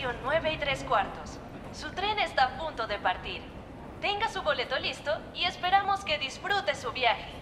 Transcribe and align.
estación 0.00 0.16
9 0.24 0.54
y 0.54 0.58
3 0.58 0.84
cuartos. 0.84 1.38
Su 1.72 1.90
tren 1.90 2.18
está 2.18 2.44
a 2.44 2.58
punto 2.58 2.86
de 2.86 2.98
partir. 2.98 3.42
Tenga 4.00 4.32
su 4.32 4.40
boleto 4.40 4.78
listo 4.78 5.10
y 5.34 5.44
esperamos 5.44 6.04
que 6.06 6.16
disfrute 6.16 6.74
su 6.74 6.90
viaje. 6.92 7.32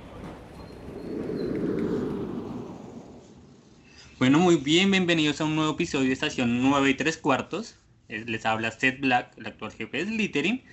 Bueno, 4.19 4.41
muy 4.41 4.57
bien, 4.57 4.91
bienvenidos 4.91 5.41
a 5.41 5.45
un 5.45 5.55
nuevo 5.55 5.73
episodio 5.75 6.09
de 6.09 6.15
Estación 6.15 6.61
9 6.61 6.91
y 6.91 6.95
3 6.95 7.19
cuartos. 7.19 7.79
Eh, 8.09 8.25
Les 8.27 8.45
habla 8.45 8.73
Seth 8.73 9.01
Black, 9.01 9.39
el 9.39 9.47
actual 9.47 9.71
jefe 9.71 9.99
de 9.99 10.07
Slytherin. 10.07 10.65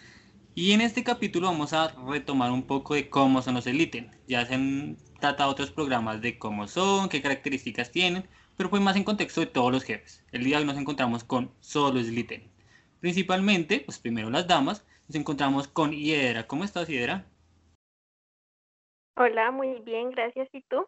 Y 0.55 0.71
en 0.71 0.81
este 0.81 1.03
capítulo 1.03 1.47
vamos 1.47 1.73
a 1.73 1.93
retomar 2.07 2.51
un 2.51 2.63
poco 2.63 2.95
de 2.95 3.09
cómo 3.09 3.43
son 3.43 3.53
los 3.53 3.65
Slytherin. 3.65 4.09
Ya 4.27 4.43
se 4.47 4.55
han 4.55 4.97
tratado 5.19 5.51
otros 5.51 5.69
programas 5.69 6.19
de 6.21 6.39
cómo 6.39 6.67
son, 6.67 7.09
qué 7.09 7.21
características 7.21 7.91
tienen, 7.91 8.27
pero 8.57 8.69
fue 8.69 8.79
más 8.79 8.95
en 8.95 9.03
contexto 9.03 9.41
de 9.41 9.47
todos 9.47 9.71
los 9.71 9.83
jefes. 9.83 10.23
El 10.31 10.43
día 10.43 10.57
de 10.57 10.63
hoy 10.63 10.67
nos 10.67 10.77
encontramos 10.77 11.23
con 11.23 11.51
solo 11.59 12.01
Slytherin. 12.01 12.49
Principalmente, 12.99 13.81
pues 13.81 13.99
primero 13.99 14.29
las 14.29 14.47
damas, 14.47 14.85
nos 15.07 15.15
encontramos 15.15 15.67
con 15.67 15.91
Hiedra. 15.91 16.47
¿Cómo 16.47 16.63
estás, 16.63 16.87
Hiedra? 16.87 17.25
Hola, 19.17 19.51
muy 19.51 19.79
bien, 19.81 20.11
gracias. 20.11 20.49
¿Y 20.51 20.61
tú? 20.63 20.87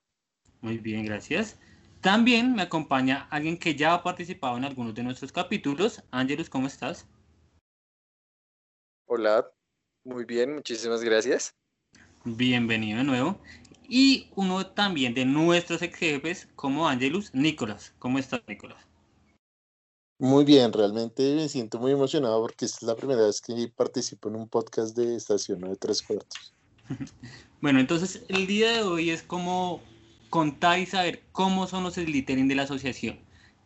Muy 0.61 0.77
bien, 0.77 1.05
gracias. 1.05 1.59
También 2.01 2.53
me 2.53 2.61
acompaña 2.61 3.27
alguien 3.29 3.57
que 3.57 3.75
ya 3.75 3.93
ha 3.93 4.03
participado 4.03 4.57
en 4.57 4.65
algunos 4.65 4.93
de 4.93 5.03
nuestros 5.03 5.31
capítulos. 5.31 6.03
Ángelus, 6.11 6.49
¿cómo 6.49 6.67
estás? 6.67 7.07
Hola, 9.05 9.49
muy 10.03 10.25
bien, 10.25 10.55
muchísimas 10.55 11.03
gracias. 11.03 11.55
Bienvenido 12.25 12.97
de 12.97 13.03
nuevo. 13.05 13.39
Y 13.87 14.27
uno 14.35 14.65
también 14.65 15.13
de 15.13 15.25
nuestros 15.25 15.81
ex 15.81 15.97
jefes, 15.97 16.47
como 16.55 16.87
Angelus, 16.87 17.33
Nicolás. 17.33 17.93
¿Cómo 17.99 18.19
estás, 18.19 18.41
Nicolás? 18.47 18.87
Muy 20.19 20.45
bien, 20.45 20.73
realmente 20.73 21.35
me 21.35 21.47
siento 21.47 21.79
muy 21.79 21.91
emocionado 21.91 22.41
porque 22.41 22.65
esta 22.65 22.79
es 22.81 22.83
la 22.83 22.95
primera 22.95 23.21
vez 23.21 23.39
que 23.39 23.71
participo 23.75 24.29
en 24.29 24.35
un 24.35 24.49
podcast 24.49 24.97
de 24.97 25.15
Estación 25.15 25.61
de 25.61 25.75
Tres 25.75 26.01
Cuartos. 26.01 26.53
bueno, 27.61 27.79
entonces 27.79 28.23
el 28.27 28.47
día 28.47 28.71
de 28.71 28.81
hoy 28.81 29.11
es 29.11 29.21
como 29.21 29.79
contar 30.29 30.79
y 30.79 30.87
saber 30.87 31.23
cómo 31.31 31.67
son 31.67 31.83
los 31.83 31.93
Slytherin 31.93 32.47
de 32.47 32.55
la 32.55 32.63
asociación, 32.63 33.19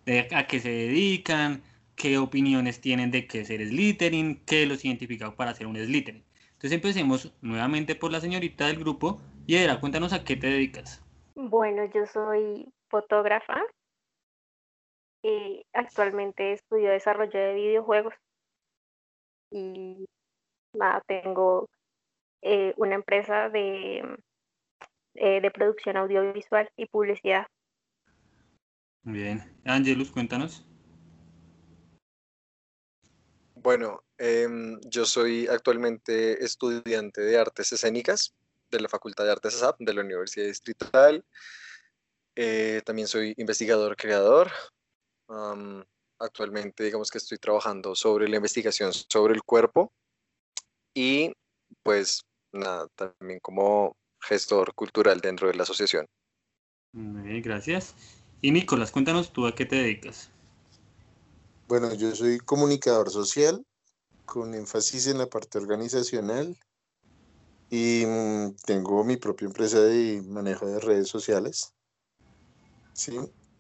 de 0.06 0.28
a 0.36 0.46
qué 0.48 0.60
se 0.60 0.70
dedican, 0.70 1.64
qué 1.96 2.18
opiniones 2.18 2.82
tienen 2.82 3.12
de 3.12 3.28
qué 3.28 3.42
es 3.42 3.48
ser 3.48 3.66
Slytherin, 3.66 4.42
qué 4.46 4.66
los 4.66 4.84
identifica 4.84 5.36
para 5.36 5.56
ser 5.56 5.68
un 5.68 5.78
Slytherin. 5.78 6.24
Entonces 6.54 6.74
empecemos 6.74 7.32
nuevamente 7.42 7.96
por 7.96 8.12
la 8.12 8.22
señorita 8.22 8.68
del 8.68 8.78
grupo. 8.78 9.22
Hiedra, 9.48 9.80
cuéntanos 9.80 10.14
a 10.14 10.24
qué 10.24 10.36
te 10.36 10.48
dedicas. 10.48 11.04
Bueno, 11.36 11.86
yo 11.94 12.06
soy 12.06 12.72
fotógrafa. 12.90 13.62
Y 15.24 15.64
actualmente 15.74 16.54
estudio 16.54 16.90
desarrollo 16.90 17.40
de 17.40 17.54
videojuegos. 17.54 18.14
Y 19.52 20.06
nada, 20.74 21.02
tengo 21.08 21.70
eh, 22.42 22.74
una 22.78 22.96
empresa 22.96 23.50
de, 23.50 24.18
eh, 25.16 25.42
de 25.42 25.52
producción 25.52 25.98
audiovisual 25.98 26.70
y 26.76 26.86
publicidad. 26.88 27.46
Bien. 29.04 29.42
Angelus, 29.66 30.12
cuéntanos. 30.12 30.66
Bueno, 33.56 34.04
em, 34.18 34.80
yo 34.90 35.06
soy 35.06 35.48
actualmente 35.48 36.44
estudiante 36.44 37.22
de 37.22 37.38
artes 37.38 37.72
escénicas 37.74 38.34
de 38.72 38.82
la 38.82 38.90
Facultad 38.90 39.26
de 39.26 39.32
Artes 39.32 39.56
ASAP 39.56 39.80
de 39.80 39.94
la 39.94 40.02
Universidad 40.02 40.48
Distrital. 40.48 41.24
Eh, 42.36 42.82
también 42.86 43.08
soy 43.08 43.34
investigador 43.38 43.96
creador. 43.96 44.52
Am, 45.28 45.84
actualmente, 46.20 46.84
digamos 46.84 47.10
que 47.10 47.18
estoy 47.18 47.38
trabajando 47.38 47.96
sobre 47.96 48.28
la 48.28 48.38
investigación 48.38 48.92
sobre 48.94 49.34
el 49.34 49.44
cuerpo 49.44 49.92
y, 50.94 51.34
pues, 51.84 52.24
nada, 52.54 52.88
también 52.96 53.40
como 53.42 53.96
gestor 54.22 54.74
cultural 54.74 55.20
dentro 55.20 55.48
de 55.48 55.56
la 55.56 55.64
asociación. 55.64 56.06
Muy 56.94 57.24
bien, 57.24 57.42
gracias. 57.42 57.96
Y 58.42 58.52
Nicolás, 58.52 58.92
cuéntanos 58.92 59.32
tú 59.32 59.48
a 59.48 59.56
qué 59.56 59.66
te 59.66 59.78
dedicas. 59.78 60.30
Bueno, 61.68 61.94
yo 61.94 62.14
soy 62.16 62.40
comunicador 62.40 63.10
social 63.10 63.66
con 64.26 64.54
énfasis 64.54 65.08
en 65.08 65.18
la 65.18 65.28
parte 65.28 65.58
organizacional 65.58 66.58
y 67.72 68.06
mm, 68.06 68.58
tengo 68.66 69.04
mi 69.06 69.16
propia 69.16 69.48
empresa 69.48 69.80
de 69.80 70.22
manejo 70.28 70.68
de 70.68 70.80
redes 70.82 71.08
sociales. 71.08 71.74
Sí, 72.94 73.18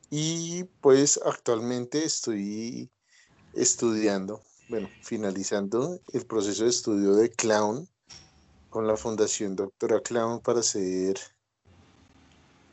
y 0.09 0.65
pues 0.81 1.19
actualmente 1.25 2.03
estoy 2.03 2.91
estudiando, 3.53 4.43
bueno, 4.67 4.89
finalizando 5.01 6.01
el 6.13 6.25
proceso 6.25 6.65
de 6.65 6.69
estudio 6.69 7.15
de 7.15 7.31
clown 7.31 7.87
con 8.69 8.85
la 8.85 8.97
Fundación 8.97 9.55
Doctora 9.55 10.01
Clown 10.01 10.41
para 10.41 10.61
ser 10.61 11.17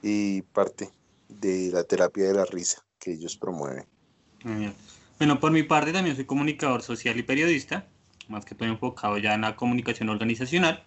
y 0.02 0.42
parte 0.42 0.90
de 1.28 1.70
la 1.72 1.84
terapia 1.84 2.26
de 2.26 2.34
la 2.34 2.44
risa 2.44 2.84
que 2.98 3.12
ellos 3.12 3.36
promueven. 3.36 3.86
Bueno, 5.18 5.38
por 5.38 5.52
mi 5.52 5.62
parte 5.62 5.92
también 5.92 6.16
soy 6.16 6.24
comunicador 6.24 6.82
social 6.82 7.16
y 7.16 7.22
periodista, 7.22 7.86
más 8.28 8.44
que 8.44 8.56
todo 8.56 8.68
enfocado 8.68 9.18
ya 9.18 9.34
en 9.34 9.42
la 9.42 9.56
comunicación 9.56 10.08
organizacional, 10.08 10.84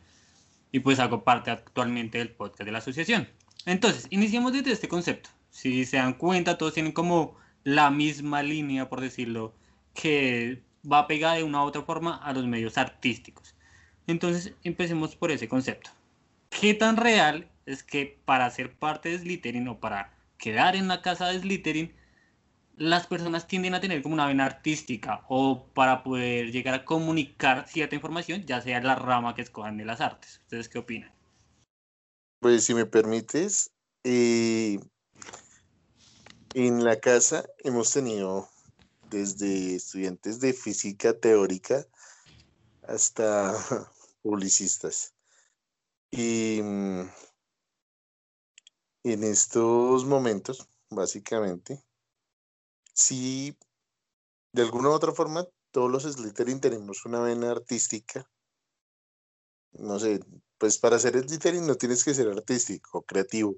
y 0.71 0.79
pues 0.79 0.99
hago 0.99 1.23
parte 1.23 1.51
actualmente 1.51 2.17
del 2.17 2.29
podcast 2.29 2.63
de 2.63 2.71
la 2.71 2.79
asociación. 2.79 3.27
Entonces, 3.65 4.07
iniciemos 4.09 4.53
desde 4.53 4.71
este 4.71 4.87
concepto. 4.87 5.29
Si 5.49 5.85
se 5.85 5.97
dan 5.97 6.13
cuenta, 6.13 6.57
todos 6.57 6.73
tienen 6.73 6.93
como 6.93 7.35
la 7.63 7.91
misma 7.91 8.41
línea, 8.41 8.89
por 8.89 9.01
decirlo, 9.01 9.53
que 9.93 10.63
va 10.89 11.07
pegada 11.07 11.35
de 11.35 11.43
una 11.43 11.63
u 11.63 11.67
otra 11.67 11.83
forma 11.83 12.15
a 12.15 12.33
los 12.33 12.45
medios 12.47 12.77
artísticos. 12.77 13.55
Entonces, 14.07 14.53
empecemos 14.63 15.15
por 15.15 15.31
ese 15.31 15.47
concepto. 15.47 15.91
¿Qué 16.49 16.73
tan 16.73 16.97
real 16.97 17.47
es 17.65 17.83
que 17.83 18.19
para 18.25 18.49
ser 18.49 18.73
parte 18.73 19.09
de 19.09 19.19
Slytherin 19.19 19.67
o 19.67 19.79
para 19.79 20.13
quedar 20.37 20.75
en 20.75 20.87
la 20.87 21.01
casa 21.01 21.27
de 21.27 21.39
Slytherin, 21.39 21.93
las 22.81 23.05
personas 23.05 23.47
tienden 23.47 23.75
a 23.75 23.79
tener 23.79 24.01
como 24.01 24.15
una 24.15 24.25
vena 24.25 24.43
artística 24.45 25.23
o 25.29 25.67
para 25.67 26.01
poder 26.01 26.51
llegar 26.51 26.73
a 26.73 26.83
comunicar 26.83 27.67
cierta 27.67 27.93
información, 27.93 28.43
ya 28.43 28.59
sea 28.59 28.81
la 28.81 28.95
rama 28.95 29.35
que 29.35 29.43
escojan 29.43 29.77
de 29.77 29.85
las 29.85 30.01
artes. 30.01 30.39
¿Ustedes 30.39 30.67
qué 30.67 30.79
opinan? 30.79 31.13
Pues 32.39 32.63
si 32.63 32.73
me 32.73 32.87
permites, 32.87 33.69
eh, 34.03 34.79
en 36.55 36.83
la 36.83 36.99
casa 36.99 37.45
hemos 37.59 37.93
tenido 37.93 38.49
desde 39.11 39.75
estudiantes 39.75 40.39
de 40.39 40.51
física 40.51 41.13
teórica 41.13 41.85
hasta 42.87 43.53
publicistas. 44.23 45.13
Y 46.09 46.61
mm, 46.63 47.01
en 49.03 49.23
estos 49.23 50.03
momentos, 50.03 50.67
básicamente, 50.89 51.83
sí, 52.93 53.57
de 54.51 54.61
alguna 54.61 54.89
u 54.89 54.91
otra 54.93 55.11
forma, 55.11 55.47
todos 55.71 55.89
los 55.89 56.03
Slytherin 56.03 56.59
tenemos 56.59 57.05
una 57.05 57.21
vena 57.21 57.51
artística. 57.51 58.29
No 59.73 59.99
sé, 59.99 60.19
pues 60.57 60.77
para 60.77 60.99
ser 60.99 61.19
Slytherin 61.19 61.65
no 61.65 61.75
tienes 61.75 62.03
que 62.03 62.13
ser 62.13 62.27
artístico, 62.27 63.03
creativo, 63.03 63.55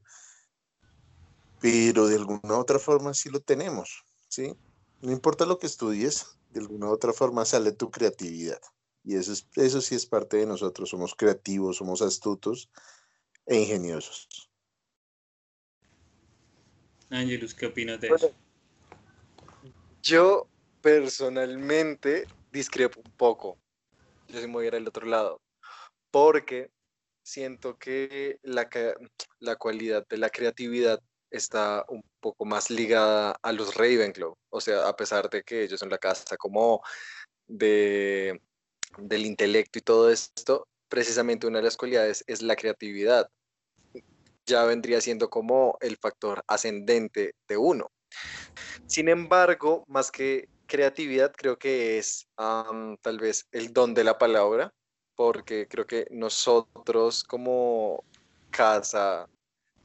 pero 1.60 2.08
de 2.08 2.18
alguna 2.18 2.58
u 2.58 2.60
otra 2.60 2.78
forma 2.78 3.14
sí 3.14 3.30
lo 3.30 3.40
tenemos, 3.40 4.04
¿sí? 4.28 4.54
No 5.02 5.12
importa 5.12 5.46
lo 5.46 5.58
que 5.58 5.68
estudies, 5.68 6.26
de 6.50 6.60
alguna 6.60 6.88
u 6.88 6.92
otra 6.92 7.14
forma 7.14 7.46
sale 7.46 7.72
tu 7.72 7.90
creatividad. 7.90 8.60
Y 9.04 9.16
eso, 9.16 9.34
es, 9.34 9.48
eso 9.56 9.82
sí 9.82 9.96
es 9.96 10.06
parte 10.06 10.38
de 10.38 10.46
nosotros, 10.46 10.90
somos 10.90 11.16
creativos, 11.16 11.78
somos 11.78 12.02
astutos 12.02 12.70
e 13.46 13.60
ingeniosos. 13.60 14.50
Ángelus, 17.10 17.54
¿qué 17.54 17.66
opinas 17.68 18.00
de 18.02 18.10
Bueno, 18.10 18.28
eso? 18.28 18.36
Yo 20.04 20.50
personalmente 20.82 22.28
discrepo 22.52 23.00
un 23.00 23.12
poco. 23.14 23.58
Yo 24.28 24.42
sí 24.42 24.48
me 24.48 24.54
voy 24.54 24.68
a 24.68 24.76
al 24.76 24.86
otro 24.86 25.08
lado. 25.08 25.42
Porque 26.12 26.72
siento 27.24 27.78
que 27.78 28.38
la, 28.44 28.70
la 29.40 29.56
cualidad 29.56 30.06
de 30.10 30.18
la 30.18 30.30
creatividad 30.30 31.00
está 31.32 31.86
un 31.88 32.04
poco 32.20 32.44
más 32.44 32.70
ligada 32.70 33.38
a 33.42 33.54
los 33.54 33.76
Ravenclaw. 33.76 34.36
O 34.50 34.60
sea, 34.60 34.90
a 34.90 34.96
pesar 34.98 35.30
de 35.30 35.42
que 35.42 35.64
ellos 35.64 35.80
son 35.80 35.90
la 35.90 35.98
casa 35.98 36.36
como 36.36 36.82
de, 37.48 38.42
del 38.98 39.26
intelecto 39.26 39.80
y 39.80 39.84
todo 39.84 40.12
esto, 40.12 40.68
precisamente 40.90 41.48
una 41.48 41.60
de 41.60 41.64
las 41.64 41.78
cualidades 41.78 42.26
es 42.28 42.42
la 42.42 42.58
creatividad. 42.58 43.30
Ya 44.46 44.66
vendría 44.66 45.00
siendo 45.00 45.30
como 45.30 45.78
el 45.80 45.96
factor 45.96 46.44
ascendente 46.46 47.36
de 47.48 47.56
uno. 47.56 47.93
Sin 48.88 49.10
embargo, 49.10 49.84
más 49.88 50.12
que 50.12 50.50
creatividad, 50.68 51.34
creo 51.36 51.58
que 51.58 51.98
es 51.98 52.28
tal 52.36 53.20
vez 53.20 53.48
el 53.52 53.74
don 53.74 53.94
de 53.94 54.04
la 54.04 54.18
palabra, 54.18 54.74
porque 55.16 55.68
creo 55.68 55.86
que 55.86 56.08
nosotros 56.10 57.24
como 57.24 58.04
casa 58.50 59.28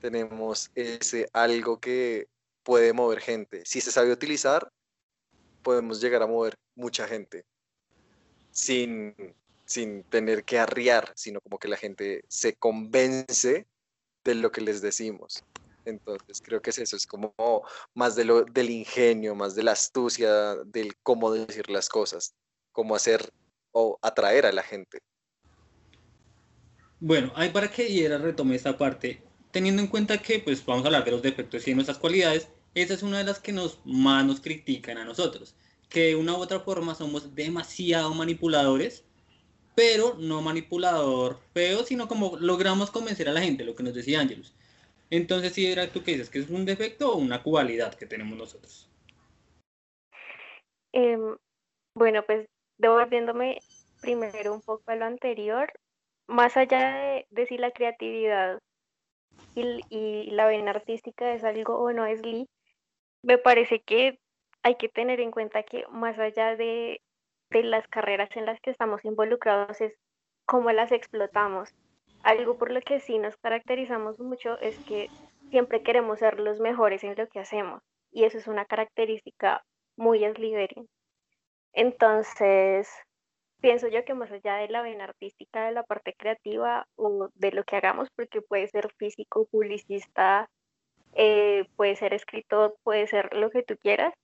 tenemos 0.01 0.71
ese 0.75 1.29
algo 1.33 1.81
que 1.81 2.29
puede 2.63 2.93
mover 2.93 3.21
gente. 3.21 3.63
Si 3.65 3.81
se 3.81 3.91
sabe 3.91 4.13
utilizar, 4.13 4.71
podemos 5.63 6.01
llegar 6.01 6.23
a 6.23 6.27
mover 6.27 6.55
mucha 6.75 7.07
gente 7.07 7.45
sin, 8.51 9.15
sin 9.65 10.05
tener 10.05 10.45
que 10.45 10.59
arriar, 10.59 11.13
sino 11.17 11.41
como 11.41 11.59
que 11.59 11.69
la 11.69 11.77
gente 11.77 12.25
se 12.29 12.55
convence 12.55 13.67
de 14.25 14.35
lo 14.35 14.51
que 14.51 14.61
les 14.61 14.81
decimos. 14.81 15.45
Entonces 15.85 16.43
creo 16.43 16.61
que 16.61 16.71
es 16.71 16.79
eso, 16.79 16.97
es 16.97 17.07
como 17.07 17.35
más 17.95 18.15
de 18.17 18.25
lo, 18.25 18.45
del 18.45 18.71
ingenio, 18.71 19.35
más 19.35 19.55
de 19.55 19.63
la 19.63 19.73
astucia, 19.73 20.57
del 20.67 20.95
cómo 21.03 21.33
decir 21.33 21.71
las 21.71 21.89
cosas, 21.89 22.35
cómo 22.73 22.95
hacer 22.95 23.33
o 23.73 23.99
atraer 24.03 24.47
a 24.47 24.53
la 24.53 24.63
gente. 24.63 24.99
Bueno, 27.01 27.33
hay 27.37 27.51
para 27.51 27.71
que 27.71 27.89
Hiera 27.89 28.19
retome 28.19 28.57
esta 28.57 28.77
parte, 28.77 29.23
teniendo 29.53 29.81
en 29.81 29.89
cuenta 29.89 30.19
que 30.19 30.41
pues 30.41 30.65
vamos 30.65 30.85
a 30.85 30.89
hablar 30.89 31.05
de 31.05 31.13
los 31.13 31.23
defectos 31.23 31.67
y 31.67 31.71
de 31.71 31.77
nuestras 31.77 31.99
cualidades, 31.99 32.49
esa 32.75 32.95
es 32.95 33.03
una 33.03 33.19
de 33.19 33.25
las 33.25 33.39
que 33.39 33.53
nos 33.53 33.81
más 33.85 34.25
nos 34.25 34.41
critican 34.41 34.99
a 34.99 35.05
nosotros, 35.05 35.55
que 35.89 36.09
de 36.09 36.17
una 36.17 36.35
u 36.35 36.37
otra 36.37 36.61
forma 36.61 36.95
somos 36.95 37.35
demasiado 37.35 38.13
manipuladores, 38.15 39.05
pero 39.75 40.17
no 40.19 40.43
manipulador 40.43 41.39
feo, 41.55 41.85
sino 41.85 42.09
como 42.09 42.37
logramos 42.37 42.91
convencer 42.91 43.29
a 43.29 43.33
la 43.33 43.43
gente, 43.43 43.65
lo 43.65 43.77
que 43.77 43.85
nos 43.85 43.95
decía 43.95 44.21
Ángelus. 44.21 44.53
Entonces, 45.11 45.53
si 45.55 45.71
era 45.71 45.91
tú 45.91 46.03
que 46.03 46.13
dices 46.13 46.31
que 46.31 46.39
es 46.39 46.51
un 46.51 46.65
defecto 46.65 47.13
o 47.13 47.17
una 47.17 47.43
cualidad 47.43 47.95
que 47.95 48.07
tenemos 48.07 48.37
nosotros. 48.37 48.91
Em, 50.93 51.37
bueno, 51.95 52.23
pues 52.25 52.49
devolviéndome 52.79 53.59
primero 54.01 54.55
un 54.55 54.63
poco 54.63 54.91
a 54.91 54.97
lo 54.97 55.05
anterior, 55.05 55.73
más 56.27 56.57
allá 56.57 56.97
de, 56.99 57.27
decir 57.31 57.59
si 57.59 57.59
la 57.59 57.71
creatividad 57.71 58.61
y, 59.55 60.31
la 60.31 60.47
vena 60.47 60.71
artística 60.71 61.33
es 61.33 61.43
algo 61.43 61.79
o 61.79 61.93
no 61.93 62.07
es 62.07 62.25
Lee, 62.25 62.49
me 63.23 63.39
parece 63.39 63.81
que 63.81 64.21
hay 64.63 64.77
que 64.77 64.89
tener 64.89 65.21
en 65.21 65.31
cuenta 65.31 65.63
que 65.63 65.85
más 65.91 66.19
allá 66.19 66.55
de, 66.57 67.01
de 67.51 67.63
las 67.65 67.87
carreras 67.89 68.29
en 68.37 68.47
las 68.47 68.61
que 68.61 68.71
estamos 68.71 69.05
involucrados 69.05 69.81
es 69.81 69.95
cómo 70.47 70.71
las 70.71 70.93
explotamos. 70.93 71.75
Algo 72.23 72.59
por 72.59 72.71
lo 72.71 72.81
que 72.81 73.01
sí 73.01 73.19
nos 73.19 73.37
caracterizamos 73.37 74.19
mucho 74.19 74.59
es 74.61 74.79
que 74.81 75.09
siempre 75.51 75.83
queremos 75.83 76.19
ser 76.19 76.41
los 76.41 76.61
mejores 76.61 77.05
en 77.05 77.15
lo 77.17 77.27
que 77.29 77.41
hacemos 77.41 77.83
y 78.11 78.25
eso 78.25 78.39
es 78.39 78.47
una 78.47 78.65
característica 78.65 79.65
muy 79.97 80.21
Slytherin. 80.21 80.89
Entonces, 81.73 82.89
pienso 83.61 83.89
yo 83.89 84.05
que 84.05 84.15
más 84.15 84.31
allá 84.31 84.57
de 84.57 84.69
la 84.69 84.83
vena 84.83 85.05
artística, 85.05 85.67
de 85.67 85.73
la 85.73 85.83
parte 85.83 86.15
creativa 86.15 86.87
o 86.97 87.29
de 87.35 87.53
lo 87.53 87.65
que 87.65 87.77
hagamos, 87.77 88.09
porque 88.17 88.43
puede 88.43 88.69
ser 88.69 88.93
físico, 88.99 89.47
publicista, 89.51 90.49
eh, 91.15 91.67
puede 91.77 91.97
ser 91.97 92.15
escritor, 92.15 92.77
puede 92.83 93.07
ser 93.07 93.35
lo 93.35 93.51
que 93.51 93.63
tú 93.63 93.77
quieras, 93.79 94.15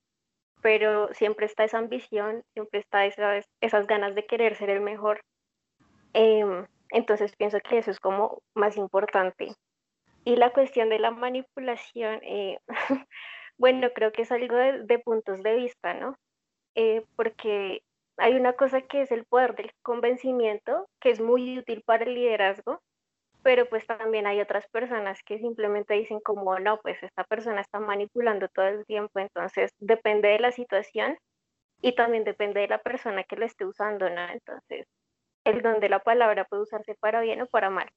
pero 0.62 1.12
siempre 1.12 1.46
está 1.46 1.64
esa 1.64 1.79
ambición, 1.79 2.43
siempre 2.55 2.81
está 2.81 3.06
esas, 3.06 3.44
esas 3.61 3.87
ganas 3.87 4.14
de 4.14 4.26
querer 4.26 4.56
ser 4.56 4.70
el 4.70 4.81
mejor. 4.81 5.20
Em, 6.12 6.67
entonces 6.94 7.35
pienso 7.37 7.58
que 7.61 7.79
eso 7.79 7.91
es 7.91 7.99
como 7.99 8.41
más 8.55 8.76
importante. 8.76 9.52
Y 10.25 10.37
la 10.37 10.52
cuestión 10.52 10.88
de 10.88 11.00
la 11.00 11.11
manipulación, 11.11 12.20
eh, 12.23 12.58
bueno, 13.58 13.91
creo 13.93 14.12
que 14.12 14.23
es 14.23 14.31
algo 14.32 14.56
de, 14.56 14.99
puntos 15.00 15.43
de 15.43 15.56
vista, 15.56 15.94
¿no? 15.94 16.17
Eh, 16.76 17.05
porque 17.17 17.82
hay 18.17 18.35
una 18.35 18.52
cosa 18.55 18.82
que 18.82 19.02
es 19.02 19.11
el 19.11 19.25
poder 19.25 19.56
del 19.56 19.73
convencimiento, 19.82 20.87
que 21.00 21.11
es 21.11 21.20
muy 21.20 21.58
útil 21.58 21.82
para 21.85 22.05
el 22.05 22.14
liderazgo, 22.14 22.81
pero 23.43 23.69
pues 23.69 23.87
también 23.87 24.29
hay 24.29 24.41
otras 24.41 24.67
personas 24.69 25.23
que 25.25 25.38
simplemente 25.38 25.94
dicen 25.94 26.20
como, 26.20 26.61
no, 26.61 26.81
pues 26.81 27.02
esta 27.02 27.25
persona 27.25 27.61
está 27.61 27.81
manipulando 27.81 28.49
todo 28.49 28.67
el 28.69 28.87
tiempo, 28.87 29.19
entonces 29.19 29.73
depende 29.81 30.29
de 30.29 30.38
la 30.38 30.52
situación 30.52 31.19
y 31.82 31.94
también 31.96 32.25
depende 32.25 32.61
de 32.61 32.69
la 32.69 32.79
persona 32.79 33.25
que 33.25 33.37
lo 33.37 33.46
esté 33.46 33.67
usando, 33.67 34.08
¿no? 34.08 34.29
Entonces, 34.29 34.87
el 35.44 35.62
don 35.62 35.81
de 35.81 35.88
la 35.88 36.00
palabra 36.00 36.44
puede 36.44 36.62
usarse 36.62 36.94
para 36.94 37.20
bien 37.20 37.43
o 37.43 37.46
para 37.46 37.70
mal. 37.70 37.88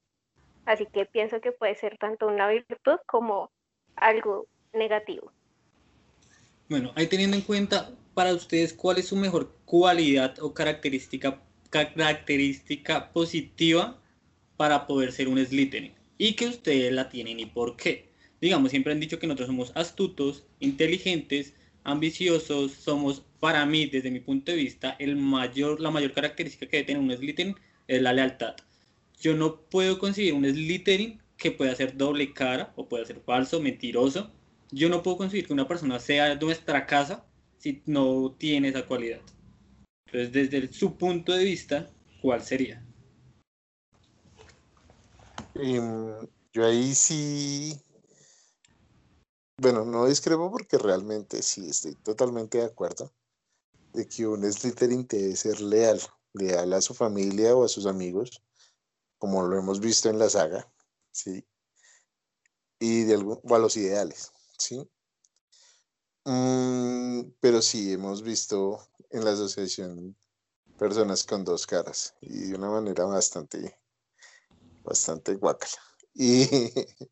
Así 0.66 0.86
que 0.86 1.06
pienso 1.06 1.40
que 1.40 1.52
puede 1.52 1.76
ser 1.76 1.98
tanto 1.98 2.28
una 2.28 2.48
virtud 2.50 3.00
como 3.06 3.52
algo 3.96 4.48
negativo. 4.74 5.32
Bueno, 6.70 6.92
ahí 6.96 7.08
teniendo 7.08 7.38
en 7.38 7.44
cuenta 7.44 7.92
para 8.14 8.34
ustedes 8.34 8.74
cuál 8.74 8.98
es 8.98 9.08
su 9.08 9.16
mejor 9.16 9.54
cualidad 9.64 10.38
o 10.42 10.54
característica, 10.54 11.42
característica 11.70 13.12
positiva 13.14 13.98
para 14.58 14.86
poder 14.88 15.14
ser 15.14 15.30
un 15.30 15.38
Slytherin 15.38 15.94
y 16.18 16.36
que 16.36 16.48
ustedes 16.48 16.92
la 16.92 17.10
tienen 17.10 17.40
y 17.40 17.46
por 17.46 17.78
qué. 17.78 18.10
Digamos, 18.42 18.72
siempre 18.72 18.92
han 18.92 19.00
dicho 19.00 19.20
que 19.20 19.28
nosotros 19.28 19.48
somos 19.48 19.72
astutos, 19.76 20.46
inteligentes, 20.60 21.54
ambiciosos, 21.88 22.74
somos 22.74 23.24
para 23.40 23.66
mí, 23.66 23.86
desde 23.86 24.12
mi 24.12 24.20
punto 24.20 24.52
de 24.52 24.58
vista, 24.58 24.98
el 25.00 25.16
mayor, 25.16 25.80
la 25.80 25.90
mayor 25.90 26.12
característica 26.12 26.68
que 26.68 26.78
debe 26.78 26.88
tener 26.88 27.02
un 27.02 27.16
Slytherin 27.16 27.56
es 27.88 28.02
la 28.02 28.12
lealtad. 28.12 28.56
Yo 29.22 29.34
no 29.36 29.62
puedo 29.62 29.98
conseguir 29.98 30.34
un 30.34 30.44
Slytherin 30.44 31.22
que 31.38 31.52
pueda 31.52 31.74
ser 31.76 31.96
doble 31.96 32.34
cara 32.34 32.74
o 32.76 32.90
pueda 32.90 33.06
ser 33.06 33.22
falso, 33.22 33.62
mentiroso. 33.62 34.30
Yo 34.72 34.90
no 34.90 35.02
puedo 35.02 35.18
conseguir 35.18 35.48
que 35.48 35.54
una 35.54 35.68
persona 35.68 35.98
sea 36.00 36.36
nuestra 36.36 36.86
casa 36.86 37.26
si 37.58 37.82
no 37.86 38.36
tiene 38.38 38.68
esa 38.68 38.86
cualidad. 38.86 39.22
Entonces, 40.08 40.52
desde 40.52 40.74
su 40.74 40.98
punto 40.98 41.32
de 41.32 41.46
vista, 41.46 41.90
¿cuál 42.22 42.42
sería? 42.42 42.84
Em, 45.56 46.28
yo 46.52 46.66
ahí 46.66 46.94
sí, 46.94 47.74
bueno, 49.58 49.86
no 49.86 50.06
discrepo 50.06 50.52
porque 50.52 50.78
realmente 50.78 51.42
sí 51.42 51.70
estoy 51.70 51.96
totalmente 51.96 52.60
de 52.60 52.66
acuerdo 52.66 53.12
de 53.94 54.08
que 54.08 54.28
un 54.28 54.44
Slytherin 54.52 55.08
debe 55.08 55.36
ser 55.36 55.60
leal, 55.62 56.00
leal 56.34 56.74
a 56.74 56.82
su 56.82 56.94
familia 56.94 57.56
o 57.56 57.64
a 57.66 57.68
sus 57.68 57.86
amigos, 57.86 58.44
como 59.18 59.44
lo 59.44 59.58
hemos 59.58 59.80
visto 59.80 60.10
en 60.10 60.20
la 60.20 60.30
saga, 60.30 60.72
¿sí? 61.12 61.48
Y 62.80 63.04
de 63.04 63.16
algún, 63.16 63.40
o 63.44 63.56
a 63.56 63.60
los 63.60 63.76
ideales, 63.76 64.32
¿sí? 64.60 64.88
Mm, 66.26 67.32
pero 67.40 67.62
sí, 67.62 67.94
hemos 67.94 68.22
visto 68.22 68.80
en 69.10 69.26
la 69.26 69.32
asociación 69.32 70.16
personas 70.78 71.24
con 71.24 71.44
dos 71.44 71.66
caras 71.66 72.16
y 72.22 72.50
de 72.50 72.56
una 72.56 72.70
manera 72.70 73.06
bastante, 73.06 73.80
bastante 74.84 75.36
guacala. 75.36 75.82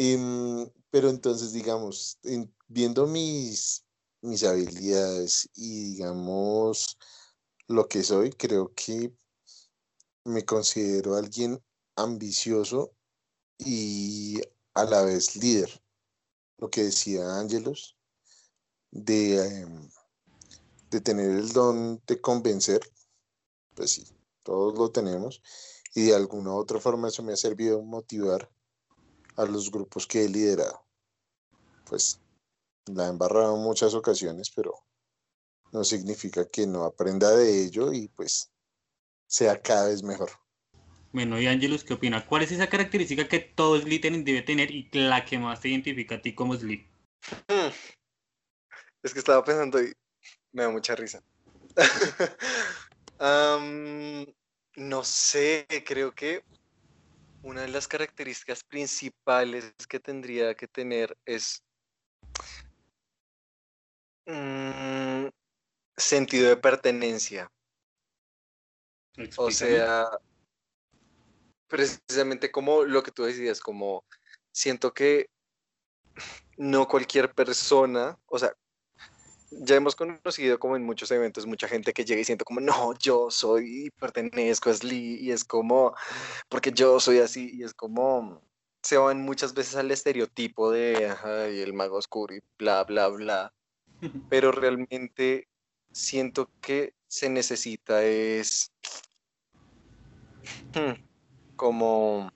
Y, 0.00 0.16
mm, 0.16 0.70
pero 0.90 1.10
entonces, 1.10 1.52
digamos, 1.52 2.18
viendo 2.66 3.06
mis, 3.06 3.84
mis 4.22 4.44
habilidades 4.44 5.48
y, 5.54 5.92
digamos, 5.92 6.98
lo 7.66 7.88
que 7.88 8.02
soy, 8.02 8.30
creo 8.30 8.72
que 8.74 9.12
me 10.24 10.44
considero 10.44 11.14
alguien 11.14 11.62
ambicioso 11.96 12.92
y 13.58 14.40
a 14.74 14.84
la 14.84 15.02
vez 15.02 15.36
líder. 15.36 15.82
Lo 16.58 16.70
que 16.70 16.84
decía 16.84 17.38
Ángelos, 17.38 17.96
de, 18.90 19.60
em, 19.62 19.90
de 20.90 21.00
tener 21.00 21.30
el 21.30 21.52
don 21.52 22.02
de 22.06 22.20
convencer, 22.20 22.80
pues 23.74 23.92
sí, 23.92 24.04
todos 24.42 24.76
lo 24.78 24.90
tenemos, 24.90 25.42
y 25.94 26.06
de 26.06 26.14
alguna 26.14 26.52
u 26.52 26.56
otra 26.56 26.80
forma 26.80 27.08
eso 27.08 27.22
me 27.22 27.32
ha 27.32 27.36
servido 27.36 27.82
motivar 27.82 28.50
a 29.38 29.46
los 29.46 29.70
grupos 29.70 30.06
que 30.06 30.24
he 30.24 30.28
liderado. 30.28 30.84
Pues 31.88 32.20
la 32.86 33.06
he 33.06 33.08
embarrado 33.08 33.56
en 33.56 33.62
muchas 33.62 33.94
ocasiones, 33.94 34.50
pero 34.50 34.74
no 35.72 35.84
significa 35.84 36.46
que 36.46 36.66
no 36.66 36.84
aprenda 36.84 37.30
de 37.30 37.64
ello 37.64 37.92
y 37.92 38.08
pues 38.08 38.50
sea 39.26 39.62
cada 39.62 39.88
vez 39.88 40.02
mejor. 40.02 40.30
Bueno, 41.12 41.40
y 41.40 41.46
Ángelus, 41.46 41.84
¿qué 41.84 41.94
opina? 41.94 42.26
¿Cuál 42.26 42.42
es 42.42 42.52
esa 42.52 42.68
característica 42.68 43.28
que 43.28 43.38
todo 43.38 43.80
Slytherin 43.80 44.24
debe 44.24 44.42
tener 44.42 44.70
y 44.70 44.90
la 44.92 45.24
que 45.24 45.38
más 45.38 45.60
te 45.60 45.68
identifica 45.68 46.16
a 46.16 46.22
ti 46.22 46.34
como 46.34 46.54
Sly? 46.54 46.86
Hmm. 47.48 47.70
Es 49.02 49.12
que 49.12 49.20
estaba 49.20 49.44
pensando 49.44 49.80
y 49.80 49.92
me 50.52 50.64
da 50.64 50.70
mucha 50.70 50.96
risa. 50.96 51.22
no 54.76 55.04
sé, 55.04 55.66
creo 55.86 56.14
que 56.14 56.44
una 57.42 57.62
de 57.62 57.68
las 57.68 57.88
características 57.88 58.64
principales 58.64 59.72
que 59.88 60.00
tendría 60.00 60.54
que 60.54 60.68
tener 60.68 61.16
es 61.24 61.62
mm, 64.26 65.28
sentido 65.96 66.48
de 66.48 66.56
pertenencia. 66.56 67.50
O 69.36 69.50
sea, 69.50 70.08
precisamente 71.66 72.50
como 72.50 72.84
lo 72.84 73.02
que 73.02 73.10
tú 73.10 73.24
decías, 73.24 73.60
como 73.60 74.04
siento 74.52 74.92
que 74.92 75.28
no 76.56 76.86
cualquier 76.86 77.34
persona, 77.34 78.18
o 78.26 78.38
sea, 78.38 78.52
ya 79.50 79.76
hemos 79.76 79.96
conocido 79.96 80.58
como 80.58 80.76
en 80.76 80.84
muchos 80.84 81.10
eventos 81.10 81.46
mucha 81.46 81.68
gente 81.68 81.92
que 81.92 82.04
llega 82.04 82.20
y 82.20 82.24
siente 82.24 82.44
como, 82.44 82.60
no, 82.60 82.94
yo 82.98 83.30
soy, 83.30 83.90
pertenezco 83.98 84.70
a 84.70 84.74
Sly, 84.74 85.18
y 85.20 85.30
es 85.30 85.44
como, 85.44 85.94
porque 86.48 86.72
yo 86.72 87.00
soy 87.00 87.18
así, 87.18 87.50
y 87.54 87.62
es 87.62 87.74
como, 87.74 88.42
se 88.82 88.96
van 88.96 89.22
muchas 89.22 89.54
veces 89.54 89.76
al 89.76 89.90
estereotipo 89.90 90.70
de, 90.70 91.14
ay, 91.24 91.60
el 91.60 91.72
mago 91.72 91.96
oscuro 91.96 92.34
y 92.34 92.40
bla, 92.58 92.84
bla, 92.84 93.08
bla. 93.08 93.52
pero 94.30 94.52
realmente 94.52 95.48
siento 95.92 96.50
que 96.60 96.94
se 97.08 97.28
necesita 97.28 98.04
es 98.04 98.70
hmm, 100.74 101.02
como 101.56 102.30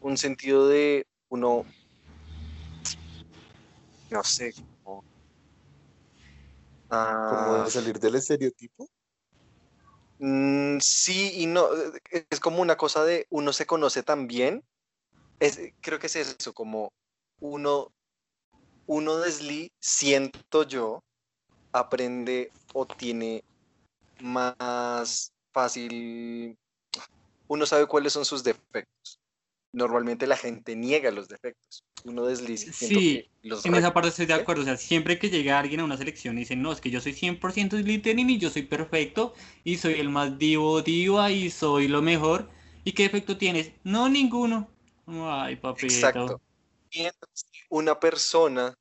un 0.00 0.16
sentido 0.16 0.68
de 0.68 1.06
uno, 1.28 1.64
no 4.10 4.22
sé, 4.24 4.52
como, 4.82 5.04
Como 6.88 7.54
ah, 7.60 7.66
salir 7.68 7.98
del 7.98 8.14
estereotipo. 8.16 8.88
mm, 10.18 10.78
sí 10.80 11.42
y 11.42 11.46
no, 11.46 11.68
eh, 12.12 12.26
es 12.30 12.40
como 12.40 12.62
una 12.62 12.76
cosa 12.76 13.04
de 13.04 13.26
uno 13.30 13.52
se 13.52 13.66
conoce 13.66 14.02
tan 14.02 14.26
bien, 14.26 14.64
es, 15.40 15.60
creo 15.80 15.98
que 15.98 16.06
es 16.06 16.16
eso, 16.16 16.52
como 16.52 16.92
uno, 17.40 17.92
uno 18.86 19.16
de 19.18 19.30
Slee, 19.30 19.72
siento 19.80 20.62
yo, 20.64 21.02
aprende 21.72 22.50
o 22.74 22.86
tiene 22.86 23.44
más 24.20 25.32
fácil, 25.52 26.56
uno 27.48 27.66
sabe 27.66 27.86
cuáles 27.86 28.12
son 28.12 28.24
sus 28.24 28.42
defectos. 28.42 29.20
Normalmente 29.72 30.26
la 30.26 30.36
gente 30.36 30.74
niega 30.74 31.10
los 31.10 31.28
defectos. 31.28 31.84
Uno 32.04 32.24
desliza. 32.26 32.72
Sí, 32.72 33.28
los 33.42 33.64
en 33.66 33.74
esa 33.74 33.92
parte 33.92 34.08
estoy 34.10 34.26
de 34.26 34.34
¿eh? 34.34 34.36
acuerdo. 34.36 34.62
O 34.62 34.64
sea, 34.64 34.76
siempre 34.76 35.18
que 35.18 35.30
llega 35.30 35.58
alguien 35.58 35.80
a 35.80 35.84
una 35.84 35.96
selección 35.96 36.36
y 36.36 36.40
dice, 36.40 36.56
no, 36.56 36.72
es 36.72 36.80
que 36.80 36.90
yo 36.90 37.00
soy 37.00 37.12
100% 37.12 37.76
Slytherin 37.76 38.30
y 38.30 38.38
yo 38.38 38.50
soy 38.50 38.62
perfecto 38.62 39.34
y 39.64 39.76
soy 39.78 39.94
el 39.94 40.08
más 40.08 40.38
divo 40.38 40.82
diva 40.82 41.30
y 41.30 41.50
soy 41.50 41.88
lo 41.88 42.02
mejor. 42.02 42.50
¿Y 42.84 42.92
qué 42.92 43.04
defecto 43.04 43.36
tienes? 43.36 43.72
No, 43.84 44.08
ninguno. 44.08 44.68
Ay, 45.06 45.56
papito. 45.56 45.86
Exacto. 45.86 46.40
Mientras 46.94 47.46
una 47.68 47.98
persona 47.98 48.74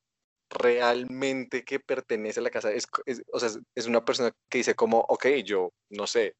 realmente 0.50 1.63
que 1.65 1.79
pertenece 1.79 2.39
a 2.39 2.43
la 2.43 2.50
casa, 2.50 2.71
es, 2.71 2.88
es- 3.05 3.21
o 3.33 3.39
sea, 3.39 3.50
es- 3.75 3.86
una 3.88 4.03
persona 4.05 4.31
que 4.50 4.59
dice 4.59 4.75
como, 4.75 5.00
ok, 5.00 5.27
yo 5.43 5.71
no 5.89 6.07
sé, 6.07 6.36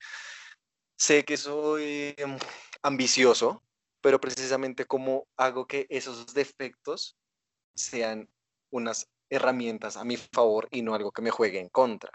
sé 0.98 1.24
que 1.26 1.38
soy 1.38 2.14
em, 2.18 2.38
ambicioso, 2.84 3.64
pero 4.02 4.20
precisamente 4.20 4.86
cómo 4.86 5.28
hago 5.38 5.68
que 5.68 5.88
esos 5.90 6.34
defectos 6.34 7.18
sean 7.76 8.30
unas 8.72 9.08
herramientas 9.30 9.98
a 9.98 10.04
mi 10.04 10.18
favor 10.18 10.68
y 10.72 10.82
no 10.82 10.96
algo 10.96 11.12
que 11.12 11.22
me 11.22 11.32
juegue 11.32 11.60
en 11.60 11.70
contra. 11.70 12.12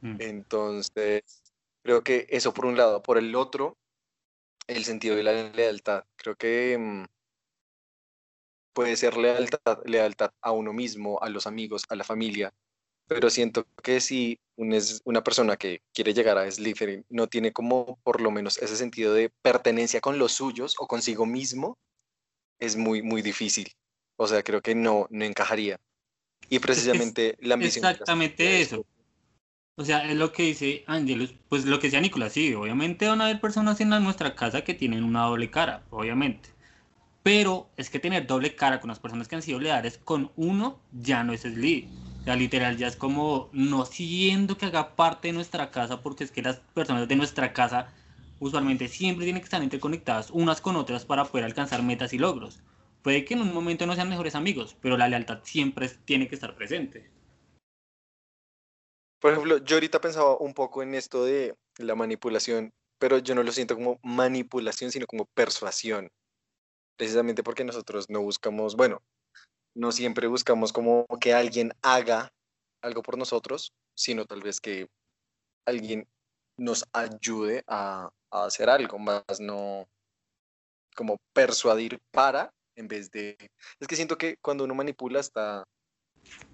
Mm. 0.00 0.16
Entonces, 0.20 1.42
creo 1.82 2.02
que 2.02 2.26
eso 2.30 2.52
por 2.52 2.66
un 2.66 2.76
lado. 2.76 3.02
Por 3.02 3.18
el 3.18 3.34
otro, 3.34 3.76
el 4.66 4.84
sentido 4.84 5.16
de 5.16 5.22
la 5.22 5.32
lealtad. 5.50 6.04
Creo 6.16 6.36
que 6.36 6.76
mm, 6.78 7.04
puede 8.72 8.96
ser 8.96 9.16
lealtad, 9.16 9.78
lealtad 9.84 10.30
a 10.40 10.52
uno 10.52 10.72
mismo, 10.72 11.18
a 11.20 11.28
los 11.28 11.46
amigos, 11.46 11.84
a 11.88 11.96
la 11.96 12.04
familia, 12.04 12.52
pero 13.10 13.28
siento 13.28 13.66
que 13.82 14.00
si 14.00 14.38
un 14.56 14.72
es- 14.72 15.02
una 15.04 15.22
persona 15.24 15.56
que 15.56 15.82
quiere 15.92 16.14
llegar 16.14 16.38
a 16.38 16.48
Slytherin 16.48 17.04
no 17.08 17.26
tiene 17.26 17.52
como 17.52 17.98
por 18.04 18.20
lo 18.20 18.30
menos 18.30 18.58
ese 18.58 18.76
sentido 18.76 19.12
de 19.14 19.30
pertenencia 19.42 20.00
con 20.00 20.18
los 20.18 20.32
suyos 20.32 20.76
o 20.78 20.86
consigo 20.86 21.26
mismo, 21.26 21.76
es 22.60 22.76
muy, 22.76 23.02
muy 23.02 23.20
difícil. 23.20 23.68
O 24.16 24.28
sea, 24.28 24.44
creo 24.44 24.62
que 24.62 24.76
no, 24.76 25.08
no 25.10 25.24
encajaría. 25.24 25.80
Y 26.48 26.60
precisamente 26.60 27.36
la 27.40 27.54
ambición. 27.54 27.84
Exactamente 27.84 28.60
eso. 28.60 28.84
O 29.76 29.84
sea, 29.84 30.08
es 30.08 30.16
lo 30.16 30.32
que 30.32 30.44
dice 30.44 30.84
Angelus, 30.86 31.34
pues 31.48 31.64
lo 31.64 31.80
que 31.80 31.88
decía 31.88 32.00
Nicolás, 32.00 32.34
sí, 32.34 32.54
obviamente 32.54 33.08
van 33.08 33.20
a 33.22 33.24
haber 33.24 33.40
personas 33.40 33.80
en 33.80 33.88
nuestra 33.88 34.36
casa 34.36 34.62
que 34.62 34.74
tienen 34.74 35.02
una 35.02 35.24
doble 35.24 35.50
cara, 35.50 35.82
obviamente. 35.90 36.50
Pero 37.24 37.68
es 37.76 37.90
que 37.90 37.98
tener 37.98 38.26
doble 38.26 38.54
cara 38.54 38.80
con 38.80 38.88
las 38.88 39.00
personas 39.00 39.26
que 39.26 39.36
han 39.36 39.42
sido 39.42 39.58
leales 39.58 39.98
con 39.98 40.30
uno 40.36 40.78
ya 40.92 41.24
no 41.24 41.32
es 41.32 41.42
Sly. 41.42 41.88
O 42.20 42.24
sea, 42.24 42.36
literal, 42.36 42.76
ya 42.76 42.86
es 42.86 42.96
como 42.96 43.48
no 43.52 43.86
siendo 43.86 44.58
que 44.58 44.66
haga 44.66 44.94
parte 44.94 45.28
de 45.28 45.32
nuestra 45.32 45.70
casa, 45.70 46.02
porque 46.02 46.24
es 46.24 46.30
que 46.30 46.42
las 46.42 46.58
personas 46.74 47.08
de 47.08 47.16
nuestra 47.16 47.52
casa 47.52 47.88
usualmente 48.40 48.88
siempre 48.88 49.24
tienen 49.24 49.40
que 49.40 49.46
estar 49.46 49.62
interconectadas 49.62 50.30
unas 50.30 50.60
con 50.60 50.76
otras 50.76 51.04
para 51.04 51.24
poder 51.24 51.44
alcanzar 51.44 51.82
metas 51.82 52.12
y 52.12 52.18
logros. 52.18 52.60
Puede 53.02 53.24
que 53.24 53.34
en 53.34 53.40
un 53.40 53.54
momento 53.54 53.86
no 53.86 53.94
sean 53.94 54.10
mejores 54.10 54.34
amigos, 54.34 54.76
pero 54.82 54.98
la 54.98 55.08
lealtad 55.08 55.40
siempre 55.44 55.88
tiene 56.04 56.28
que 56.28 56.34
estar 56.34 56.54
presente. 56.54 57.10
Por 59.20 59.32
ejemplo, 59.32 59.58
yo 59.58 59.76
ahorita 59.76 60.00
pensaba 60.00 60.36
un 60.36 60.54
poco 60.54 60.82
en 60.82 60.94
esto 60.94 61.24
de 61.24 61.54
la 61.78 61.94
manipulación, 61.94 62.70
pero 62.98 63.18
yo 63.18 63.34
no 63.34 63.42
lo 63.42 63.52
siento 63.52 63.76
como 63.76 63.98
manipulación, 64.02 64.90
sino 64.90 65.06
como 65.06 65.26
persuasión. 65.34 66.10
Precisamente 66.96 67.42
porque 67.42 67.64
nosotros 67.64 68.10
no 68.10 68.20
buscamos, 68.20 68.76
bueno, 68.76 69.02
no 69.74 69.92
siempre 69.92 70.26
buscamos 70.26 70.72
como 70.72 71.06
que 71.20 71.32
alguien 71.32 71.72
haga 71.82 72.32
algo 72.82 73.02
por 73.02 73.18
nosotros, 73.18 73.72
sino 73.94 74.24
tal 74.24 74.42
vez 74.42 74.60
que 74.60 74.88
alguien 75.66 76.08
nos 76.56 76.84
ayude 76.92 77.64
a, 77.66 78.10
hacer 78.30 78.70
algo, 78.70 78.98
más 78.98 79.40
no 79.40 79.88
como 80.94 81.18
persuadir 81.32 81.98
para, 82.12 82.52
en 82.76 82.86
vez 82.86 83.10
de... 83.10 83.36
Es 83.80 83.88
que 83.88 83.96
siento 83.96 84.16
que 84.16 84.36
cuando 84.40 84.64
uno 84.64 84.74
manipula 84.74 85.20
está 85.20 85.64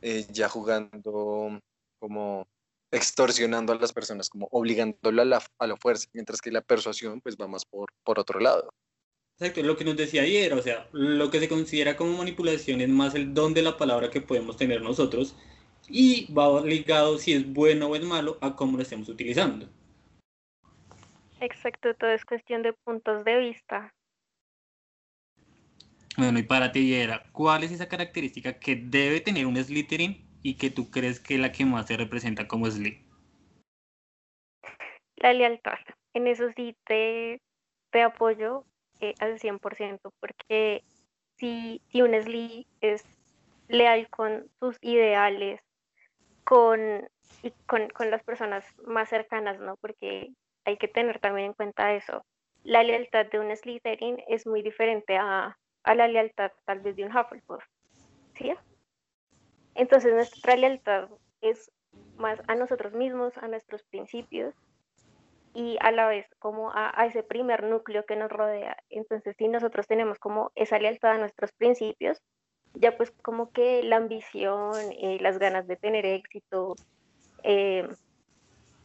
eh, 0.00 0.26
ya 0.30 0.48
jugando 0.48 1.60
como 1.98 2.46
extorsionando 2.90 3.72
a 3.72 3.76
las 3.76 3.92
personas, 3.92 4.28
como 4.30 4.48
obligándolo 4.50 5.22
a 5.22 5.24
la, 5.24 5.42
a 5.58 5.66
la 5.66 5.76
fuerza, 5.76 6.08
mientras 6.12 6.40
que 6.40 6.50
la 6.50 6.62
persuasión 6.62 7.20
pues 7.20 7.36
va 7.36 7.46
más 7.46 7.64
por, 7.64 7.90
por 8.04 8.18
otro 8.18 8.40
lado. 8.40 8.70
Exacto, 9.38 9.62
lo 9.62 9.76
que 9.76 9.84
nos 9.84 9.98
decía 9.98 10.22
ayer, 10.22 10.54
o 10.54 10.62
sea, 10.62 10.88
lo 10.92 11.30
que 11.30 11.40
se 11.40 11.48
considera 11.48 11.94
como 11.94 12.16
manipulación 12.16 12.80
es 12.80 12.88
más 12.88 13.14
el 13.14 13.34
don 13.34 13.52
de 13.52 13.60
la 13.60 13.76
palabra 13.76 14.10
que 14.10 14.22
podemos 14.22 14.56
tener 14.56 14.80
nosotros 14.80 15.36
y 15.90 16.32
va 16.32 16.64
ligado 16.64 17.18
si 17.18 17.34
es 17.34 17.52
bueno 17.52 17.88
o 17.88 17.96
es 17.96 18.02
malo 18.02 18.38
a 18.40 18.56
cómo 18.56 18.78
lo 18.78 18.82
estemos 18.82 19.10
utilizando. 19.10 19.68
Exacto, 21.40 21.94
todo 21.94 22.10
es 22.10 22.24
cuestión 22.24 22.62
de 22.62 22.72
puntos 22.72 23.26
de 23.26 23.38
vista. 23.38 23.92
Bueno, 26.16 26.38
y 26.38 26.42
para 26.42 26.72
ti, 26.72 26.88
Yera, 26.88 27.22
¿cuál 27.32 27.62
es 27.62 27.72
esa 27.72 27.90
característica 27.90 28.58
que 28.58 28.74
debe 28.74 29.20
tener 29.20 29.44
un 29.44 29.62
Slytherin 29.62 30.26
y 30.42 30.54
que 30.54 30.70
tú 30.70 30.90
crees 30.90 31.20
que 31.20 31.34
es 31.34 31.40
la 31.40 31.52
que 31.52 31.66
más 31.66 31.88
se 31.88 31.98
representa 31.98 32.48
como 32.48 32.70
Sly? 32.70 33.04
La 35.16 35.34
lealtad. 35.34 35.78
En 36.14 36.26
eso 36.26 36.46
sí 36.56 36.74
te, 36.86 37.42
te 37.90 38.00
apoyo 38.00 38.64
eh, 39.00 39.14
al 39.20 39.38
100%, 39.38 40.12
porque 40.20 40.82
si, 41.36 41.82
si 41.88 42.02
un 42.02 42.14
Sly 42.20 42.66
es 42.80 43.04
leal 43.68 44.08
con 44.08 44.48
sus 44.58 44.76
ideales, 44.80 45.60
con, 46.44 47.08
y 47.42 47.50
con, 47.66 47.88
con 47.90 48.10
las 48.10 48.22
personas 48.22 48.64
más 48.86 49.08
cercanas, 49.08 49.58
¿no? 49.58 49.76
Porque 49.76 50.32
hay 50.64 50.76
que 50.76 50.88
tener 50.88 51.18
también 51.18 51.48
en 51.48 51.52
cuenta 51.54 51.94
eso. 51.94 52.24
La 52.64 52.82
lealtad 52.82 53.26
de 53.26 53.38
un 53.38 53.54
Slytherin 53.54 54.22
es 54.28 54.46
muy 54.46 54.62
diferente 54.62 55.16
a, 55.16 55.56
a 55.82 55.94
la 55.94 56.08
lealtad 56.08 56.52
tal 56.64 56.80
vez 56.80 56.96
de 56.96 57.04
un 57.04 57.16
Hufflepuff, 57.16 57.64
¿sí? 58.34 58.52
Entonces 59.74 60.12
nuestra 60.14 60.56
lealtad 60.56 61.08
es 61.40 61.70
más 62.16 62.40
a 62.48 62.54
nosotros 62.54 62.92
mismos, 62.94 63.36
a 63.38 63.48
nuestros 63.48 63.82
principios 63.84 64.54
y 65.56 65.78
a 65.80 65.90
la 65.90 66.06
vez 66.06 66.26
como 66.38 66.70
a, 66.70 66.92
a 67.00 67.06
ese 67.06 67.22
primer 67.22 67.64
núcleo 67.64 68.04
que 68.04 68.14
nos 68.14 68.30
rodea. 68.30 68.76
Entonces 68.90 69.34
si 69.38 69.48
nosotros 69.48 69.86
tenemos 69.86 70.18
como 70.18 70.52
esa 70.54 70.78
lealtad 70.78 71.12
a 71.12 71.18
nuestros 71.18 71.50
principios, 71.52 72.20
ya 72.74 72.94
pues 72.98 73.10
como 73.22 73.50
que 73.52 73.82
la 73.82 73.96
ambición, 73.96 74.74
eh, 75.00 75.16
las 75.22 75.38
ganas 75.38 75.66
de 75.66 75.76
tener 75.76 76.04
éxito 76.04 76.76
eh, 77.42 77.88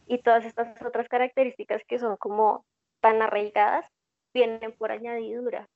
y 0.06 0.16
todas 0.22 0.46
estas 0.46 0.80
otras 0.80 1.10
características 1.10 1.82
que 1.86 1.98
son 1.98 2.16
como 2.16 2.64
tan 3.02 3.20
arraigadas, 3.20 3.84
vienen 4.32 4.72
por 4.72 4.92
añadidura. 4.92 5.68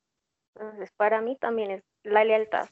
Entonces 0.55 0.89
para 0.97 1.21
mí 1.21 1.37
también 1.39 1.69
es 1.69 1.83
la 2.01 2.23
lealtad. 2.23 2.69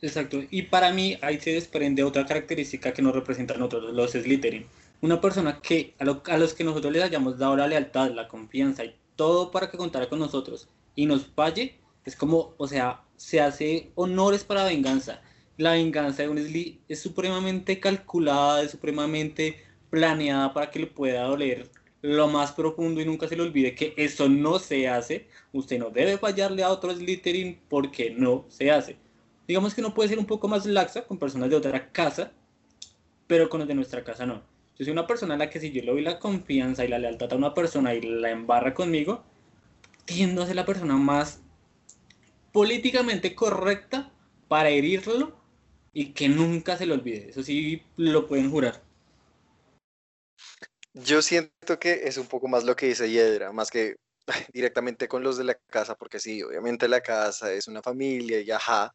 Exacto, 0.00 0.38
y 0.50 0.62
para 0.62 0.92
mí 0.92 1.18
ahí 1.20 1.40
se 1.40 1.50
desprende 1.50 2.04
otra 2.04 2.26
característica 2.26 2.92
que 2.92 3.02
nos 3.02 3.12
representa 3.12 3.54
a 3.54 3.58
nosotros, 3.58 3.92
los 3.92 4.12
Slytherin. 4.12 4.68
Una 5.02 5.20
persona 5.20 5.60
que 5.60 5.94
a, 5.98 6.04
lo- 6.04 6.22
a 6.26 6.38
los 6.38 6.54
que 6.54 6.64
nosotros 6.64 6.92
les 6.92 7.02
hayamos 7.02 7.38
dado 7.38 7.56
la 7.56 7.66
lealtad, 7.66 8.10
la 8.12 8.26
confianza 8.28 8.84
y 8.84 8.96
todo 9.16 9.50
para 9.50 9.70
que 9.70 9.76
contara 9.76 10.08
con 10.08 10.18
nosotros 10.18 10.68
y 10.94 11.04
nos 11.06 11.26
falle, 11.26 11.78
es 12.06 12.16
como, 12.16 12.54
o 12.56 12.66
sea, 12.68 13.02
se 13.16 13.40
hace 13.40 13.92
honores 13.96 14.44
para 14.44 14.64
venganza. 14.64 15.20
La 15.58 15.72
venganza 15.72 16.22
de 16.22 16.28
un 16.30 16.38
Sly 16.38 16.80
es 16.88 17.00
supremamente 17.02 17.80
calculada, 17.80 18.62
es 18.62 18.70
supremamente 18.70 19.56
planeada 19.90 20.54
para 20.54 20.70
que 20.70 20.78
le 20.78 20.86
pueda 20.86 21.24
doler 21.24 21.70
lo 22.00 22.28
más 22.28 22.52
profundo 22.52 23.00
y 23.00 23.04
nunca 23.04 23.28
se 23.28 23.36
le 23.36 23.42
olvide 23.42 23.74
que 23.74 23.94
eso 23.96 24.28
no 24.28 24.58
se 24.58 24.88
hace. 24.88 25.28
Usted 25.52 25.78
no 25.78 25.90
debe 25.90 26.16
fallarle 26.18 26.62
a 26.62 26.70
otro 26.70 26.94
Slytherin 26.94 27.60
porque 27.68 28.10
no 28.10 28.46
se 28.48 28.70
hace. 28.70 28.96
Digamos 29.46 29.74
que 29.74 29.80
uno 29.82 29.92
puede 29.94 30.08
ser 30.08 30.18
un 30.18 30.26
poco 30.26 30.48
más 30.48 30.64
laxa 30.66 31.04
con 31.06 31.18
personas 31.18 31.50
de 31.50 31.56
otra 31.56 31.90
casa, 31.92 32.32
pero 33.26 33.48
con 33.48 33.60
los 33.60 33.68
de 33.68 33.74
nuestra 33.74 34.04
casa 34.04 34.26
no. 34.26 34.51
Yo 34.82 34.86
soy 34.86 34.94
una 34.94 35.06
persona 35.06 35.34
a 35.34 35.38
la 35.38 35.48
que 35.48 35.60
si 35.60 35.70
yo 35.70 35.80
le 35.80 35.92
doy 35.92 36.02
la 36.02 36.18
confianza 36.18 36.84
y 36.84 36.88
la 36.88 36.98
lealtad 36.98 37.32
a 37.32 37.36
una 37.36 37.54
persona 37.54 37.94
y 37.94 38.00
la 38.00 38.30
embarra 38.30 38.74
conmigo, 38.74 39.22
tiendo 40.04 40.42
a 40.42 40.46
ser 40.46 40.56
la 40.56 40.66
persona 40.66 40.96
más 40.96 41.40
políticamente 42.50 43.36
correcta 43.36 44.12
para 44.48 44.70
herirlo 44.70 45.40
y 45.92 46.14
que 46.14 46.28
nunca 46.28 46.76
se 46.76 46.86
le 46.86 46.94
olvide. 46.94 47.30
Eso 47.30 47.44
sí 47.44 47.84
lo 47.96 48.26
pueden 48.26 48.50
jurar. 48.50 48.82
Yo 50.94 51.22
siento 51.22 51.78
que 51.78 52.08
es 52.08 52.18
un 52.18 52.26
poco 52.26 52.48
más 52.48 52.64
lo 52.64 52.74
que 52.74 52.86
dice 52.86 53.08
Hiedra, 53.08 53.52
más 53.52 53.70
que 53.70 53.94
directamente 54.52 55.06
con 55.06 55.22
los 55.22 55.38
de 55.38 55.44
la 55.44 55.54
casa, 55.70 55.94
porque 55.94 56.18
sí, 56.18 56.42
obviamente 56.42 56.88
la 56.88 57.02
casa 57.02 57.52
es 57.52 57.68
una 57.68 57.82
familia 57.82 58.40
y 58.40 58.50
ajá, 58.50 58.92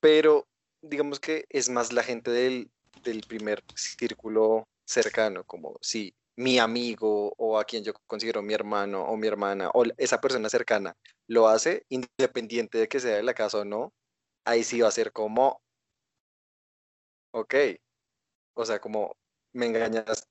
pero 0.00 0.48
digamos 0.82 1.20
que 1.20 1.44
es 1.48 1.68
más 1.68 1.92
la 1.92 2.02
gente 2.02 2.32
del, 2.32 2.72
del 3.04 3.20
primer 3.20 3.62
círculo 3.76 4.66
cercano, 4.90 5.44
como 5.44 5.78
si 5.80 6.14
mi 6.36 6.58
amigo 6.58 7.32
o 7.36 7.58
a 7.58 7.64
quien 7.64 7.84
yo 7.84 7.92
considero 8.06 8.42
mi 8.42 8.54
hermano 8.54 9.04
o 9.04 9.16
mi 9.16 9.26
hermana 9.26 9.70
o 9.74 9.84
esa 9.98 10.20
persona 10.20 10.48
cercana 10.48 10.96
lo 11.28 11.48
hace, 11.48 11.84
independiente 11.88 12.78
de 12.78 12.88
que 12.88 13.00
sea 13.00 13.16
de 13.16 13.22
la 13.22 13.34
casa 13.34 13.58
o 13.58 13.64
no, 13.64 13.92
ahí 14.44 14.64
sí 14.64 14.80
va 14.80 14.88
a 14.88 14.92
ser 14.92 15.12
como, 15.12 15.60
ok, 17.32 17.54
o 18.54 18.64
sea, 18.64 18.80
como 18.80 19.12
me 19.52 19.66
engañas, 19.66 20.26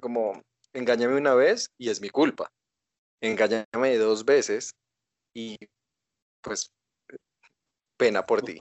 como 0.00 0.42
engáñame 0.72 1.16
una 1.16 1.34
vez 1.34 1.70
y 1.78 1.90
es 1.90 2.00
mi 2.00 2.10
culpa, 2.10 2.50
engáñame 3.20 3.96
dos 3.98 4.24
veces 4.24 4.74
y 5.34 5.56
pues 6.42 6.70
pena 7.96 8.24
por 8.26 8.42
ti. 8.42 8.58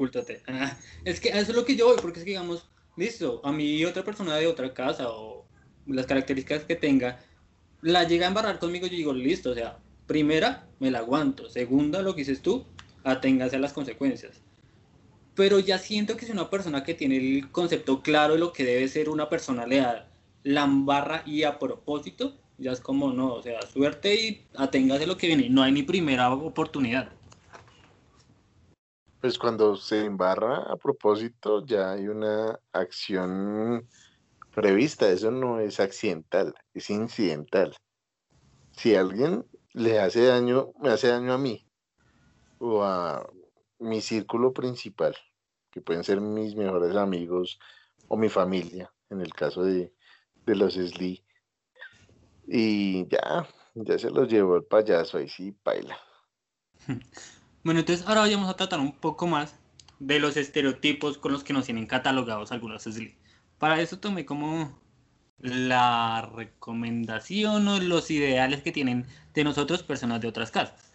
Ah, 0.48 0.78
es 1.04 1.20
que 1.20 1.30
eso 1.30 1.52
es 1.52 1.56
lo 1.56 1.66
que 1.66 1.76
yo 1.76 1.88
voy, 1.88 1.98
porque 2.02 2.20
es 2.20 2.24
que 2.24 2.32
digamos, 2.32 2.70
listo, 2.96 3.42
a 3.44 3.52
mí 3.52 3.84
otra 3.86 4.04
persona 4.04 4.36
de 4.38 4.48
otra 4.48 4.74
casa 4.74 5.10
o 5.10 5.43
las 5.88 6.06
características 6.06 6.64
que 6.66 6.76
tenga, 6.76 7.20
la 7.82 8.06
llega 8.06 8.26
a 8.26 8.30
embarrar 8.30 8.60
conmigo, 8.60 8.88
yo 8.88 8.96
digo, 8.96 9.14
listo, 9.14 9.52
o 9.52 9.54
sea, 9.54 9.78
primera, 10.08 10.68
me 10.80 10.92
la 10.92 11.00
aguanto, 11.00 11.50
segunda, 11.50 12.02
lo 12.02 12.14
que 12.14 12.22
dices 12.22 12.42
tú, 12.42 12.66
aténgase 13.04 13.58
a 13.58 13.60
las 13.60 13.74
consecuencias. 13.74 14.42
Pero 15.36 15.60
ya 15.60 15.78
siento 15.78 16.16
que 16.16 16.26
si 16.26 16.32
una 16.32 16.50
persona 16.50 16.84
que 16.84 16.94
tiene 16.94 17.18
el 17.18 17.52
concepto 17.52 18.02
claro 18.02 18.34
de 18.34 18.40
lo 18.40 18.54
que 18.54 18.64
debe 18.64 18.88
ser 18.88 19.10
una 19.10 19.30
persona 19.30 19.66
leal, 19.66 20.08
la 20.44 20.64
embarra 20.64 21.24
y 21.26 21.44
a 21.44 21.58
propósito, 21.60 22.38
ya 22.58 22.72
es 22.72 22.80
como 22.80 23.12
no, 23.12 23.34
o 23.34 23.42
sea, 23.42 23.62
suerte 23.64 24.16
y 24.16 24.46
aténgase 24.56 25.08
lo 25.08 25.18
que 25.18 25.28
viene, 25.28 25.50
no 25.50 25.64
hay 25.64 25.72
ni 25.72 25.84
primera 25.84 26.32
oportunidad. 26.34 27.12
Pues 29.20 29.38
cuando 29.40 29.76
se 29.78 30.06
embarra 30.06 30.58
a 30.58 30.76
propósito 30.76 31.66
ya 31.66 31.94
hay 31.94 32.10
una 32.10 32.60
acción 32.74 33.88
prevista, 34.54 35.10
eso 35.10 35.32
no 35.32 35.60
es 35.60 35.80
accidental, 35.80 36.54
es 36.74 36.90
incidental. 36.90 37.76
Si 38.72 38.96
alguien 38.96 39.46
le 39.74 40.00
hace 40.00 40.26
daño, 40.26 40.72
me 40.80 40.90
hace 40.90 41.08
daño 41.08 41.34
a 41.34 41.38
mí 41.38 41.68
o 42.60 42.84
a 42.84 43.28
mi 43.80 44.02
círculo 44.02 44.54
principal, 44.54 45.16
que 45.72 45.82
pueden 45.82 46.04
ser 46.04 46.22
mis 46.22 46.56
mejores 46.56 46.96
amigos 46.96 47.60
o 48.08 48.16
mi 48.16 48.30
familia, 48.30 48.94
en 49.10 49.22
el 49.22 49.34
caso 49.34 49.64
de, 49.64 49.94
de 50.46 50.56
los 50.56 50.78
SLI, 50.78 51.26
y 52.48 53.08
ya, 53.08 53.48
ya 53.74 53.98
se 53.98 54.10
los 54.10 54.28
llevó 54.28 54.58
el 54.58 54.64
payaso, 54.64 55.18
ahí 55.18 55.28
sí, 55.28 55.56
baila. 55.64 55.98
Bueno, 57.64 57.80
entonces 57.80 58.06
ahora 58.06 58.20
vayamos 58.20 58.50
a 58.50 58.58
tratar 58.58 58.82
un 58.82 58.92
poco 58.92 59.26
más 59.26 59.56
de 59.98 60.20
los 60.20 60.36
estereotipos 60.36 61.18
con 61.18 61.32
los 61.32 61.46
que 61.46 61.54
nos 61.54 61.64
tienen 61.64 61.88
catalogados 61.88 62.52
algunos 62.52 62.86
SLI. 62.86 63.16
Para 63.64 63.80
eso 63.80 63.98
tomé 63.98 64.26
como 64.26 64.78
la 65.40 66.30
recomendación 66.36 67.66
o 67.70 67.80
los 67.80 68.12
ideales 68.12 68.62
que 68.62 68.74
tienen 68.74 69.06
de 69.34 69.46
nosotros 69.46 69.84
personas 69.84 70.20
de 70.20 70.28
otras 70.28 70.52
casas. 70.52 70.92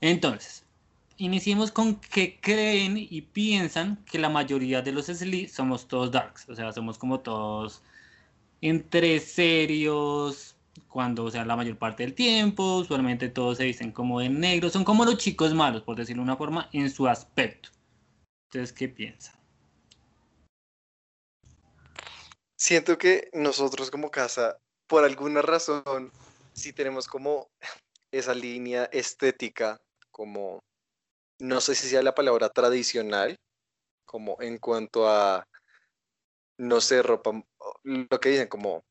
Entonces, 0.00 0.64
iniciemos 1.16 1.72
con 1.72 1.96
que 1.96 2.38
creen 2.40 2.96
y 2.96 3.22
piensan 3.22 3.96
que 4.04 4.20
la 4.20 4.28
mayoría 4.28 4.80
de 4.80 4.92
los 4.92 5.08
SLI 5.08 5.48
somos 5.48 5.88
todos 5.88 6.12
darks, 6.12 6.48
o 6.48 6.54
sea, 6.54 6.72
somos 6.72 6.98
como 6.98 7.18
todos 7.18 7.82
entre 8.60 9.18
serios, 9.18 10.54
cuando, 10.86 11.24
o 11.24 11.32
sea, 11.32 11.44
la 11.44 11.56
mayor 11.56 11.78
parte 11.78 12.04
del 12.04 12.14
tiempo, 12.14 12.76
usualmente 12.76 13.28
todos 13.28 13.58
se 13.58 13.64
dicen 13.64 13.90
como 13.90 14.20
de 14.20 14.28
negro, 14.28 14.70
son 14.70 14.84
como 14.84 15.04
los 15.04 15.18
chicos 15.18 15.52
malos, 15.52 15.82
por 15.82 15.96
decirlo 15.96 16.22
de 16.22 16.28
una 16.28 16.36
forma, 16.36 16.68
en 16.72 16.90
su 16.90 17.08
aspecto. 17.08 17.70
Entonces, 18.52 18.72
¿qué 18.72 18.88
piensan? 18.88 19.37
Siento 22.58 22.98
que 22.98 23.30
nosotros 23.32 23.90
como 23.90 24.10
casa, 24.10 24.58
por 24.86 25.04
alguna 25.04 25.40
razón, 25.40 26.12
sí 26.52 26.72
tenemos 26.72 27.06
como 27.06 27.48
esa 28.12 28.34
línea 28.34 28.84
estética, 28.92 29.80
como, 30.10 30.60
no 31.38 31.60
sé 31.60 31.74
si 31.74 31.88
sea 31.88 32.02
la 32.02 32.14
palabra 32.14 32.50
tradicional, 32.50 33.36
como 34.04 34.36
en 34.40 34.58
cuanto 34.58 35.08
a, 35.08 35.46
no 36.58 36.80
sé, 36.80 37.02
ropa, 37.02 37.42
lo 37.84 38.20
que 38.20 38.30
dicen, 38.30 38.48
como, 38.48 38.82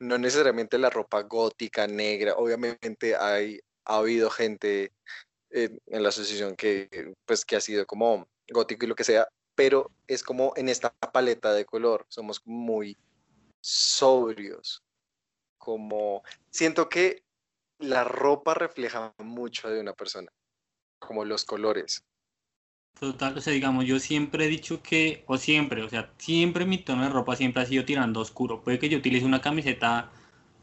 no 0.00 0.18
necesariamente 0.18 0.78
la 0.78 0.90
ropa 0.90 1.22
gótica, 1.22 1.86
negra, 1.86 2.34
obviamente 2.36 3.16
hay, 3.16 3.60
ha 3.84 3.96
habido 3.96 4.30
gente 4.30 4.92
en, 5.50 5.80
la 5.86 6.10
asociación 6.10 6.54
que, 6.54 7.14
pues, 7.26 7.44
que 7.44 7.56
ha 7.56 7.60
sido 7.60 7.86
como 7.86 8.28
gótico 8.50 8.84
y 8.84 8.88
lo 8.88 8.94
que 8.94 9.04
sea, 9.04 9.26
pero 9.54 9.90
es 10.06 10.22
como 10.22 10.52
en 10.56 10.68
esta 10.68 10.90
paleta 10.90 11.52
de 11.52 11.64
color, 11.64 12.06
somos 12.08 12.42
muy 12.44 12.96
sobrios, 13.68 14.82
como 15.58 16.22
siento 16.50 16.88
que 16.88 17.22
la 17.78 18.02
ropa 18.02 18.54
refleja 18.54 19.14
mucho 19.18 19.68
de 19.68 19.80
una 19.80 19.92
persona, 19.92 20.32
como 20.98 21.26
los 21.26 21.44
colores. 21.44 22.02
Total, 22.98 23.36
o 23.36 23.40
sea, 23.40 23.52
digamos, 23.52 23.84
yo 23.84 24.00
siempre 24.00 24.46
he 24.46 24.48
dicho 24.48 24.82
que, 24.82 25.22
o 25.26 25.36
siempre, 25.36 25.82
o 25.82 25.88
sea, 25.90 26.10
siempre 26.16 26.64
mi 26.64 26.78
tono 26.78 27.02
de 27.02 27.10
ropa 27.10 27.36
siempre 27.36 27.62
ha 27.62 27.66
sido 27.66 27.84
tirando 27.84 28.20
oscuro. 28.20 28.62
Puede 28.62 28.78
que 28.78 28.88
yo 28.88 28.98
utilice 28.98 29.26
una 29.26 29.42
camiseta 29.42 30.10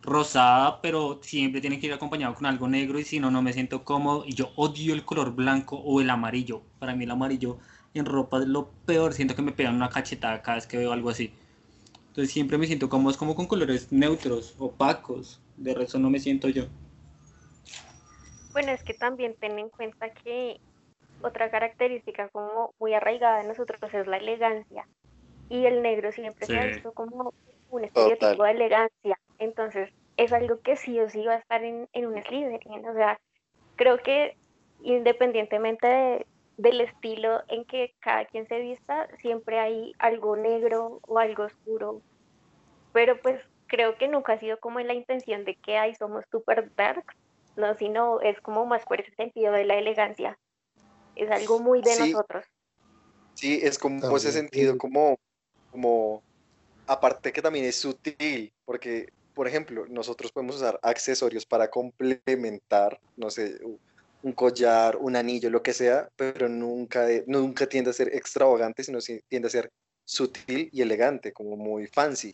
rosada, 0.02 0.82
pero 0.82 1.20
siempre 1.22 1.62
tiene 1.62 1.80
que 1.80 1.88
ir 1.88 1.94
acompañado 1.94 2.34
con 2.34 2.48
algo 2.48 2.68
negro 2.68 3.00
y 3.00 3.06
si 3.06 3.20
no, 3.20 3.30
no 3.30 3.42
me 3.44 3.54
siento 3.54 3.86
cómodo. 3.86 4.26
Y 4.26 4.34
yo 4.34 4.52
odio 4.56 4.94
el 4.96 5.06
color 5.06 5.34
blanco 5.36 5.78
o 5.78 6.02
el 6.02 6.10
amarillo. 6.10 6.64
Para 6.80 6.96
mí 6.96 7.04
el 7.06 7.12
amarillo 7.12 7.60
en 7.94 8.06
ropa 8.06 8.40
es 8.40 8.48
lo 8.48 8.72
peor. 8.86 9.14
Siento 9.14 9.36
que 9.36 9.42
me 9.44 9.52
pegan 9.52 9.76
una 9.76 9.90
cachetada 9.90 10.42
cada 10.42 10.56
vez 10.56 10.68
que 10.68 10.78
veo 10.78 10.92
algo 10.92 11.12
así. 11.12 11.32
Entonces 12.16 12.32
siempre 12.34 12.58
me 12.58 12.66
siento 12.66 12.88
cómodo, 12.88 13.14
como 13.18 13.36
con 13.36 13.46
colores 13.46 13.92
neutros, 13.92 14.56
opacos. 14.58 15.42
De 15.58 15.74
resto 15.74 16.00
no 16.00 16.10
me 16.10 16.20
siento 16.20 16.48
yo. 16.48 16.64
Bueno, 18.54 18.72
es 18.72 18.82
que 18.84 18.94
también 18.94 19.36
ten 19.38 19.60
en 19.60 19.68
cuenta 19.68 20.10
que 20.12 20.62
otra 21.22 21.52
característica 21.52 22.30
como 22.30 22.74
muy 22.80 22.94
arraigada 22.94 23.42
en 23.42 23.50
nosotros 23.50 23.94
es 23.94 24.08
la 24.08 24.16
elegancia. 24.16 24.88
Y 25.50 25.66
el 25.66 25.82
negro 25.82 26.14
siempre 26.14 26.46
se 26.46 26.58
ha 26.58 26.66
visto 26.66 26.94
como 26.94 27.34
un 27.70 27.84
estereotipo 27.84 28.46
de 28.46 28.52
elegancia. 28.52 29.20
Entonces, 29.38 29.90
es 30.16 30.32
algo 30.32 30.62
que 30.62 30.78
sí 30.78 30.98
o 31.02 31.10
sí 31.10 31.26
va 31.26 31.34
a 31.34 31.40
estar 31.40 31.66
en, 31.66 31.90
en 31.92 32.06
un 32.06 32.24
Slytherin. 32.24 32.88
O 32.88 32.94
sea, 32.94 33.20
creo 33.76 33.98
que 33.98 34.38
independientemente 34.84 36.26
del 36.58 36.82
estilo 36.82 37.44
en 37.48 37.66
que 37.66 37.94
cada 38.00 38.26
quien 38.26 38.48
se 38.48 38.60
vista, 38.60 39.08
siempre 39.22 39.60
hay 39.60 39.94
algo 40.00 40.36
negro 40.36 41.00
o 41.04 41.20
algo 41.20 41.44
oscuro. 41.44 42.02
Pero 42.94 43.20
pues 43.22 43.42
creo 43.68 43.98
que 43.98 44.08
nunca 44.08 44.34
ha 44.34 44.40
sido 44.40 44.60
como 44.60 44.80
en 44.80 44.88
la 44.88 44.94
intención 44.94 45.44
de 45.46 45.56
que 45.56 45.78
ahí 45.78 45.94
somos 45.96 46.24
super 46.32 46.74
dark, 46.76 47.04
no, 47.56 47.76
sino 47.76 48.22
es 48.22 48.40
como 48.42 48.66
más 48.66 48.84
por 48.86 49.02
ese 49.02 49.14
sentido 49.16 49.54
de 49.54 49.66
la 49.66 49.76
elegancia. 49.76 50.38
Es 51.16 51.32
algo 51.32 51.60
muy 51.60 51.82
de 51.82 51.98
nosotros. 52.00 52.46
Sí, 53.34 53.60
es 53.62 53.78
como 53.78 54.16
ese 54.16 54.32
sentido, 54.32 54.78
como, 54.78 55.18
como, 55.72 56.24
aparte 56.88 57.34
que 57.34 57.42
también 57.42 57.66
es 57.66 57.76
sutil, 57.76 58.54
porque, 58.66 59.10
por 59.34 59.48
ejemplo, 59.48 59.86
nosotros 59.88 60.32
podemos 60.32 60.56
usar 60.56 60.80
accesorios 60.82 61.46
para 61.46 61.70
complementar, 61.70 63.00
no 63.18 63.30
sé, 63.30 63.60
un 64.26 64.34
collar, 64.34 64.98
un 65.00 65.16
anillo, 65.16 65.52
lo 65.52 65.62
que 65.62 65.72
sea, 65.72 66.10
pero 66.16 66.50
nunca, 66.50 67.06
nunca 67.28 67.68
tiende 67.68 67.92
a 67.92 67.94
ser 67.94 68.08
extravagante, 68.08 68.84
sino 68.84 68.98
tiende 69.30 69.48
a 69.48 69.52
ser 69.52 69.70
sutil 70.04 70.68
y 70.72 70.82
elegante, 70.82 71.32
como 71.32 71.56
muy 71.56 71.86
fancy. 71.86 72.34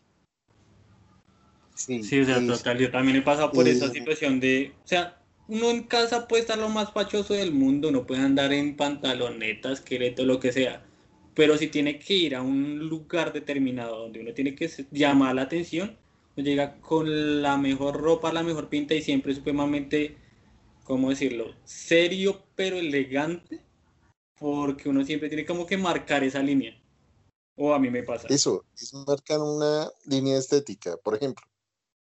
Sí, 1.75 2.01
sí 2.01 2.21
o 2.21 2.25
sea, 2.25 2.45
total, 2.47 2.77
yo 2.77 2.91
también 2.91 3.17
he 3.17 3.21
pasado 3.21 3.51
por 3.51 3.67
esa 3.67 3.89
situación 3.89 4.39
de, 4.39 4.73
o 4.85 4.87
sea, 4.87 5.21
uno 5.49 5.69
en 5.69 5.83
casa 5.83 6.29
puede 6.29 6.43
estar 6.43 6.57
lo 6.57 6.69
más 6.69 6.93
fachoso 6.93 7.33
del 7.33 7.51
mundo, 7.51 7.91
no 7.91 8.07
puede 8.07 8.21
andar 8.21 8.53
en 8.53 8.77
pantalonetas, 8.77 9.79
esqueleto, 9.79 10.23
lo 10.23 10.39
que 10.39 10.53
sea, 10.53 10.85
pero 11.35 11.57
si 11.57 11.67
tiene 11.67 11.99
que 11.99 12.13
ir 12.13 12.35
a 12.37 12.41
un 12.41 12.87
lugar 12.87 13.33
determinado 13.33 13.97
donde 13.97 14.21
uno 14.21 14.33
tiene 14.33 14.55
que 14.55 14.69
llamar 14.91 15.35
la 15.35 15.41
atención, 15.41 15.97
uno 16.37 16.45
llega 16.45 16.79
con 16.79 17.41
la 17.41 17.57
mejor 17.57 17.99
ropa, 17.99 18.31
la 18.31 18.43
mejor 18.43 18.69
pinta 18.69 18.93
y 18.93 19.01
siempre 19.01 19.35
supremamente 19.35 20.15
¿cómo 20.91 21.09
decirlo? 21.09 21.55
Serio 21.63 22.43
pero 22.53 22.75
elegante, 22.75 23.63
porque 24.37 24.89
uno 24.89 25.05
siempre 25.05 25.29
tiene 25.29 25.45
como 25.45 25.65
que 25.65 25.77
marcar 25.77 26.21
esa 26.21 26.39
línea. 26.39 26.77
O 27.55 27.73
a 27.73 27.79
mí 27.79 27.89
me 27.89 28.03
pasa. 28.03 28.27
Eso, 28.27 28.65
es 28.75 28.93
marcar 28.93 29.39
una 29.39 29.89
línea 30.03 30.37
estética, 30.37 30.97
por 30.97 31.15
ejemplo. 31.15 31.45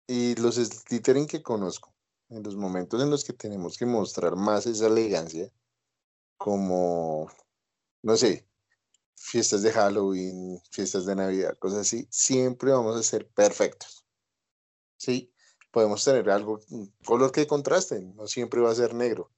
Y 0.09 0.35
los 0.41 0.57
Slytherin 0.57 1.29
que 1.29 1.41
conozco, 1.41 1.95
en 2.31 2.43
los 2.43 2.57
momentos 2.57 3.01
en 3.01 3.11
los 3.11 3.23
que 3.23 3.33
tenemos 3.33 3.79
que 3.79 3.87
mostrar 3.87 4.35
más 4.35 4.67
esa 4.67 4.89
elegancia, 4.89 5.53
como, 6.37 7.31
no 8.03 8.17
sé, 8.17 8.45
fiestas 9.15 9.63
de 9.63 9.71
Halloween, 9.71 10.61
fiestas 10.73 11.07
de 11.07 11.15
Navidad, 11.15 11.57
cosas 11.61 11.83
así, 11.83 12.09
siempre 12.11 12.73
vamos 12.73 12.97
a 12.97 13.05
ser 13.05 13.29
perfectos. 13.29 14.05
¿Sí? 14.97 15.33
Podemos 15.75 16.05
tener 16.05 16.31
algo, 16.31 16.61
un 16.71 16.95
color 17.05 17.33
que 17.33 17.49
contraste, 17.49 18.01
no 18.01 18.29
siempre 18.29 18.61
va 18.61 18.71
a 18.71 18.77
ser 18.77 18.95
negro. 18.95 19.33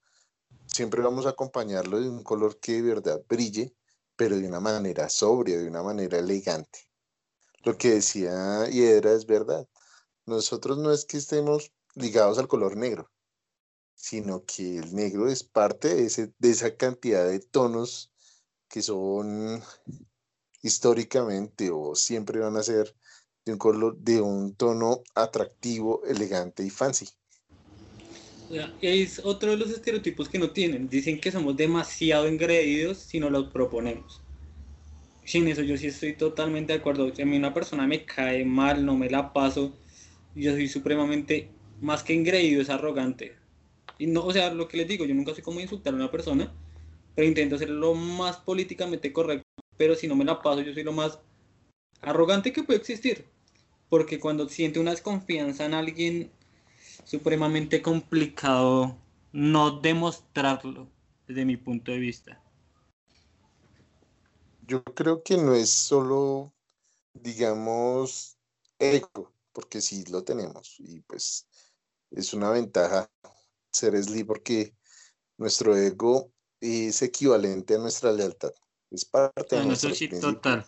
Siempre 0.67 1.01
vamos 1.01 1.25
a 1.25 1.31
acompañarlo 1.31 1.99
de 1.99 2.11
un 2.11 2.23
color 2.23 2.61
que 2.61 2.75
de 2.75 2.83
verdad 2.83 3.23
brille, 3.27 3.75
pero 4.17 4.37
de 4.37 4.47
una 4.47 4.61
manera 4.61 5.09
sobria, 5.09 5.57
de 5.57 5.67
una 5.67 5.83
manera 5.83 6.19
elegante. 6.19 6.91
Lo 7.65 7.79
que 7.79 7.95
decía 7.95 8.69
Hiedra 8.69 9.13
es 9.13 9.25
verdad. 9.25 9.67
Nosotros 10.27 10.77
no 10.77 10.93
es 10.93 11.07
que 11.07 11.17
estemos 11.17 11.73
ligados 11.95 12.37
al 12.37 12.49
color 12.49 12.77
negro, 12.77 13.11
sino 13.95 14.45
que 14.45 14.77
el 14.77 14.95
negro 14.95 15.31
es 15.31 15.43
parte 15.43 15.95
de, 15.95 16.05
ese, 16.05 16.35
de 16.39 16.51
esa 16.51 16.77
cantidad 16.77 17.27
de 17.27 17.41
tonos 17.41 18.13
que 18.69 18.83
son 18.83 19.63
históricamente 20.61 21.71
o 21.73 21.95
siempre 21.95 22.41
van 22.41 22.59
a 22.59 22.63
ser 22.63 22.95
de 23.47 23.53
un 23.53 23.59
color, 23.59 23.97
de 23.99 24.21
un 24.21 24.55
tono 24.55 25.03
atractivo, 25.15 26.03
elegante 26.05 26.65
y 26.65 26.71
fancy. 26.71 27.07
Es 28.81 29.21
otro 29.25 29.53
de 29.53 29.57
los 29.57 29.71
estereotipos 29.71 30.29
que 30.29 30.39
no 30.39 30.51
tienen. 30.51 30.89
Dicen 30.89 31.21
que 31.21 31.31
somos 31.31 31.57
demasiado 31.57 32.27
engreídos 32.27 32.99
si 32.99 33.21
no 33.21 33.31
los 33.31 33.49
proponemos. 33.49 34.21
Sin 35.25 35.49
eso 35.49 35.63
yo 35.63 35.77
sí 35.77 35.87
estoy 35.87 36.15
totalmente 36.15 36.73
de 36.73 36.81
acuerdo. 36.81 37.13
Si 37.15 37.23
a 37.23 37.27
mí 37.27 37.37
una 37.37 37.55
persona 37.55 37.87
me 37.87 38.05
cae 38.05 38.45
mal, 38.45 38.85
no 38.85 38.97
me 38.97 39.11
la 39.11 39.33
paso, 39.33 39.73
yo 40.35 40.53
soy 40.53 40.69
supremamente, 40.69 41.49
más 41.81 42.03
que 42.03 42.15
engreído, 42.15 42.63
es 42.63 42.71
arrogante. 42.71 43.37
Y 43.99 44.07
no, 44.07 44.25
o 44.25 44.33
sea, 44.33 44.53
lo 44.53 44.69
que 44.69 44.77
les 44.77 44.89
digo, 44.89 45.05
yo 45.05 45.15
nunca 45.15 45.35
sé 45.35 45.43
cómo 45.43 45.61
insultar 45.61 45.95
a 45.95 45.97
una 45.97 46.11
persona, 46.11 46.53
pero 47.15 47.27
intento 47.27 47.59
ser 47.59 47.71
lo 47.71 47.95
más 47.95 48.37
políticamente 48.39 49.13
correcto. 49.13 49.45
Pero 49.77 49.95
si 49.95 50.07
no 50.07 50.17
me 50.17 50.25
la 50.25 50.43
paso, 50.43 50.63
yo 50.63 50.73
soy 50.73 50.83
lo 50.83 50.93
más 50.93 51.19
arrogante 52.03 52.53
que 52.53 52.63
puede 52.63 52.79
existir. 52.79 53.25
Porque 53.89 54.19
cuando 54.19 54.49
siente 54.49 54.81
una 54.81 54.91
desconfianza 54.91 55.65
en 55.65 55.75
alguien, 55.75 56.33
supremamente 57.05 57.83
complicado 57.83 58.99
no 59.33 59.81
demostrarlo, 59.81 60.89
desde 61.27 61.45
mi 61.45 61.57
punto 61.57 61.93
de 61.93 61.99
vista. 61.99 62.43
Yo 64.67 64.83
creo 64.83 65.23
que 65.23 65.37
no 65.37 65.55
es 65.55 65.71
solo, 65.71 66.53
digamos, 67.15 68.37
ego, 68.79 69.33
porque 69.53 69.81
sí 69.81 70.05
lo 70.11 70.25
tenemos 70.25 70.75
y 70.79 71.01
pues 71.01 71.47
es 72.11 72.35
una 72.35 72.51
ventaja 72.51 73.11
ser 73.71 74.03
Sli 74.03 74.25
porque 74.25 74.75
nuestro 75.37 75.77
ego 75.77 76.33
es 76.61 77.03
equivalente 77.03 77.75
a 77.75 77.79
nuestra 77.79 78.13
lealtad. 78.13 78.53
Es 78.91 79.05
parte 79.05 79.57
de 79.57 79.67
nuestro 79.67 79.93
total. 80.21 80.67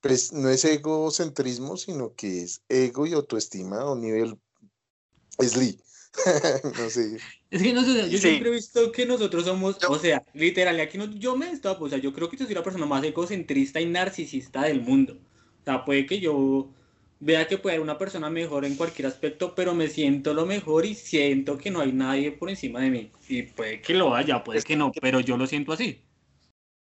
Pues, 0.00 0.32
no 0.32 0.48
es 0.48 0.64
egocentrismo, 0.64 1.76
sino 1.76 2.14
que 2.14 2.42
es 2.42 2.62
ego 2.68 3.06
y 3.06 3.12
autoestima 3.12 3.80
a 3.80 3.92
un 3.92 4.00
nivel 4.00 4.38
Sli. 5.40 5.78
no 6.78 6.90
sé. 6.90 7.18
Es 7.50 7.62
que 7.62 7.72
no 7.72 7.82
sé, 7.84 8.10
yo 8.10 8.18
siempre 8.18 8.48
he 8.48 8.52
visto 8.52 8.92
que 8.92 9.06
nosotros 9.06 9.44
somos, 9.44 9.78
o 9.88 9.98
sea, 9.98 10.24
literal, 10.34 10.78
aquí 10.80 10.98
no, 10.98 11.06
yo 11.06 11.36
me 11.36 11.50
estaba, 11.50 11.78
o 11.78 11.88
sea, 11.88 11.98
yo 11.98 12.12
creo 12.12 12.28
que 12.28 12.36
yo 12.36 12.44
soy 12.44 12.54
la 12.54 12.62
persona 12.62 12.86
más 12.86 13.04
egocentrista 13.04 13.80
y 13.80 13.86
narcisista 13.86 14.62
del 14.62 14.82
mundo. 14.82 15.14
O 15.60 15.64
sea, 15.64 15.84
puede 15.84 16.06
que 16.06 16.20
yo 16.20 16.70
vea 17.20 17.46
que 17.48 17.58
puede 17.58 17.76
haber 17.76 17.84
una 17.84 17.98
persona 17.98 18.30
mejor 18.30 18.64
en 18.64 18.76
cualquier 18.76 19.06
aspecto, 19.06 19.54
pero 19.54 19.74
me 19.74 19.88
siento 19.88 20.34
lo 20.34 20.46
mejor 20.46 20.86
y 20.86 20.94
siento 20.94 21.58
que 21.58 21.70
no 21.70 21.80
hay 21.80 21.92
nadie 21.92 22.32
por 22.32 22.50
encima 22.50 22.80
de 22.80 22.90
mí. 22.90 23.10
Y 23.28 23.42
puede 23.42 23.80
que 23.80 23.94
lo 23.94 24.14
haya, 24.14 24.42
puede 24.44 24.62
que 24.62 24.76
no, 24.76 24.92
pero 25.00 25.20
yo 25.20 25.36
lo 25.36 25.46
siento 25.46 25.72
así. 25.72 26.04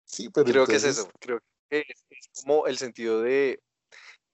Sí, 0.05 0.29
pero 0.29 0.45
creo 0.45 0.67
que 0.67 0.75
es 0.75 0.83
eso, 0.83 1.09
creo 1.19 1.39
que 1.39 1.52
es, 1.79 2.05
como 2.43 2.67
el 2.67 2.77
sentido 2.77 3.21
de 3.21 3.61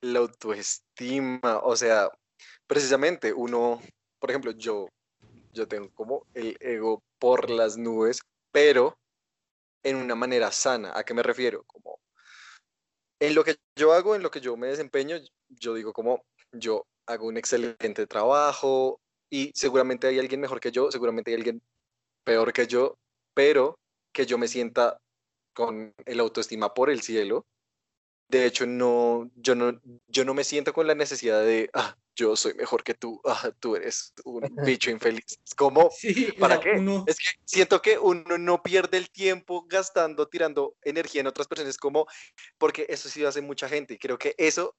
la 0.01 0.19
autoestima, 0.19 1.59
o 1.63 1.75
sea, 1.75 2.09
precisamente 2.67 3.33
uno, 3.33 3.81
por 4.19 4.29
ejemplo, 4.29 4.51
yo, 4.51 4.87
yo 5.53 5.67
tengo 5.67 5.89
como 5.93 6.25
el 6.33 6.57
ego 6.59 7.03
por 7.19 7.49
las 7.49 7.77
nubes, 7.77 8.21
pero 8.51 8.97
en 9.83 9.97
una 9.97 10.15
manera 10.15 10.51
sana. 10.51 10.91
¿A 10.95 11.03
qué 11.03 11.13
me 11.13 11.23
refiero? 11.23 11.63
Como 11.65 11.99
en 13.19 13.35
lo 13.35 13.43
que 13.43 13.57
yo 13.75 13.93
hago, 13.93 14.15
en 14.15 14.23
lo 14.23 14.31
que 14.31 14.41
yo 14.41 14.55
me 14.55 14.67
desempeño, 14.67 15.17
yo 15.49 15.73
digo 15.73 15.93
como 15.93 16.23
yo 16.51 16.85
hago 17.05 17.27
un 17.27 17.37
excelente 17.37 18.07
trabajo 18.07 19.01
y 19.29 19.51
seguramente 19.53 20.07
hay 20.07 20.19
alguien 20.19 20.41
mejor 20.41 20.59
que 20.59 20.71
yo, 20.71 20.91
seguramente 20.91 21.31
hay 21.31 21.37
alguien 21.37 21.61
peor 22.23 22.53
que 22.53 22.67
yo, 22.67 22.97
pero 23.33 23.79
que 24.13 24.25
yo 24.25 24.37
me 24.37 24.47
sienta 24.47 24.97
con 25.53 25.93
el 26.05 26.19
autoestima 26.19 26.73
por 26.73 26.89
el 26.89 27.01
cielo. 27.01 27.45
De 28.27 28.45
hecho, 28.45 28.67
no, 28.67 29.31
yo, 29.35 29.55
no, 29.55 29.81
yo 30.07 30.23
no 30.23 30.35
me 30.35 30.43
siento 30.43 30.71
con 30.71 30.85
la 30.85 30.93
necesidad 30.93 31.43
de, 31.43 31.69
ah, 31.73 31.95
yo 32.15 32.35
soy 32.35 32.53
mejor 32.53 32.83
que 32.83 32.93
tú, 32.93 33.19
ah, 33.25 33.51
tú 33.59 33.75
eres 33.75 34.13
un 34.23 34.41
bicho 34.77 34.91
infeliz. 34.91 35.39
¿Cómo? 35.57 35.89
¿Para 36.39 36.59
qué? 36.59 36.73
Es 37.07 37.17
que 37.17 37.27
siento 37.45 37.81
que 37.81 37.97
uno 37.97 38.37
no 38.37 38.61
pierde 38.61 38.97
el 38.97 39.09
tiempo 39.09 39.65
gastando, 39.67 40.27
tirando 40.27 40.75
energía 40.83 41.21
en 41.21 41.27
otras 41.27 41.47
personas, 41.47 41.77
como, 41.77 42.05
porque 42.59 42.85
eso 42.89 43.09
sí 43.09 43.25
hace 43.25 43.41
mucha 43.41 43.67
gente 43.67 43.95
y 43.95 43.97
creo 43.97 44.17
que 44.17 44.35
eso 44.37 44.75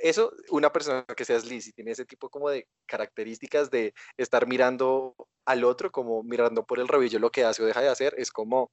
eso, 0.00 0.32
una 0.50 0.72
persona 0.72 1.04
que 1.04 1.24
sea 1.24 1.38
Liz 1.38 1.68
y 1.68 1.72
tiene 1.72 1.92
ese 1.92 2.04
tipo 2.04 2.28
como 2.28 2.50
de 2.50 2.66
características 2.86 3.70
de 3.70 3.94
estar 4.16 4.46
mirando 4.46 5.14
al 5.44 5.64
otro, 5.64 5.90
como 5.90 6.22
mirando 6.22 6.64
por 6.64 6.78
el 6.78 6.88
rabillo 6.88 7.18
lo 7.18 7.30
que 7.30 7.44
hace 7.44 7.62
o 7.62 7.66
deja 7.66 7.80
de 7.80 7.88
hacer, 7.88 8.14
es 8.18 8.30
como 8.30 8.70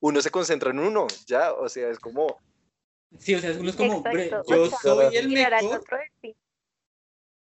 uno 0.00 0.20
se 0.20 0.30
concentra 0.30 0.70
en 0.70 0.78
uno, 0.78 1.06
ya, 1.26 1.52
o 1.52 1.68
sea, 1.68 1.88
es 1.90 1.98
como... 1.98 2.38
Sí, 3.18 3.34
o 3.34 3.40
sea, 3.40 3.52
uno 3.58 3.70
es 3.70 3.76
como, 3.76 4.04
yo 4.46 4.66
soy 4.66 5.16
el 5.16 5.28
mejor. 5.30 5.82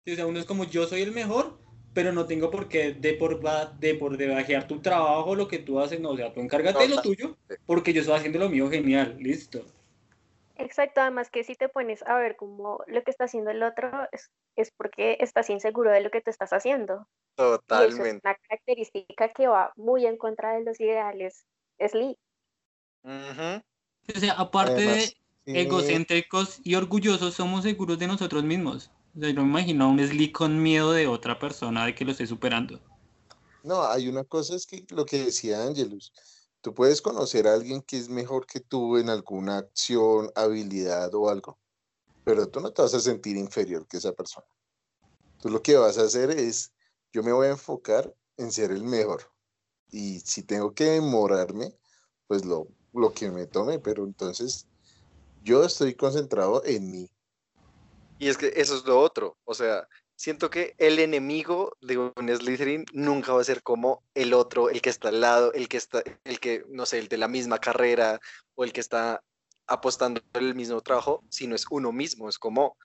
Sí, 0.06 0.14
o 0.14 0.16
sea, 0.16 0.26
uno 0.26 0.40
es 0.40 0.46
como, 0.46 0.64
yo 0.64 0.88
soy 0.88 1.02
el 1.02 1.12
mejor, 1.12 1.60
pero 1.94 2.14
no 2.14 2.26
tengo 2.26 2.50
por 2.50 2.70
qué 2.70 2.94
de 2.94 3.14
por, 3.14 3.42
de 3.80 3.96
por 3.96 4.18
debajear 4.18 4.68
tu 4.68 4.82
trabajo, 4.82 5.36
lo 5.36 5.48
que 5.48 5.60
tú 5.60 5.80
haces, 5.80 6.00
no, 6.00 6.12
o 6.12 6.18
sea, 6.18 6.34
tú 6.34 6.40
encárgate 6.40 6.84
de 6.84 6.96
lo 6.96 7.02
tuyo, 7.02 7.38
porque 7.66 7.92
yo 7.92 8.02
estoy 8.02 8.16
haciendo 8.18 8.40
lo 8.40 8.50
mío 8.50 8.70
genial, 8.70 9.18
listo. 9.20 9.66
Exacto, 10.56 11.02
además 11.02 11.30
que 11.30 11.44
si 11.44 11.56
te 11.56 11.70
pones 11.70 12.02
a 12.04 12.18
ver 12.18 12.36
cómo 12.36 12.84
lo 12.88 13.04
que 13.04 13.12
está 13.12 13.26
haciendo 13.26 13.52
el 13.52 13.62
otro 13.62 13.92
es, 14.12 14.32
es 14.56 14.72
porque 14.72 15.18
estás 15.20 15.50
inseguro 15.50 15.92
de 15.92 16.02
lo 16.02 16.10
que 16.10 16.22
tú 16.22 16.30
estás 16.30 16.52
haciendo. 16.52 17.08
Totalmente. 17.36 17.96
Y 17.96 18.00
eso 18.00 18.06
es 18.06 18.22
una 18.24 18.36
característica 18.36 19.30
que 19.30 19.48
va 19.48 19.72
muy 19.76 20.06
en 20.08 20.18
contra 20.18 20.54
de 20.54 20.64
los 20.64 20.80
ideales 20.80 21.46
Slee. 23.08 24.16
O 24.16 24.20
sea, 24.20 24.34
aparte 24.34 24.82
de 24.82 25.14
egocéntricos 25.46 26.60
y 26.64 26.76
orgullosos, 26.76 27.34
somos 27.34 27.64
seguros 27.64 28.00
de 28.00 28.08
nosotros 28.08 28.44
mismos. 28.44 28.92
O 29.16 29.20
sea, 29.20 29.30
yo 29.30 29.42
me 29.44 29.50
imagino 29.50 29.86
a 29.86 29.88
un 29.88 30.00
Slee 30.00 30.32
con 30.32 30.62
miedo 30.62 30.92
de 30.92 31.08
otra 31.08 31.40
persona 31.40 31.86
de 31.86 31.96
que 31.96 32.06
lo 32.06 32.12
esté 32.12 32.28
superando. 32.28 32.80
No, 33.64 33.84
hay 33.84 34.08
una 34.08 34.24
cosa, 34.24 34.56
es 34.56 34.66
que 34.66 34.86
lo 34.90 35.06
que 35.06 35.26
decía 35.26 35.64
Angelus, 35.64 36.12
Tú 36.68 36.74
puedes 36.74 37.02
conocer 37.02 37.48
a 37.48 37.54
alguien 37.54 37.82
que 37.82 37.98
es 37.98 38.10
mejor 38.10 38.46
que 38.46 38.60
tú 38.60 38.98
en 38.98 39.10
alguna 39.10 39.60
acción, 39.60 40.32
habilidad 40.36 41.14
o 41.14 41.30
algo, 41.30 41.58
pero 42.24 42.50
tú 42.50 42.60
no 42.60 42.74
te 42.74 42.82
vas 42.82 42.94
a 42.94 43.00
sentir 43.00 43.38
inferior 43.38 43.88
que 43.88 43.98
esa 43.98 44.12
persona. 44.12 44.48
Tú 45.40 45.50
lo 45.50 45.62
que 45.62 45.78
vas 45.78 45.98
a 45.98 46.04
hacer 46.04 46.32
es, 46.32 46.74
yo 47.14 47.24
me 47.24 47.32
voy 47.32 47.48
a 47.48 47.52
enfocar 47.52 48.14
en 48.38 48.52
ser 48.52 48.72
el 48.72 48.84
mejor. 48.84 49.32
Y 49.90 50.20
si 50.20 50.44
tengo 50.44 50.74
que 50.74 50.86
demorarme, 50.86 51.74
pues 52.28 52.44
lo, 52.44 52.68
lo 52.94 53.14
que 53.14 53.30
me 53.32 53.46
tome, 53.46 53.80
pero 53.80 54.04
entonces 54.04 54.68
yo 55.44 55.64
estoy 55.64 55.96
concentrado 55.96 56.64
en 56.66 56.92
mí. 56.92 57.10
Y 58.20 58.30
es 58.30 58.38
que 58.38 58.52
eso 58.56 58.76
es 58.76 58.86
lo 58.86 59.00
otro, 59.00 59.38
o 59.46 59.54
sea, 59.54 59.88
siento 60.18 60.50
que 60.50 60.74
el 60.80 61.00
enemigo 61.00 61.78
de 61.80 61.98
un 62.00 62.12
Slytherin 62.16 62.86
nunca 62.92 63.34
va 63.34 63.42
a 63.42 63.46
ser 63.46 63.62
como 63.62 64.04
el 64.16 64.34
otro, 64.34 64.70
el 64.70 64.82
que 64.82 64.90
está 64.90 65.10
al 65.10 65.22
lado, 65.22 65.54
el 65.54 65.70
que 65.70 65.78
está, 65.78 66.04
el 66.26 66.40
que, 66.40 66.66
no 66.70 66.86
sé, 66.86 66.98
el 66.98 67.08
de 67.08 67.18
la 67.18 67.28
misma 67.28 67.60
carrera 67.60 68.20
o 68.56 68.64
el 68.64 68.74
que 68.74 68.82
está 68.82 69.24
apostando 69.68 70.22
por 70.32 70.42
el 70.42 70.56
mismo 70.56 70.82
trabajo, 70.82 71.24
sino 71.30 71.56
es 71.56 71.66
uno 71.70 71.92
mismo. 71.92 72.28
Es 72.28 72.40
como, 72.40 72.78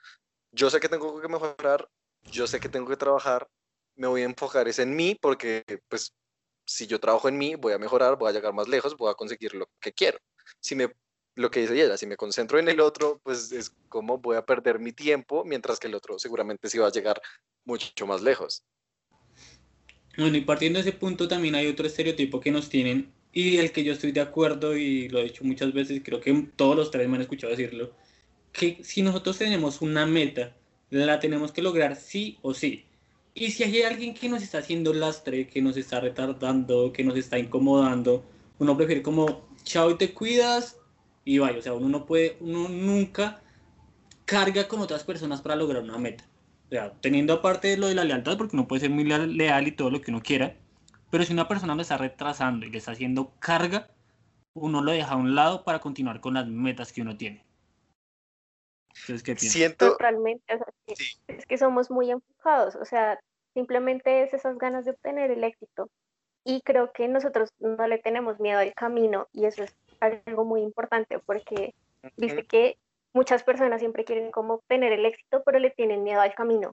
yo 0.52 0.68
sé 0.68 0.78
que 0.78 0.88
tengo 0.88 1.20
que 1.20 1.28
mejorar, 1.28 1.88
yo 2.24 2.46
sé 2.46 2.60
que 2.60 2.68
tengo 2.68 2.88
que 2.88 2.96
trabajar, 2.96 3.48
me 3.96 4.06
voy 4.06 4.22
a 4.22 4.26
enfocar 4.26 4.68
es 4.68 4.78
en 4.78 4.94
mí 4.94 5.16
porque, 5.20 5.64
pues, 5.88 6.14
si 6.64 6.86
yo 6.86 7.00
trabajo 7.00 7.28
en 7.28 7.38
mí, 7.38 7.54
voy 7.54 7.72
a 7.72 7.78
mejorar, 7.78 8.16
voy 8.16 8.30
a 8.30 8.32
llegar 8.32 8.52
más 8.52 8.68
lejos, 8.68 8.96
voy 8.96 9.10
a 9.10 9.14
conseguir 9.14 9.54
lo 9.54 9.68
que 9.80 9.92
quiero. 9.92 10.18
Si 10.60 10.74
me 10.74 10.88
lo 11.34 11.50
que 11.50 11.60
dice 11.60 11.82
ella, 11.82 11.96
si 11.96 12.06
me 12.06 12.16
concentro 12.16 12.58
en 12.58 12.68
el 12.68 12.80
otro, 12.80 13.20
pues 13.22 13.52
es 13.52 13.72
como 13.88 14.18
voy 14.18 14.36
a 14.36 14.44
perder 14.44 14.78
mi 14.78 14.92
tiempo, 14.92 15.44
mientras 15.44 15.78
que 15.78 15.86
el 15.86 15.94
otro 15.94 16.18
seguramente 16.18 16.68
sí 16.68 16.78
va 16.78 16.88
a 16.88 16.92
llegar 16.92 17.20
mucho 17.64 18.06
más 18.06 18.20
lejos. 18.20 18.64
Bueno, 20.18 20.36
y 20.36 20.42
partiendo 20.42 20.78
de 20.78 20.88
ese 20.88 20.98
punto 20.98 21.26
también 21.28 21.54
hay 21.54 21.68
otro 21.68 21.86
estereotipo 21.86 22.40
que 22.40 22.50
nos 22.50 22.68
tienen 22.68 23.12
y 23.32 23.56
el 23.56 23.72
que 23.72 23.82
yo 23.82 23.94
estoy 23.94 24.12
de 24.12 24.20
acuerdo 24.20 24.76
y 24.76 25.08
lo 25.08 25.20
he 25.20 25.24
dicho 25.24 25.42
muchas 25.42 25.72
veces, 25.72 26.02
creo 26.04 26.20
que 26.20 26.48
todos 26.54 26.76
los 26.76 26.90
tres 26.90 27.08
me 27.08 27.16
han 27.16 27.22
escuchado 27.22 27.50
decirlo, 27.50 27.94
que 28.52 28.84
si 28.84 29.00
nosotros 29.00 29.38
tenemos 29.38 29.80
una 29.80 30.04
meta, 30.04 30.54
la 30.90 31.18
tenemos 31.18 31.50
que 31.50 31.62
lograr 31.62 31.96
sí 31.96 32.38
o 32.42 32.52
sí. 32.52 32.84
Y 33.34 33.50
si 33.50 33.64
hay 33.64 33.82
alguien 33.82 34.14
que 34.14 34.28
nos 34.28 34.42
está 34.42 34.58
haciendo 34.58 34.92
lastre, 34.92 35.48
que 35.48 35.62
nos 35.62 35.76
está 35.76 36.00
retardando, 36.00 36.92
que 36.92 37.02
nos 37.02 37.16
está 37.16 37.38
incomodando, 37.38 38.24
uno 38.58 38.76
prefiere 38.76 39.02
como, 39.02 39.48
chao 39.64 39.90
y 39.90 39.96
te 39.96 40.12
cuidas, 40.12 40.76
y 41.24 41.38
vaya, 41.38 41.58
o 41.58 41.62
sea, 41.62 41.72
uno 41.72 41.88
no 41.88 42.04
puede, 42.04 42.36
uno 42.40 42.68
nunca 42.68 43.42
carga 44.24 44.68
con 44.68 44.80
otras 44.80 45.04
personas 45.04 45.40
para 45.40 45.56
lograr 45.56 45.82
una 45.82 45.98
meta. 45.98 46.24
O 46.66 46.70
sea, 46.70 46.92
teniendo 47.00 47.34
aparte 47.34 47.76
lo 47.76 47.88
de 47.88 47.94
la 47.94 48.04
lealtad, 48.04 48.36
porque 48.36 48.56
uno 48.56 48.68
puede 48.68 48.80
ser 48.80 48.90
muy 48.90 49.04
leal 49.04 49.66
y 49.66 49.72
todo 49.72 49.90
lo 49.90 50.00
que 50.00 50.10
uno 50.10 50.22
quiera, 50.22 50.56
pero 51.10 51.24
si 51.24 51.32
una 51.32 51.48
persona 51.48 51.74
lo 51.74 51.82
está 51.82 51.98
retrasando 51.98 52.66
y 52.66 52.70
le 52.70 52.78
está 52.78 52.92
haciendo 52.92 53.34
carga, 53.38 53.90
uno 54.54 54.82
lo 54.82 54.92
deja 54.92 55.12
a 55.12 55.16
un 55.16 55.34
lado 55.34 55.64
para 55.64 55.80
continuar 55.80 56.20
con 56.20 56.34
las 56.34 56.46
metas 56.46 56.92
que 56.92 57.02
uno 57.02 57.16
tiene. 57.16 57.44
Entonces, 59.00 59.22
¿qué 59.22 59.34
piensas? 59.34 59.52
Siento... 59.52 59.92
Totalmente, 59.92 60.58
es 61.28 61.46
que 61.46 61.58
somos 61.58 61.90
muy 61.90 62.10
enfocados, 62.10 62.76
o 62.76 62.84
sea, 62.84 63.18
simplemente 63.54 64.22
es 64.22 64.34
esas 64.34 64.58
ganas 64.58 64.84
de 64.84 64.92
obtener 64.92 65.30
el 65.30 65.44
éxito. 65.44 65.90
Y 66.44 66.60
creo 66.62 66.92
que 66.92 67.06
nosotros 67.06 67.50
no 67.60 67.86
le 67.86 67.98
tenemos 67.98 68.40
miedo 68.40 68.58
al 68.58 68.74
camino 68.74 69.28
y 69.32 69.46
eso 69.46 69.62
es 69.62 69.76
algo 70.00 70.44
muy 70.44 70.62
importante 70.62 71.20
porque 71.20 71.72
viste 72.16 72.44
que 72.46 72.76
muchas 73.12 73.44
personas 73.44 73.80
siempre 73.80 74.04
quieren 74.04 74.32
como 74.32 74.54
obtener 74.54 74.92
el 74.92 75.06
éxito, 75.06 75.42
pero 75.44 75.60
le 75.60 75.70
tienen 75.70 76.02
miedo 76.02 76.20
al 76.20 76.34
camino. 76.34 76.72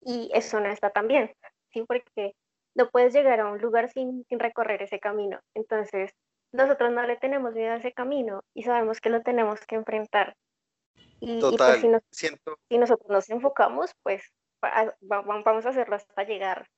Y 0.00 0.30
eso 0.32 0.60
no 0.60 0.68
está 0.70 0.90
tan 0.90 1.08
bien, 1.08 1.30
¿sí? 1.72 1.84
Porque 1.86 2.34
no 2.74 2.88
puedes 2.88 3.12
llegar 3.12 3.40
a 3.40 3.50
un 3.50 3.60
lugar 3.60 3.90
sin, 3.90 4.24
sin 4.28 4.38
recorrer 4.38 4.82
ese 4.82 4.98
camino. 4.98 5.40
Entonces, 5.54 6.14
nosotros 6.52 6.90
no 6.92 7.02
le 7.06 7.16
tenemos 7.16 7.54
miedo 7.54 7.72
a 7.72 7.76
ese 7.76 7.92
camino 7.92 8.42
y 8.54 8.62
sabemos 8.62 9.00
que 9.00 9.10
lo 9.10 9.22
tenemos 9.22 9.60
que 9.66 9.74
enfrentar. 9.74 10.36
Y, 11.20 11.40
pues, 11.40 11.40
Total, 11.40 11.80
si, 11.80 11.88
siento... 12.10 12.58
si 12.68 12.78
nosotros 12.78 13.08
nos 13.08 13.30
enfocamos, 13.30 13.90
pues 14.02 14.22
vamos 15.00 15.66
a 15.66 15.68
hacerlo 15.68 15.96
hasta 15.96 16.24
llegar. 16.24 16.68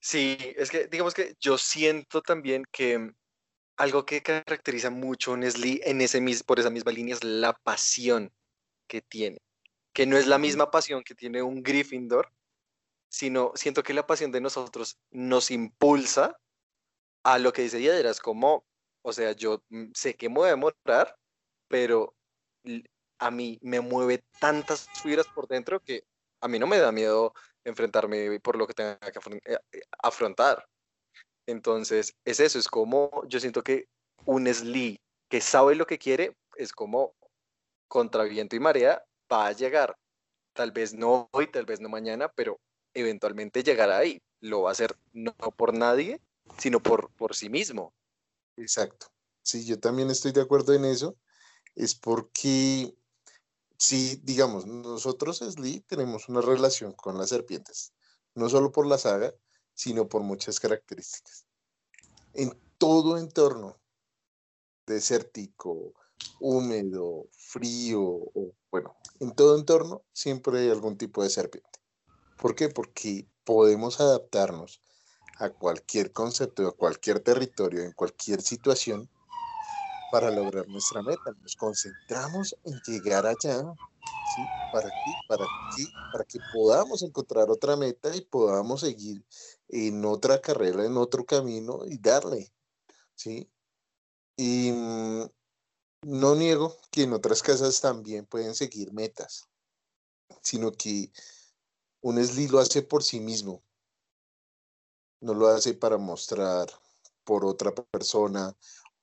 Sí, 0.00 0.36
es 0.56 0.70
que 0.70 0.88
digamos 0.88 1.14
que 1.14 1.36
yo 1.38 1.56
siento 1.58 2.22
también 2.22 2.64
que 2.72 3.12
algo 3.76 4.04
que 4.04 4.22
caracteriza 4.22 4.90
mucho 4.90 5.34
a 5.34 5.36
Nestlé 5.36 5.80
en 5.84 6.00
ese, 6.00 6.20
por 6.44 6.58
esa 6.58 6.70
misma 6.70 6.92
línea 6.92 7.14
es 7.14 7.24
la 7.24 7.52
pasión 7.52 8.32
que 8.88 9.00
tiene, 9.00 9.38
que 9.92 10.06
no 10.06 10.16
es 10.16 10.26
la 10.26 10.38
misma 10.38 10.70
pasión 10.70 11.02
que 11.04 11.14
tiene 11.14 11.42
un 11.42 11.62
Gryffindor, 11.62 12.32
sino 13.08 13.52
siento 13.54 13.82
que 13.82 13.94
la 13.94 14.06
pasión 14.06 14.32
de 14.32 14.40
nosotros 14.40 14.98
nos 15.10 15.50
impulsa 15.50 16.38
a 17.22 17.38
lo 17.38 17.52
que 17.52 17.62
dice 17.62 17.80
Yadira, 17.80 18.10
es 18.10 18.20
como, 18.20 18.64
o 19.02 19.12
sea, 19.12 19.32
yo 19.32 19.62
mm, 19.68 19.92
sé 19.94 20.14
que 20.14 20.28
me 20.28 20.36
voy 20.36 20.48
a 20.48 20.56
demorar, 20.56 21.16
pero 21.68 22.14
a 23.18 23.30
mí 23.30 23.58
me 23.62 23.80
mueve 23.80 24.24
tantas 24.40 24.88
fibras 25.02 25.26
por 25.26 25.46
dentro 25.48 25.80
que 25.80 26.04
a 26.40 26.48
mí 26.48 26.58
no 26.58 26.66
me 26.66 26.78
da 26.78 26.90
miedo 26.90 27.32
enfrentarme 27.64 28.40
por 28.40 28.56
lo 28.56 28.66
que 28.66 28.74
tenga 28.74 28.98
que 28.98 29.20
eh, 29.44 29.58
eh, 29.72 29.80
afrontar. 30.02 30.66
Entonces, 31.46 32.14
es 32.24 32.40
eso, 32.40 32.58
es 32.58 32.68
como 32.68 33.10
yo 33.28 33.40
siento 33.40 33.62
que 33.62 33.88
un 34.24 34.52
Slee 34.52 35.00
que 35.28 35.40
sabe 35.40 35.74
lo 35.74 35.86
que 35.86 35.98
quiere 35.98 36.36
es 36.56 36.72
como 36.72 37.14
contra 37.88 38.24
viento 38.24 38.56
y 38.56 38.60
marea 38.60 39.04
va 39.30 39.46
a 39.46 39.52
llegar. 39.52 39.96
Tal 40.54 40.72
vez 40.72 40.94
no 40.94 41.28
hoy, 41.32 41.46
tal 41.50 41.64
vez 41.64 41.80
no 41.80 41.88
mañana, 41.88 42.28
pero 42.28 42.60
eventualmente 42.94 43.62
llegará 43.62 43.98
ahí. 43.98 44.20
Lo 44.40 44.62
va 44.62 44.70
a 44.70 44.72
hacer 44.72 44.96
no 45.12 45.32
por 45.32 45.74
nadie, 45.74 46.20
sino 46.58 46.80
por, 46.80 47.10
por 47.14 47.34
sí 47.34 47.48
mismo. 47.48 47.92
Exacto. 48.56 49.06
Sí, 49.42 49.64
yo 49.64 49.78
también 49.78 50.10
estoy 50.10 50.32
de 50.32 50.42
acuerdo 50.42 50.74
en 50.74 50.84
eso. 50.84 51.16
Es 51.74 51.94
porque 51.94 52.94
si, 53.76 54.16
digamos, 54.22 54.66
nosotros, 54.66 55.38
Slee, 55.38 55.80
tenemos 55.80 56.28
una 56.28 56.40
relación 56.40 56.92
con 56.92 57.18
las 57.18 57.30
serpientes, 57.30 57.92
no 58.34 58.48
solo 58.48 58.70
por 58.70 58.86
la 58.86 58.98
saga, 58.98 59.34
sino 59.74 60.08
por 60.08 60.22
muchas 60.22 60.60
características. 60.60 61.46
En 62.34 62.56
todo 62.78 63.18
entorno 63.18 63.80
desértico, 64.86 65.94
húmedo, 66.40 67.26
frío, 67.32 68.20
bueno, 68.70 68.96
en 69.20 69.34
todo 69.34 69.58
entorno 69.58 70.02
siempre 70.12 70.60
hay 70.60 70.70
algún 70.70 70.96
tipo 70.96 71.22
de 71.22 71.30
serpiente. 71.30 71.80
¿Por 72.38 72.54
qué? 72.54 72.68
Porque 72.68 73.28
podemos 73.44 74.00
adaptarnos 74.00 74.80
a 75.38 75.50
cualquier 75.50 76.12
concepto, 76.12 76.66
a 76.66 76.76
cualquier 76.76 77.20
territorio, 77.20 77.82
en 77.82 77.92
cualquier 77.92 78.42
situación, 78.42 79.08
para 80.12 80.30
lograr 80.30 80.68
nuestra 80.68 81.02
meta. 81.02 81.32
Nos 81.40 81.56
concentramos 81.56 82.54
en 82.64 82.78
llegar 82.86 83.24
allá, 83.24 83.62
¿sí? 83.62 84.42
¿Para 84.70 84.90
qué? 84.90 85.12
Para 85.26 85.46
qué? 85.74 85.84
Para 86.12 86.24
que 86.24 86.38
podamos 86.52 87.02
encontrar 87.02 87.48
otra 87.50 87.76
meta 87.76 88.14
y 88.14 88.20
podamos 88.20 88.82
seguir 88.82 89.24
en 89.68 90.04
otra 90.04 90.38
carrera, 90.38 90.84
en 90.84 90.98
otro 90.98 91.24
camino 91.24 91.86
y 91.86 91.96
darle, 91.96 92.52
¿sí? 93.14 93.50
Y 94.36 94.70
mm, 94.70 95.30
no 96.02 96.34
niego 96.34 96.76
que 96.90 97.04
en 97.04 97.14
otras 97.14 97.42
casas 97.42 97.80
también 97.80 98.26
pueden 98.26 98.54
seguir 98.54 98.92
metas, 98.92 99.48
sino 100.42 100.72
que 100.72 101.10
un 102.02 102.18
Esli 102.18 102.48
lo 102.48 102.58
hace 102.58 102.82
por 102.82 103.02
sí 103.02 103.18
mismo, 103.18 103.62
no 105.22 105.32
lo 105.32 105.48
hace 105.48 105.72
para 105.72 105.96
mostrar 105.96 106.68
por 107.24 107.46
otra 107.46 107.72
persona 107.74 108.54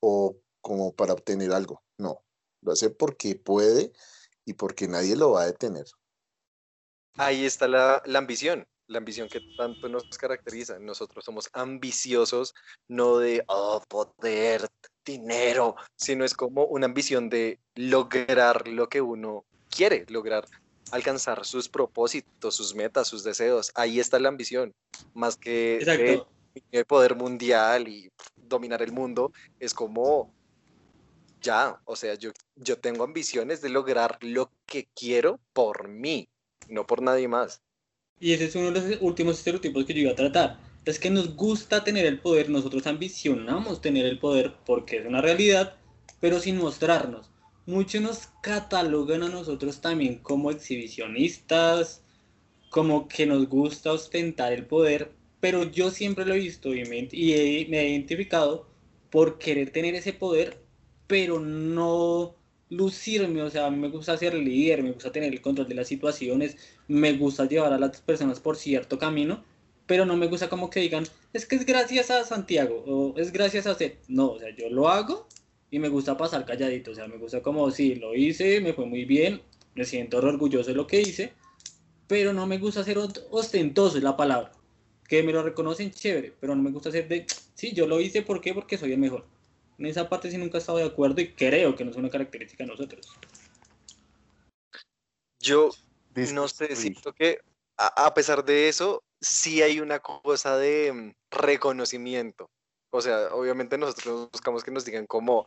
o 0.02 0.36
como 0.62 0.94
para 0.94 1.14
obtener 1.14 1.52
algo. 1.52 1.84
No, 1.98 2.24
lo 2.62 2.72
hace 2.72 2.90
porque 2.90 3.36
puede 3.36 3.92
y 4.46 4.54
porque 4.54 4.88
nadie 4.88 5.16
lo 5.16 5.32
va 5.32 5.44
a 5.44 5.48
detener. 5.48 5.86
Ahí 7.18 7.46
está 7.46 7.68
la, 7.68 8.02
ambición, 8.16 8.68
la 8.88 9.00
ambición 9.00 9.28
que 9.28 9.42
tanto 9.58 9.90
nos 9.90 10.06
caracteriza. 10.18 10.80
Nosotros 10.80 11.26
somos 11.26 11.50
ambiciosos, 11.54 12.54
no 12.88 13.18
de 13.18 13.44
oh, 13.48 13.84
poder, 13.88 14.68
dinero, 15.06 15.76
sino 15.96 16.24
es 16.24 16.34
como 16.34 16.66
una 16.66 16.86
ambición 16.86 17.30
de 17.30 17.60
lograr 17.76 18.68
lo 18.68 18.90
que 18.90 19.02
uno 19.02 19.46
quiere, 19.70 20.06
lograr 20.08 20.46
alcanzar 20.92 21.46
sus 21.46 21.70
propósitos, 21.70 22.56
sus 22.56 22.76
metas, 22.76 23.08
sus 23.08 23.24
deseos. 23.24 23.72
Ahí 23.76 24.00
está 24.00 24.20
la 24.20 24.30
ambición, 24.30 24.74
más 25.14 25.36
que 25.36 26.26
el 26.72 26.86
poder 26.86 27.16
mundial 27.16 27.88
y 27.88 28.12
dominar 28.36 28.82
el 28.82 28.92
mundo, 28.92 29.32
es 29.60 29.74
como 29.74 30.34
ya, 31.42 31.82
o 31.86 31.96
sea, 31.96 32.16
yo, 32.16 32.32
yo 32.56 32.78
tengo 32.78 33.04
ambiciones 33.04 33.62
de 33.62 33.70
lograr 33.70 34.18
lo 34.22 34.52
que 34.66 34.88
quiero 34.96 35.40
por 35.54 35.88
mí, 35.88 36.28
no 36.68 36.86
por 36.86 37.02
nadie 37.02 37.28
más. 37.28 37.62
Y 38.20 38.34
ese 38.34 38.46
es 38.46 38.56
uno 38.56 38.72
de 38.72 38.82
los 38.82 39.02
últimos 39.02 39.38
estereotipos 39.38 39.86
que 39.86 39.94
yo 39.94 40.02
iba 40.02 40.12
a 40.12 40.16
tratar. 40.16 40.60
Es 40.86 41.00
que 41.00 41.10
nos 41.10 41.36
gusta 41.36 41.84
tener 41.84 42.06
el 42.06 42.20
poder, 42.20 42.50
nosotros 42.50 42.86
ambicionamos 42.88 43.82
tener 43.82 44.06
el 44.06 44.20
poder 44.20 44.56
porque 44.66 44.98
es 44.98 45.06
una 45.06 45.22
realidad, 45.22 45.76
pero 46.20 46.40
sin 46.40 46.58
mostrarnos. 46.58 47.30
Muchos 47.66 48.02
nos 48.02 48.30
catalogan 48.42 49.24
a 49.24 49.30
nosotros 49.30 49.80
también 49.80 50.20
como 50.20 50.52
exhibicionistas, 50.52 52.02
como 52.70 53.08
que 53.08 53.26
nos 53.26 53.48
gusta 53.48 53.92
ostentar 53.92 54.54
el 54.54 54.66
poder, 54.66 55.12
pero 55.40 55.64
yo 55.64 55.92
siempre 55.92 56.26
lo 56.26 56.34
he 56.34 56.40
visto 56.40 56.74
y 56.74 56.84
me, 56.86 57.08
y 57.12 57.68
me 57.70 57.82
he 57.82 57.90
identificado 57.90 58.68
por 59.10 59.38
querer 59.38 59.72
tener 59.72 59.96
ese 59.96 60.14
poder 60.14 60.69
pero 61.10 61.40
no 61.40 62.36
lucirme, 62.70 63.42
o 63.42 63.50
sea, 63.50 63.66
a 63.66 63.72
mí 63.72 63.78
me 63.78 63.90
gusta 63.90 64.16
ser 64.16 64.36
líder, 64.36 64.84
me 64.84 64.92
gusta 64.92 65.12
tener 65.12 65.34
el 65.34 65.42
control 65.42 65.68
de 65.68 65.74
las 65.74 65.88
situaciones, 65.88 66.56
me 66.88 67.14
gusta 67.14 67.46
llevar 67.46 67.74
a 67.74 67.80
las 67.80 68.00
personas 68.02 68.40
por 68.40 68.56
cierto 68.56 69.00
camino, 69.00 69.44
pero 69.88 70.06
no 70.06 70.16
me 70.16 70.28
gusta 70.28 70.50
como 70.50 70.70
que 70.70 70.82
digan, 70.82 71.04
es 71.34 71.48
que 71.48 71.56
es 71.56 71.66
gracias 71.66 72.12
a 72.12 72.24
Santiago 72.26 72.84
o 72.86 73.18
es 73.18 73.34
gracias 73.34 73.66
a 73.66 73.72
usted. 73.72 73.96
No, 74.08 74.34
o 74.34 74.40
sea, 74.40 74.56
yo 74.56 74.70
lo 74.70 74.88
hago 74.88 75.28
y 75.72 75.80
me 75.80 75.90
gusta 75.90 76.16
pasar 76.16 76.46
calladito, 76.46 76.92
o 76.92 76.96
sea, 76.96 77.08
me 77.08 77.18
gusta 77.18 77.42
como, 77.42 77.72
sí, 77.72 77.96
lo 77.96 78.14
hice, 78.14 78.62
me 78.62 78.74
fue 78.74 78.86
muy 78.86 79.06
bien, 79.06 79.42
me 79.74 79.86
siento 79.86 80.20
orgulloso 80.20 80.70
de 80.70 80.76
lo 80.76 80.86
que 80.86 81.02
hice, 81.02 81.34
pero 82.08 82.34
no 82.34 82.46
me 82.46 82.60
gusta 82.60 82.84
ser 82.84 83.00
ostentoso, 83.32 83.98
es 83.98 84.04
la 84.04 84.16
palabra. 84.16 84.52
Que 85.08 85.24
me 85.24 85.34
lo 85.34 85.42
reconocen 85.42 85.90
chévere, 85.90 86.36
pero 86.40 86.56
no 86.56 86.62
me 86.62 86.70
gusta 86.70 86.92
ser 86.92 87.08
de, 87.08 87.26
sí, 87.56 87.72
yo 87.74 87.88
lo 87.88 88.00
hice, 88.00 88.22
¿por 88.22 88.42
qué? 88.42 88.54
Porque 88.54 88.78
soy 88.78 88.92
el 88.92 89.00
mejor. 89.00 89.26
En 89.80 89.86
esa 89.86 90.10
parte 90.10 90.30
sí 90.30 90.38
nunca 90.38 90.58
he 90.58 90.60
estado 90.60 90.78
de 90.78 90.86
acuerdo 90.86 91.22
y 91.22 91.34
creo 91.34 91.76
que 91.76 91.86
no 91.86 91.92
es 91.92 91.98
una 91.98 92.10
característica 92.10 92.66
de 92.66 92.70
nosotros. 92.70 93.08
Yo 95.40 95.72
no 96.34 96.48
sé, 96.50 96.76
siento 96.76 97.14
que 97.14 97.40
a, 97.78 98.14
pesar 98.14 98.44
de 98.44 98.68
eso, 98.68 99.04
sí 99.22 99.62
hay 99.62 99.80
una 99.80 100.00
cosa 100.00 100.58
de 100.58 100.92
mm, 100.92 101.12
reconocimiento. 101.32 102.52
O 102.92 103.02
sea, 103.02 103.34
obviamente 103.34 103.78
nosotros 103.78 104.30
buscamos 104.32 104.66
que 104.66 104.72
nos 104.72 104.84
digan 104.84 105.06
como 105.06 105.46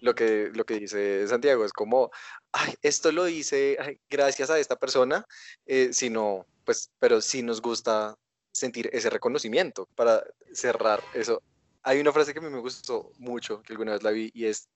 lo 0.00 0.14
que, 0.14 0.50
lo 0.54 0.64
que 0.64 0.78
dice 0.78 1.28
Santiago, 1.28 1.64
es 1.66 1.72
como, 1.74 2.10
ay, 2.52 2.74
esto 2.80 3.12
lo 3.12 3.28
hice 3.28 3.76
gracias 4.08 4.48
a 4.48 4.58
esta 4.58 4.76
persona, 4.76 5.26
eh, 5.66 5.90
sino, 5.92 6.46
pues, 6.64 6.90
pero 6.98 7.20
sí 7.20 7.42
nos 7.42 7.60
gusta 7.60 8.14
sentir 8.52 8.88
ese 8.92 9.10
reconocimiento 9.10 9.86
para 9.94 10.24
cerrar 10.52 11.02
eso. 11.12 11.42
Hay 11.86 12.00
una 12.00 12.12
frase 12.12 12.32
que 12.32 12.38
a 12.38 12.42
mí 12.42 12.48
me 12.48 12.60
gustó 12.60 13.12
mucho, 13.18 13.62
que 13.62 13.74
alguna 13.74 13.92
vez 13.92 14.02
la 14.02 14.10
vi, 14.10 14.30
y 14.32 14.46
es, 14.46 14.70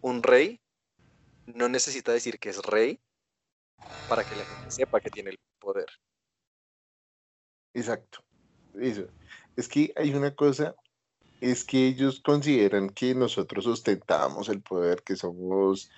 un 0.00 0.22
rey 0.22 0.60
no 1.46 1.68
necesita 1.68 2.12
decir 2.12 2.38
que 2.38 2.50
es 2.50 2.60
rey 2.62 3.00
para 4.08 4.24
que 4.24 4.36
la 4.36 4.44
gente 4.44 4.70
sepa 4.70 5.00
que 5.00 5.10
tiene 5.10 5.30
el 5.30 5.38
poder. 5.60 5.86
Exacto. 7.72 8.24
Es 9.56 9.68
que 9.68 9.92
hay 9.96 10.12
una 10.12 10.34
cosa 10.34 10.74
es 11.40 11.64
que 11.64 11.86
ellos 11.86 12.20
consideran 12.20 12.90
que 12.90 13.14
nosotros 13.14 13.66
ostentamos 13.66 14.48
el 14.48 14.60
poder, 14.60 15.02
que 15.02 15.14
somos, 15.14 15.90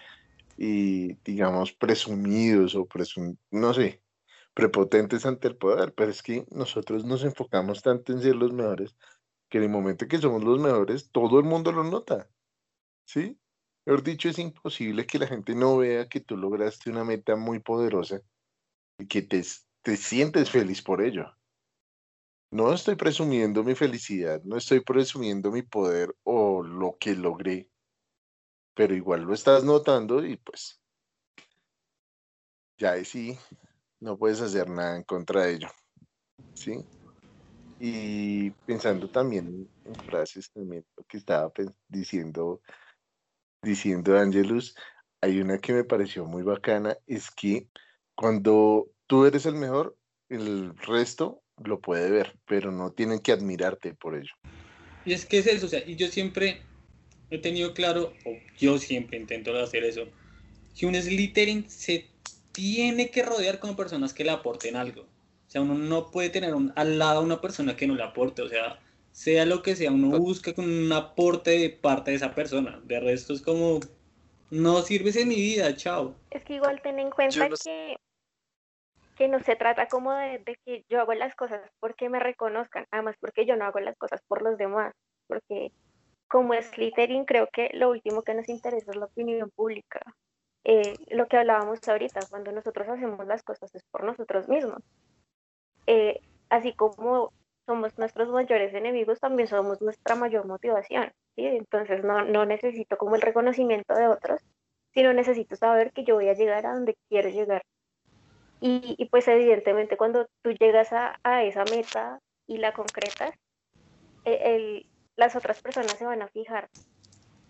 y, 0.57 1.15
digamos, 1.25 1.73
presumidos 1.73 2.75
o 2.75 2.85
presum 2.85 3.37
no 3.51 3.73
sé, 3.73 4.03
prepotentes 4.55 5.25
ante 5.25 5.49
el 5.49 5.57
poder, 5.57 5.95
pero 5.95 6.11
es 6.11 6.23
que 6.23 6.47
nosotros 6.51 7.05
nos 7.05 7.25
enfocamos 7.25 7.83
tanto 7.83 8.13
en 8.13 8.21
ser 8.21 8.37
los 8.37 8.53
mejores 8.53 8.97
que 9.49 9.59
en 9.59 9.65
el 9.65 9.71
momento 9.71 10.09
que 10.09 10.19
somos 10.19 10.43
los 10.43 10.59
mejores, 10.59 11.11
todo 11.11 11.39
el 11.39 11.45
mundo 11.45 11.73
lo 11.73 11.85
nota, 11.85 12.29
¿sí? 13.07 13.39
Mejor 13.85 14.03
dicho, 14.03 14.29
es 14.29 14.39
imposible 14.39 15.07
que 15.07 15.19
la 15.19 15.29
gente 15.29 15.55
no 15.55 15.77
vea 15.77 16.09
que 16.09 16.21
tú 16.21 16.37
lograste 16.37 16.91
una 16.91 17.05
meta 17.05 17.37
muy 17.37 17.61
poderosa 17.61 18.21
y 18.99 19.07
que 19.07 19.23
te, 19.23 19.45
te 19.83 19.97
sientes 19.97 20.51
feliz 20.51 20.83
por 20.83 21.01
ello. 21.01 21.33
No 22.51 22.73
estoy 22.73 22.97
presumiendo 22.97 23.63
mi 23.63 23.75
felicidad, 23.75 24.43
no 24.45 24.57
estoy 24.57 24.81
presumiendo 24.81 25.53
mi 25.53 25.63
poder 25.63 26.15
o 26.25 26.63
lo 26.63 26.97
que 26.99 27.15
logré, 27.15 27.71
pero 28.75 28.95
igual 28.95 29.23
lo 29.23 29.35
estás 29.35 29.63
notando 29.63 30.25
y 30.25 30.37
pues 30.37 30.81
ya 32.79 33.03
sí, 33.05 33.39
no 34.01 34.19
puedes 34.19 34.41
hacer 34.41 34.69
nada 34.69 34.97
en 34.97 35.05
contra 35.05 35.45
de 35.45 35.55
ello. 35.55 35.69
¿Sí? 36.55 36.85
Y 37.79 38.51
pensando 38.65 39.09
también 39.09 39.69
en 39.85 39.95
frases 39.95 40.51
también, 40.51 40.85
que 41.09 41.19
estaba 41.19 41.53
diciendo, 41.89 42.61
diciendo 43.63 44.19
Angelus, 44.19 44.75
hay 45.21 45.41
una 45.41 45.59
que 45.59 45.73
me 45.73 45.85
pareció 45.85 46.25
muy 46.25 46.43
bacana, 46.43 46.97
es 47.07 47.31
que 47.31 47.69
cuando 48.15 48.89
tú 49.07 49.27
eres 49.27 49.45
el 49.47 49.57
mejor, 49.57 49.97
el 50.29 50.77
resto 50.79 51.43
lo 51.65 51.81
puede 51.81 52.11
ver, 52.11 52.39
pero 52.47 52.73
no 52.73 52.93
tienen 52.93 53.21
que 53.21 53.33
admirarte 53.33 53.95
por 53.95 54.17
ello. 54.17 54.33
Y 55.05 55.13
es 55.13 55.27
que 55.27 55.39
es 55.39 55.47
eso, 55.47 55.67
o 55.67 55.69
sea, 55.69 55.83
y 55.87 55.97
yo 55.97 56.09
siempre 56.09 56.63
he 57.31 57.39
tenido 57.39 57.75
claro, 57.75 58.13
o 58.25 58.33
yo 58.59 58.79
siempre 58.79 59.19
intento 59.19 59.57
hacer 59.57 59.85
eso, 59.85 60.07
que 60.77 60.87
un 60.87 60.95
Slytherin 60.95 61.69
se 61.71 62.07
tiene 62.53 63.11
que 63.11 63.23
rodear 63.23 63.59
con 63.59 63.77
personas 63.77 64.13
que 64.13 64.25
le 64.25 64.31
aporten 64.31 64.77
algo. 64.77 65.07
O 65.47 65.51
sea, 65.51 65.61
uno 65.61 65.75
no 65.75 66.11
puede 66.11 66.31
tener 66.31 66.53
al 66.75 66.99
lado 66.99 67.21
a 67.21 67.23
una 67.23 67.41
persona 67.41 67.77
que 67.77 67.87
no 67.87 67.95
le 67.95 68.03
aporte, 68.03 68.43
o 68.43 68.49
sea, 68.49 68.81
sea 69.13 69.47
lo 69.47 69.63
que 69.63 69.77
sea, 69.77 69.93
uno 69.93 70.19
busca 70.19 70.53
con 70.55 70.69
un 70.69 70.93
aporte 70.93 71.53
de 71.53 71.71
parte 71.71 72.11
de 72.11 72.17
esa 72.17 72.35
persona. 72.35 72.81
De 72.85 73.01
resto 73.01 73.33
es 73.33 73.43
como, 73.43 73.81
no 74.51 74.83
sirves 74.83 75.17
en 75.17 75.29
mi 75.29 75.37
vida, 75.37 75.75
chao. 75.77 76.15
Es 76.31 76.45
que 76.45 76.55
igual 76.55 76.81
ten 76.83 76.99
en 76.99 77.11
cuenta 77.11 77.49
que 77.49 77.97
que 79.17 79.29
no 79.29 79.41
se 79.41 79.57
trata 79.57 79.89
como 79.89 80.13
de, 80.13 80.59
que 80.65 80.85
yo 80.89 81.01
hago 81.01 81.15
las 81.15 81.35
cosas 81.35 81.61
porque 81.81 82.09
me 82.09 82.21
reconozcan, 82.21 82.87
además 82.91 83.17
porque 83.19 83.47
yo 83.47 83.57
no 83.57 83.65
hago 83.65 83.81
las 83.81 83.97
cosas 83.97 84.21
por 84.29 84.43
los 84.43 84.59
demás, 84.59 84.93
porque 85.27 85.73
como 86.29 86.55
es 86.55 86.67
Slytherin 86.67 87.25
creo 87.25 87.49
que 87.51 87.71
lo 87.73 87.91
último 87.91 88.23
que 88.23 88.35
nos 88.35 88.49
interesa 88.49 88.91
es 88.91 88.97
la 88.97 89.07
opinión 89.07 89.51
pública. 89.51 90.01
Eh, 90.65 90.95
lo 91.09 91.27
que 91.29 91.39
hablábamos 91.39 91.79
ahorita, 91.89 92.21
cuando 92.29 92.53
nosotros 92.53 92.89
hacemos 92.89 93.27
las 93.27 93.43
cosas 93.43 93.75
es 93.75 93.85
por 93.91 94.05
nosotros 94.05 94.49
mismos. 94.49 94.83
Eh, 95.87 96.21
así 96.49 96.73
como 96.75 97.33
somos 97.67 97.99
nuestros 97.99 98.29
mayores 98.29 98.75
enemigos, 98.75 99.21
también 99.21 99.49
somos 99.49 99.81
nuestra 99.83 100.15
mayor 100.15 100.47
motivación. 100.47 101.13
¿sí? 101.35 101.47
Entonces 101.47 102.05
no, 102.05 102.25
no 102.25 102.47
necesito 102.47 102.97
como 102.97 103.17
el 103.17 103.23
reconocimiento 103.23 103.95
de 103.95 104.09
otros, 104.09 104.41
sino 104.95 105.13
necesito 105.13 105.57
saber 105.57 105.93
que 105.93 106.05
yo 106.05 106.15
voy 106.15 106.29
a 106.29 106.35
llegar 106.35 106.67
a 106.67 106.75
donde 106.75 106.97
quiero 107.09 107.29
llegar 107.29 107.63
y, 108.61 109.09
pues 109.11 109.29
evidentemente 109.29 109.97
cuando 109.97 110.27
tú 110.43 110.53
llegas 110.53 110.91
a, 110.93 111.45
esa 111.45 111.65
meta 111.65 112.21
y 112.47 112.59
la 112.59 112.73
concretas, 112.73 113.35
e, 114.25 114.87
las 115.17 115.37
otras 115.37 115.61
personas 115.61 115.93
se 115.93 116.05
van 116.05 116.23
a 116.23 116.29
fijar 116.29 116.69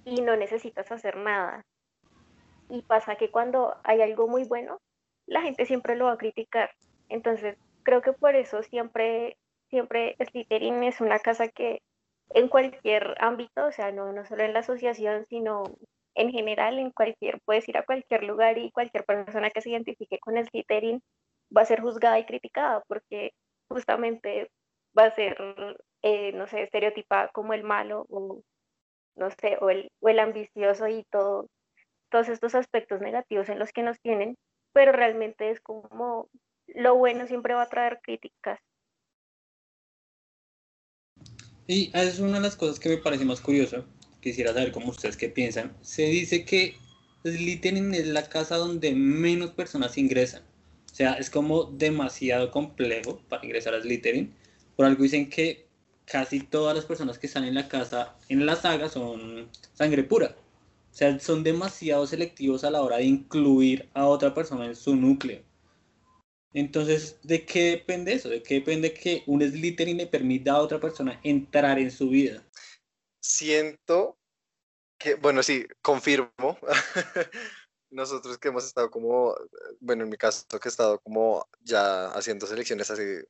y 0.04 0.20
no 0.22 0.36
necesitas 0.36 0.90
hacer 0.90 1.16
nada. 1.16 1.64
Y 2.68 2.82
pasa 2.82 3.16
que 3.16 3.30
cuando 3.30 3.76
hay 3.84 4.02
algo 4.02 4.26
muy 4.26 4.44
bueno, 4.44 4.78
la 5.26 5.42
gente 5.42 5.66
siempre 5.66 5.96
lo 5.96 6.06
va 6.06 6.12
a 6.12 6.18
criticar. 6.18 6.70
Entonces, 7.08 7.56
creo 7.86 8.02
que 8.02 8.12
por 8.12 8.34
eso 8.34 8.62
siempre, 8.64 9.38
siempre 9.70 10.16
Slytherin 10.18 10.82
es 10.82 11.00
una 11.00 11.20
casa 11.20 11.46
que 11.48 11.82
en 12.30 12.48
cualquier 12.48 13.14
ámbito, 13.20 13.66
o 13.66 13.72
sea, 13.72 13.92
no, 13.92 14.12
no 14.12 14.26
solo 14.26 14.42
en 14.42 14.52
la 14.52 14.58
asociación, 14.58 15.24
sino 15.28 15.62
en 16.16 16.32
general, 16.32 16.80
en 16.80 16.90
cualquier, 16.90 17.40
puedes 17.44 17.68
ir 17.68 17.78
a 17.78 17.84
cualquier 17.84 18.24
lugar 18.24 18.58
y 18.58 18.72
cualquier 18.72 19.04
persona 19.04 19.50
que 19.50 19.60
se 19.60 19.70
identifique 19.70 20.18
con 20.18 20.34
Slytherin 20.34 21.00
va 21.56 21.62
a 21.62 21.66
ser 21.66 21.80
juzgada 21.80 22.18
y 22.18 22.26
criticada 22.26 22.82
porque 22.88 23.30
justamente 23.68 24.50
va 24.98 25.04
a 25.04 25.14
ser, 25.14 25.36
eh, 26.02 26.32
no 26.32 26.48
sé, 26.48 26.62
estereotipada 26.62 27.28
como 27.28 27.52
el 27.54 27.62
malo 27.62 28.04
o, 28.08 28.42
no 29.14 29.30
sé, 29.30 29.58
o 29.60 29.70
el, 29.70 29.92
o 30.00 30.08
el 30.08 30.18
ambicioso 30.18 30.88
y 30.88 31.04
todo, 31.04 31.46
todos 32.10 32.28
estos 32.30 32.56
aspectos 32.56 33.00
negativos 33.00 33.48
en 33.48 33.60
los 33.60 33.70
que 33.72 33.84
nos 33.84 34.00
tienen, 34.00 34.36
pero 34.72 34.90
realmente 34.90 35.50
es 35.50 35.60
como 35.60 36.28
lo 36.68 36.96
bueno 36.96 37.26
siempre 37.26 37.54
va 37.54 37.62
a 37.62 37.68
traer 37.68 38.00
críticas. 38.02 38.58
Y 41.66 41.90
es 41.94 42.20
una 42.20 42.34
de 42.34 42.40
las 42.40 42.56
cosas 42.56 42.78
que 42.78 42.88
me 42.88 42.98
parece 42.98 43.24
más 43.24 43.40
curioso, 43.40 43.84
quisiera 44.20 44.52
saber 44.52 44.70
cómo 44.70 44.90
ustedes 44.90 45.16
qué 45.16 45.28
piensan. 45.28 45.76
Se 45.82 46.02
dice 46.02 46.44
que 46.44 46.76
Slytherin 47.24 47.92
es 47.94 48.06
la 48.06 48.28
casa 48.28 48.56
donde 48.56 48.94
menos 48.94 49.50
personas 49.50 49.98
ingresan. 49.98 50.42
O 50.90 50.94
sea, 50.94 51.14
es 51.14 51.28
como 51.28 51.64
demasiado 51.64 52.50
complejo 52.50 53.20
para 53.28 53.44
ingresar 53.44 53.74
a 53.74 53.82
Slytherin. 53.82 54.32
Por 54.76 54.86
algo 54.86 55.02
dicen 55.02 55.28
que 55.28 55.66
casi 56.04 56.40
todas 56.40 56.76
las 56.76 56.84
personas 56.84 57.18
que 57.18 57.26
están 57.26 57.44
en 57.44 57.54
la 57.54 57.68
casa, 57.68 58.16
en 58.28 58.46
la 58.46 58.56
saga, 58.56 58.88
son 58.88 59.50
sangre 59.74 60.04
pura. 60.04 60.36
O 60.92 60.94
sea, 60.94 61.18
son 61.18 61.42
demasiado 61.42 62.06
selectivos 62.06 62.64
a 62.64 62.70
la 62.70 62.82
hora 62.82 62.98
de 62.98 63.04
incluir 63.04 63.88
a 63.92 64.06
otra 64.06 64.32
persona 64.32 64.66
en 64.66 64.76
su 64.76 64.96
núcleo. 64.96 65.42
Entonces, 66.52 67.18
¿de 67.22 67.44
qué 67.44 67.70
depende 67.70 68.14
eso? 68.14 68.28
¿De 68.28 68.42
qué 68.42 68.54
depende 68.54 68.94
que 68.94 69.22
un 69.26 69.42
Slytherin 69.42 69.98
le 69.98 70.06
permita 70.06 70.52
a 70.52 70.60
otra 70.60 70.80
persona 70.80 71.20
entrar 71.22 71.78
en 71.78 71.90
su 71.90 72.08
vida? 72.08 72.46
siento 73.26 74.18
que, 74.98 75.14
bueno, 75.14 75.42
sí, 75.42 75.66
confirmo. 75.82 76.30
Nosotros 77.90 78.38
que 78.38 78.48
hemos 78.48 78.64
estado 78.64 78.90
como, 78.90 79.34
bueno, 79.80 80.04
en 80.04 80.10
mi 80.10 80.16
caso 80.16 80.44
que 80.60 80.68
he 80.68 80.70
estado 80.70 80.98
como 81.00 81.46
ya 81.60 82.06
haciendo 82.08 82.46
selecciones 82.46 82.90
hace 82.90 83.24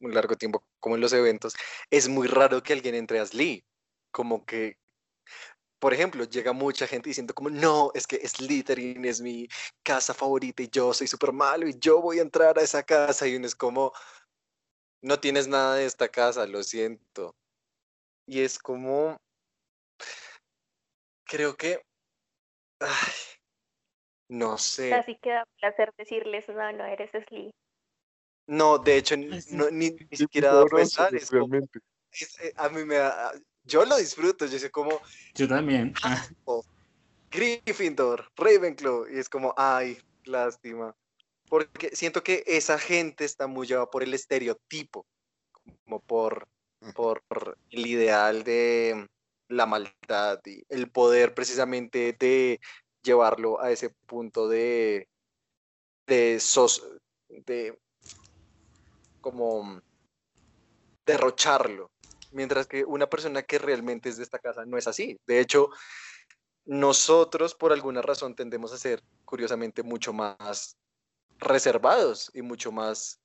un 0.00 0.14
largo 0.14 0.36
tiempo, 0.36 0.64
como 0.80 0.94
en 0.94 1.00
los 1.00 1.12
eventos, 1.12 1.54
es 1.90 2.08
muy 2.08 2.26
raro 2.26 2.62
que 2.62 2.72
alguien 2.72 2.94
entre 2.94 3.20
a 3.20 3.26
Slee. 3.26 3.64
Como 4.10 4.44
que, 4.46 4.76
por 5.78 5.94
ejemplo, 5.94 6.24
llega 6.24 6.52
mucha 6.52 6.86
gente 6.86 7.10
diciendo 7.10 7.34
como, 7.34 7.50
no, 7.50 7.90
es 7.94 8.06
que 8.06 8.26
Slytherin 8.26 9.04
es 9.04 9.20
mi 9.20 9.48
casa 9.82 10.12
favorita 10.12 10.62
y 10.62 10.68
yo 10.68 10.92
soy 10.92 11.06
súper 11.06 11.32
malo 11.32 11.68
y 11.68 11.78
yo 11.78 12.00
voy 12.00 12.18
a 12.18 12.22
entrar 12.22 12.58
a 12.58 12.62
esa 12.62 12.82
casa 12.82 13.26
y 13.26 13.36
uno 13.36 13.46
es 13.46 13.54
como, 13.54 13.92
no 15.02 15.20
tienes 15.20 15.46
nada 15.46 15.76
de 15.76 15.86
esta 15.86 16.08
casa, 16.08 16.46
lo 16.46 16.62
siento. 16.62 17.34
Y 18.26 18.42
es 18.42 18.58
como, 18.58 19.16
creo 21.24 21.56
que. 21.56 21.80
no 24.28 24.58
sé. 24.58 24.92
Así 24.94 25.16
que 25.22 25.30
da 25.30 25.44
placer 25.60 25.90
decirles, 25.96 26.48
no, 26.48 26.72
no 26.72 26.84
eres 26.84 27.10
Slee. 27.10 27.50
No, 28.48 28.78
de 28.78 28.96
hecho, 28.96 29.16
ni, 29.16 29.40
siquiera 30.12 30.54
da 30.54 30.64
pesar. 30.64 31.14
Eh, 31.14 32.52
a 32.56 32.68
mí 32.70 32.84
me 32.84 32.96
da, 32.96 33.32
yo 33.68 33.84
lo 33.84 33.96
disfruto, 33.96 34.46
yo 34.46 34.58
sé 34.58 34.70
como... 34.70 35.00
Yo 35.34 35.46
también. 35.46 35.94
Ah. 36.02 36.26
Gryffindor, 37.30 38.32
Ravenclaw, 38.36 39.06
y 39.12 39.18
es 39.18 39.28
como, 39.28 39.54
ay, 39.56 39.98
lástima. 40.24 40.96
Porque 41.48 41.94
siento 41.94 42.22
que 42.22 42.42
esa 42.46 42.78
gente 42.78 43.24
está 43.26 43.46
muy 43.46 43.66
llevada 43.66 43.90
por 43.90 44.02
el 44.02 44.14
estereotipo, 44.14 45.06
como 45.84 46.00
por, 46.00 46.48
por 46.94 47.22
el 47.70 47.86
ideal 47.86 48.44
de, 48.44 49.06
la 49.48 49.66
maldad 49.66 50.40
y 50.44 50.62
el 50.68 50.90
poder 50.90 51.34
precisamente 51.34 52.16
de 52.18 52.60
llevarlo 53.02 53.60
a 53.60 53.70
ese 53.70 53.90
punto 54.06 54.48
de, 54.48 55.08
de, 56.06 56.38
sos, 56.40 56.86
de 57.28 57.78
como 59.20 59.80
derrocharlo. 61.06 61.90
Mientras 62.32 62.66
que 62.66 62.84
una 62.84 63.08
persona 63.08 63.42
que 63.42 63.58
realmente 63.58 64.08
es 64.08 64.16
de 64.18 64.22
esta 64.24 64.38
casa 64.38 64.64
no 64.66 64.76
es 64.78 64.86
así. 64.86 65.16
De 65.26 65.40
hecho, 65.40 65.70
nosotros 66.66 67.54
por 67.54 67.72
alguna 67.72 68.02
razón 68.02 68.34
tendemos 68.36 68.72
a 68.72 68.78
ser, 68.78 69.02
curiosamente, 69.24 69.82
mucho 69.82 70.12
más 70.12 70.76
reservados 71.40 72.30
y 72.34 72.42
mucho 72.42 72.72
más 72.72 73.16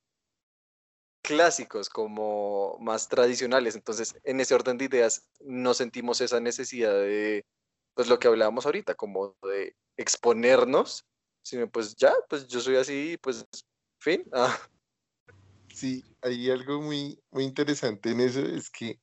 clásicos, 1.25 1.87
como 1.89 2.77
más 2.81 3.07
tradicionales. 3.07 3.75
Entonces, 3.75 4.13
en 4.23 4.41
ese 4.41 4.55
orden 4.55 4.77
de 4.77 4.85
ideas, 4.85 5.25
no 5.39 5.73
sentimos 5.73 6.19
esa 6.19 6.41
necesidad 6.41 6.91
de, 6.93 7.45
pues 7.95 8.09
lo 8.09 8.19
que 8.19 8.27
hablábamos 8.27 8.65
ahorita, 8.65 8.93
como 8.95 9.37
de 9.41 9.73
exponernos, 9.97 11.05
sino 11.41 11.69
pues 11.71 11.95
ya, 11.95 12.13
pues 12.27 12.45
yo 12.47 12.59
soy 12.59 12.75
así, 12.75 13.17
pues 13.21 13.45
fin. 14.01 14.25
Ah. 14.33 14.72
Sí, 15.73 16.03
hay 16.21 16.49
algo 16.49 16.81
muy, 16.81 17.19
muy 17.31 17.43
interesante 17.43 18.11
en 18.11 18.21
eso, 18.21 18.39
es 18.41 18.69
que 18.69 18.99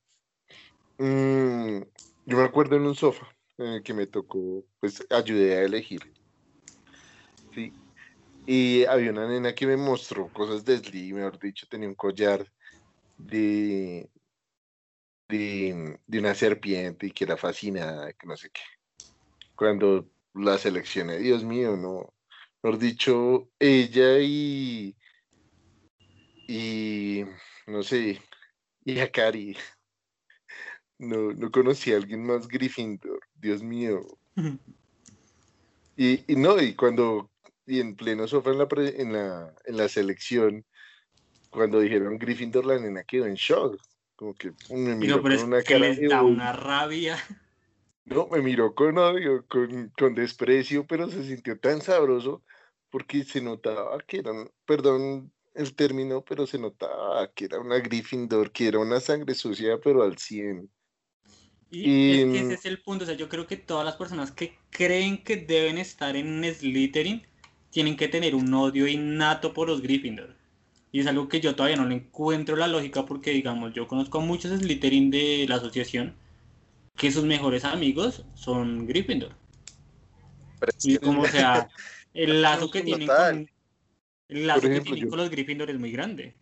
Mm, 1.01 1.81
yo 2.27 2.37
me 2.37 2.45
acuerdo 2.45 2.77
en 2.77 2.83
un 2.83 2.95
sofá 2.95 3.27
el 3.57 3.83
que 3.83 3.95
me 3.95 4.07
tocó, 4.07 4.67
pues 4.81 5.07
ayudé 5.09 5.57
a 5.57 5.63
elegir. 5.63 6.01
Sí. 7.55 7.73
Y 8.45 8.85
había 8.85 9.11
una 9.11 9.27
nena 9.27 9.55
que 9.55 9.67
me 9.67 9.79
mostró 9.79 10.29
cosas 10.29 10.63
de 10.65 10.77
Slee, 10.77 11.15
mejor 11.15 11.39
dicho, 11.39 11.67
tenía 11.71 11.89
un 11.89 11.95
collar 11.95 12.47
de, 13.17 14.11
de, 15.29 15.99
de 16.07 16.19
una 16.19 16.35
serpiente 16.35 17.07
y 17.07 17.13
que 17.13 17.25
era 17.25 17.39
fascinada, 17.39 18.13
que 18.13 18.27
no 18.27 18.37
sé 18.37 18.51
qué. 18.51 18.61
Cuando 19.55 20.07
la 20.35 20.59
seleccioné, 20.59 21.17
Dios 21.19 21.45
mío, 21.45 21.79
no. 21.79 22.13
Mejor 22.63 22.79
dicho, 22.79 23.49
ella 23.59 24.19
y. 24.19 24.95
Y. 26.51 27.25
No 27.69 27.85
sé. 27.85 28.21
Y 28.85 28.99
a 28.99 29.13
Cari. 29.13 29.57
No, 30.99 31.33
no 31.33 31.51
conocí 31.53 31.93
a 31.93 31.97
alguien 31.97 32.27
más 32.27 32.49
Gryffindor. 32.49 33.21
Dios 33.35 33.63
mío. 33.63 34.01
Y, 35.97 36.25
y 36.33 36.37
no, 36.37 36.61
y 36.61 36.75
cuando. 36.75 37.31
Y 37.67 37.79
en 37.79 37.95
pleno 37.95 38.27
sofá 38.27 38.51
en 38.51 38.59
la, 38.59 38.67
pre- 38.67 39.01
en 39.01 39.13
la, 39.13 39.55
en 39.65 39.77
la 39.77 39.89
selección, 39.89 40.65
cuando 41.51 41.79
dijeron 41.79 42.19
Gryffindor, 42.19 42.67
la 42.67 42.81
nena 42.81 43.05
quedó 43.05 43.27
en 43.27 43.35
shock. 43.35 43.81
Como 44.17 44.35
que 44.35 44.53
me 44.71 44.97
miró 44.97 45.23
pero 45.23 45.37
con 45.37 45.47
una 45.47 45.63
que 45.63 45.75
cara 45.75 45.87
les 45.87 46.01
de 46.01 46.09
da 46.09 46.23
odio. 46.23 46.33
una 46.33 46.53
rabia. 46.53 47.17
No, 48.07 48.27
me 48.27 48.41
miró 48.41 48.75
con 48.75 48.99
odio, 48.99 49.47
con, 49.47 49.93
con 49.97 50.17
desprecio, 50.17 50.85
pero 50.85 51.09
se 51.09 51.23
sintió 51.23 51.61
tan 51.61 51.81
sabroso 51.81 52.43
porque 52.91 53.23
se 53.23 53.41
notaba 53.41 54.01
que 54.01 54.19
eran, 54.19 54.51
perdón 54.67 55.33
el 55.55 55.75
término, 55.75 56.25
pero 56.25 56.47
se 56.47 56.59
notaba 56.59 57.31
que 57.33 57.47
era 57.47 57.59
una 57.61 57.79
Gryffindor, 57.79 58.51
que 58.53 58.69
era 58.69 58.79
una 58.79 59.01
sangre 59.01 59.35
sucia, 59.35 59.79
pero 59.83 60.03
al 60.03 60.17
100. 60.17 60.71
Y, 61.71 61.91
Y, 61.91 62.21
es 62.21 62.25
que 62.25 62.39
ese 62.41 62.55
es 62.55 62.65
el 62.67 62.83
punto. 62.83 63.05
O 63.05 63.07
sea, 63.07 63.17
yo 63.17 63.29
creo 63.29 63.47
que 63.47 63.57
todas 63.57 63.85
las 63.85 63.97
personas 63.97 64.33
que 64.33 64.59
creen 64.71 65.23
que 65.23 65.37
deben 65.37 65.79
estar 65.79 66.17
en 66.17 66.43
Slytherin 66.45 67.27
tienen 67.71 67.97
que 67.97 68.09
tener 68.09 68.35
un 68.35 68.53
odio 68.53 68.87
innato 68.87 69.53
por 69.55 69.69
los 69.69 69.81
Gryffindor. 69.81 70.35
Y 70.93 71.01
es 71.01 71.07
algo 71.07 71.29
que 71.29 71.41
yo 71.41 71.55
todavía 71.55 71.77
no 71.77 71.87
le 71.87 71.95
encuentro 71.95 72.57
la 72.57 72.67
lógica 72.67 73.07
porque, 73.07 73.31
digamos, 73.31 73.73
yo 73.75 73.87
conozco 73.87 74.19
a 74.19 74.23
muchos 74.23 74.59
Slytherin 74.59 75.11
de 75.11 75.47
la 75.49 75.57
asociación 75.57 76.17
que 76.97 77.13
sus 77.13 77.25
mejores 77.25 77.65
amigos 77.65 78.25
son 78.35 78.87
Gryffindor. 78.87 79.33
Pero 80.59 80.73
Y 80.83 80.99
como, 80.99 81.23
o 81.23 81.29
sea, 81.29 81.69
el 82.15 82.43
lazo 82.43 82.71
que 82.71 82.83
tienen 82.83 83.07
con, 83.07 83.49
el 84.31 84.47
lazo 84.47 84.61
Por 84.61 84.69
que 84.69 84.73
ejemplo, 84.73 84.93
tienen 84.95 85.05
yo- 85.05 85.11
con 85.11 85.19
los 85.19 85.31
Gryffindor 85.31 85.71
es 85.71 85.79
muy 85.79 85.93
grande. 85.93 86.35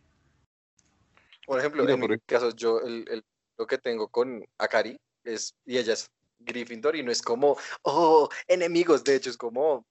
Por 1.47 1.59
ejemplo, 1.59 1.83
Mira, 1.83 1.95
en 1.95 2.01
por 2.01 2.11
mi 2.11 2.19
caso, 2.21 2.55
yo 2.55 2.81
el, 2.81 3.05
el- 3.09 3.25
lo 3.57 3.67
que 3.67 3.79
tengo 3.79 4.09
con 4.09 4.45
Akari 4.59 4.97
es, 5.25 5.55
y 5.65 5.79
ella 5.79 5.95
es 5.95 6.11
Gryffindor, 6.41 6.95
y 6.95 7.03
no 7.03 7.11
es 7.11 7.23
como, 7.23 7.57
oh, 7.83 8.29
enemigos, 8.47 9.03
de 9.03 9.17
hecho, 9.17 9.31
es 9.31 9.37
como 9.37 9.85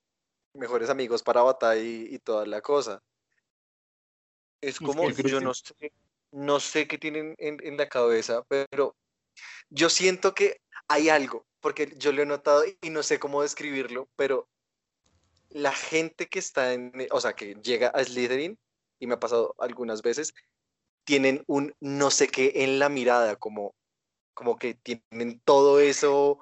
mejores 0.54 0.90
amigos 0.90 1.22
para 1.24 1.42
batalla 1.42 1.82
y, 1.82 2.08
y 2.16 2.20
toda 2.20 2.46
la 2.46 2.62
cosa. 2.62 3.02
Es 4.62 4.76
Es 4.76 4.80
como, 4.80 5.08
que 5.08 5.14
sí. 5.14 5.24
yo 5.30 5.42
no 5.42 5.54
sé, 5.54 5.92
no 6.32 6.60
sé 6.60 6.88
qué 6.88 6.98
tienen 6.98 7.36
en, 7.38 7.58
en 7.64 7.78
la 7.78 7.90
cabeza, 7.90 8.44
pero 8.48 8.96
yo 9.70 9.90
siento 9.90 10.34
que 10.34 10.62
hay 10.88 11.10
algo, 11.10 11.46
porque 11.60 11.94
yo 11.98 12.12
lo 12.12 12.22
he 12.22 12.26
notado 12.26 12.64
y 12.82 12.90
no 12.90 13.04
sé 13.04 13.20
cómo 13.20 13.42
describirlo, 13.42 14.08
pero 14.16 14.48
la 15.50 15.72
gente 15.72 16.28
que 16.28 16.40
está 16.40 16.74
en, 16.74 16.92
o 17.12 17.22
sea, 17.22 17.34
que 17.34 17.56
llega 17.56 17.90
a 17.90 18.04
Slytherin, 18.04 18.58
y 19.00 19.08
me 19.08 19.16
ha 19.16 19.20
pasado 19.20 19.56
algunas 19.60 20.02
veces, 20.02 20.34
tienen 21.06 21.44
un 21.48 21.74
no 21.80 22.12
sé 22.12 22.28
qué 22.28 22.52
en 22.56 22.80
la 22.80 22.90
mirada, 22.90 23.36
como, 23.36 23.76
como 24.34 24.58
que 24.58 24.76
tienen 24.76 25.40
todo 25.46 25.80
eso 25.80 26.40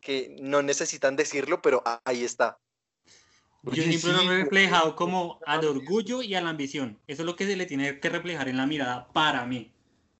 que 0.00 0.36
no 0.40 0.62
necesitan 0.62 1.16
decirlo, 1.16 1.60
pero 1.60 1.82
ahí 2.04 2.24
está. 2.24 2.58
Yo 3.62 3.72
Oye, 3.72 3.82
siempre 3.98 4.12
lo 4.12 4.20
sí, 4.20 4.26
he 4.32 4.44
reflejado 4.44 4.96
como 4.96 5.38
al 5.46 5.64
orgullo 5.66 6.22
y 6.22 6.34
a 6.34 6.40
la 6.40 6.50
ambición. 6.50 6.98
Eso 7.06 7.22
es 7.22 7.26
lo 7.26 7.36
que 7.36 7.46
se 7.46 7.56
le 7.56 7.66
tiene 7.66 8.00
que 8.00 8.08
reflejar 8.08 8.48
en 8.48 8.56
la 8.56 8.66
mirada 8.66 9.08
para 9.12 9.44
mí. 9.44 9.72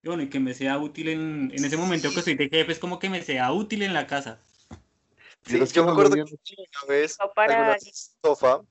Y 0.03 0.09
bueno, 0.09 0.23
y 0.23 0.29
que 0.29 0.41
me 0.41 0.53
sea 0.55 0.79
útil 0.79 1.09
en, 1.09 1.51
en 1.55 1.65
ese 1.65 1.77
momento 1.77 2.13
que 2.13 2.19
estoy 2.19 2.35
de 2.35 2.49
jefe, 2.51 2.73
es 2.73 2.79
como 2.79 2.99
que 2.99 3.09
me 3.09 3.23
sea 3.23 3.53
útil 3.53 3.83
en 3.83 3.95
la 3.95 4.07
casa. 4.07 4.41
Sí, 5.43 5.59
yo 5.59 5.67
que 5.67 5.83
me 5.83 5.91
acuerdo 5.91 6.15
que 6.17 6.23
una 6.23 6.89
vez, 6.89 7.17
No 7.19 7.33
para- 7.35 7.55
alguna 7.55 7.73
vez 7.75 7.87
en 7.87 7.93
sofá, 8.23 8.63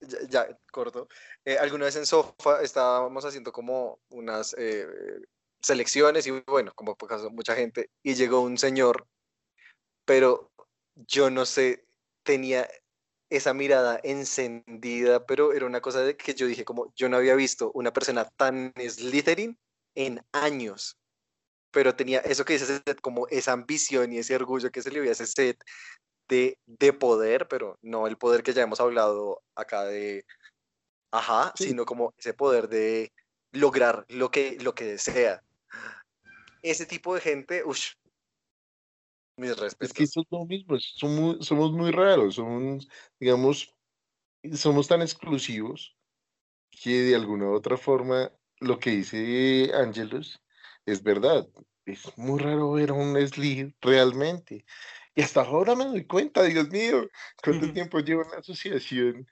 ya, 0.00 0.18
ya, 0.28 0.58
corto, 0.70 1.08
eh, 1.44 1.58
alguna 1.58 1.86
vez 1.86 1.96
en 1.96 2.06
sofá 2.06 2.62
estábamos 2.62 3.24
haciendo 3.24 3.52
como 3.52 4.00
unas 4.10 4.54
eh, 4.58 4.86
selecciones 5.62 6.26
y 6.26 6.30
bueno, 6.46 6.72
como 6.74 6.96
por 6.96 7.08
caso 7.08 7.30
mucha 7.30 7.54
gente, 7.54 7.90
y 8.02 8.14
llegó 8.14 8.40
un 8.40 8.58
señor, 8.58 9.06
pero 10.04 10.50
yo 10.94 11.30
no 11.30 11.46
sé, 11.46 11.86
tenía 12.22 12.68
esa 13.30 13.54
mirada 13.54 14.00
encendida, 14.02 15.26
pero 15.26 15.52
era 15.52 15.66
una 15.66 15.80
cosa 15.80 16.00
de 16.00 16.16
que 16.16 16.34
yo 16.34 16.46
dije 16.46 16.64
como, 16.64 16.92
yo 16.94 17.08
no 17.08 17.16
había 17.16 17.34
visto 17.34 17.70
una 17.74 17.92
persona 17.92 18.28
tan 18.36 18.72
Slytherin 18.76 19.58
en 19.94 20.24
años, 20.32 20.98
pero 21.74 21.96
tenía 21.96 22.20
eso 22.20 22.44
que 22.44 22.52
dice 22.54 22.66
Seth, 22.66 23.00
como 23.00 23.26
esa 23.28 23.52
ambición 23.52 24.12
y 24.12 24.18
ese 24.18 24.36
orgullo 24.36 24.70
que 24.70 24.80
se 24.80 24.92
le 24.92 25.00
veía 25.00 25.10
a 25.10 25.12
ese 25.12 25.26
set 25.26 25.62
de, 26.28 26.56
de 26.66 26.92
poder, 26.92 27.48
pero 27.48 27.76
no 27.82 28.06
el 28.06 28.16
poder 28.16 28.44
que 28.44 28.52
ya 28.52 28.62
hemos 28.62 28.80
hablado 28.80 29.42
acá 29.56 29.84
de, 29.84 30.24
ajá, 31.10 31.52
Sí. 31.56 31.64
sino 31.64 31.84
como 31.84 32.14
ese 32.16 32.32
poder 32.32 32.68
de 32.68 33.12
lograr 33.52 34.06
lo 34.08 34.30
que, 34.30 34.56
lo 34.60 34.74
que 34.74 34.84
desea. 34.84 35.42
Ese 36.62 36.86
tipo 36.86 37.14
de 37.14 37.20
gente, 37.20 37.64
uff, 37.64 37.94
mis 39.36 39.56
respetos. 39.58 39.90
Es 39.90 39.92
que 39.92 40.04
es 40.04 40.26
lo 40.30 40.46
mismo, 40.46 40.78
somos, 40.78 41.44
somos 41.44 41.72
muy 41.72 41.90
raros, 41.90 42.36
somos, 42.36 42.88
digamos, 43.18 43.74
somos 44.54 44.86
tan 44.86 45.02
exclusivos 45.02 45.96
que 46.70 47.02
de 47.02 47.16
alguna 47.16 47.46
u 47.46 47.54
otra 47.54 47.76
forma 47.76 48.32
lo 48.60 48.78
que 48.78 48.90
dice 48.90 49.72
Ángelos 49.74 50.40
es 50.86 51.02
verdad. 51.02 51.48
Es 51.86 52.16
muy 52.16 52.40
raro 52.40 52.72
ver 52.72 52.90
a 52.90 52.94
un 52.94 53.12
Leslie 53.14 53.74
realmente. 53.80 54.64
Y 55.14 55.22
hasta 55.22 55.42
ahora 55.42 55.74
me 55.74 55.84
doy 55.84 56.06
cuenta, 56.06 56.42
Dios 56.42 56.68
mío, 56.70 57.08
cuánto 57.42 57.72
tiempo 57.72 58.00
llevo 58.00 58.22
en 58.24 58.30
la 58.30 58.38
asociación 58.38 59.26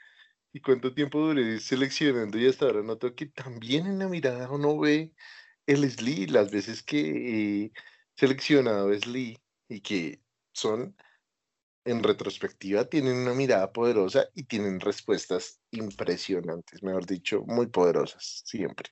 y 0.53 0.61
cuánto 0.61 0.95
tiempo 0.95 1.21
duré 1.21 1.59
seleccionando 1.61 2.39
y 2.39 2.47
hasta 2.47 2.67
ahora 2.67 2.83
noto 2.83 3.15
que 3.15 3.27
también 3.27 3.87
en 3.87 3.99
la 3.99 4.09
mirada 4.09 4.51
uno 4.51 4.79
ve 4.79 5.13
el 5.67 5.91
Slee, 5.91 6.27
las 6.27 6.51
veces 6.51 6.83
que 6.83 7.65
he 7.65 7.73
seleccionado 8.17 8.93
Slee 8.95 9.39
y 9.69 9.81
que 9.81 10.23
son 10.53 10.97
en 11.85 12.03
retrospectiva 12.03 12.85
tienen 12.85 13.17
una 13.17 13.35
mirada 13.35 13.73
poderosa 13.73 14.29
y 14.35 14.45
tienen 14.45 14.81
respuestas 14.81 15.61
impresionantes, 15.71 16.83
mejor 16.83 17.07
dicho, 17.07 17.43
muy 17.47 17.67
poderosas, 17.67 18.43
siempre. 18.45 18.91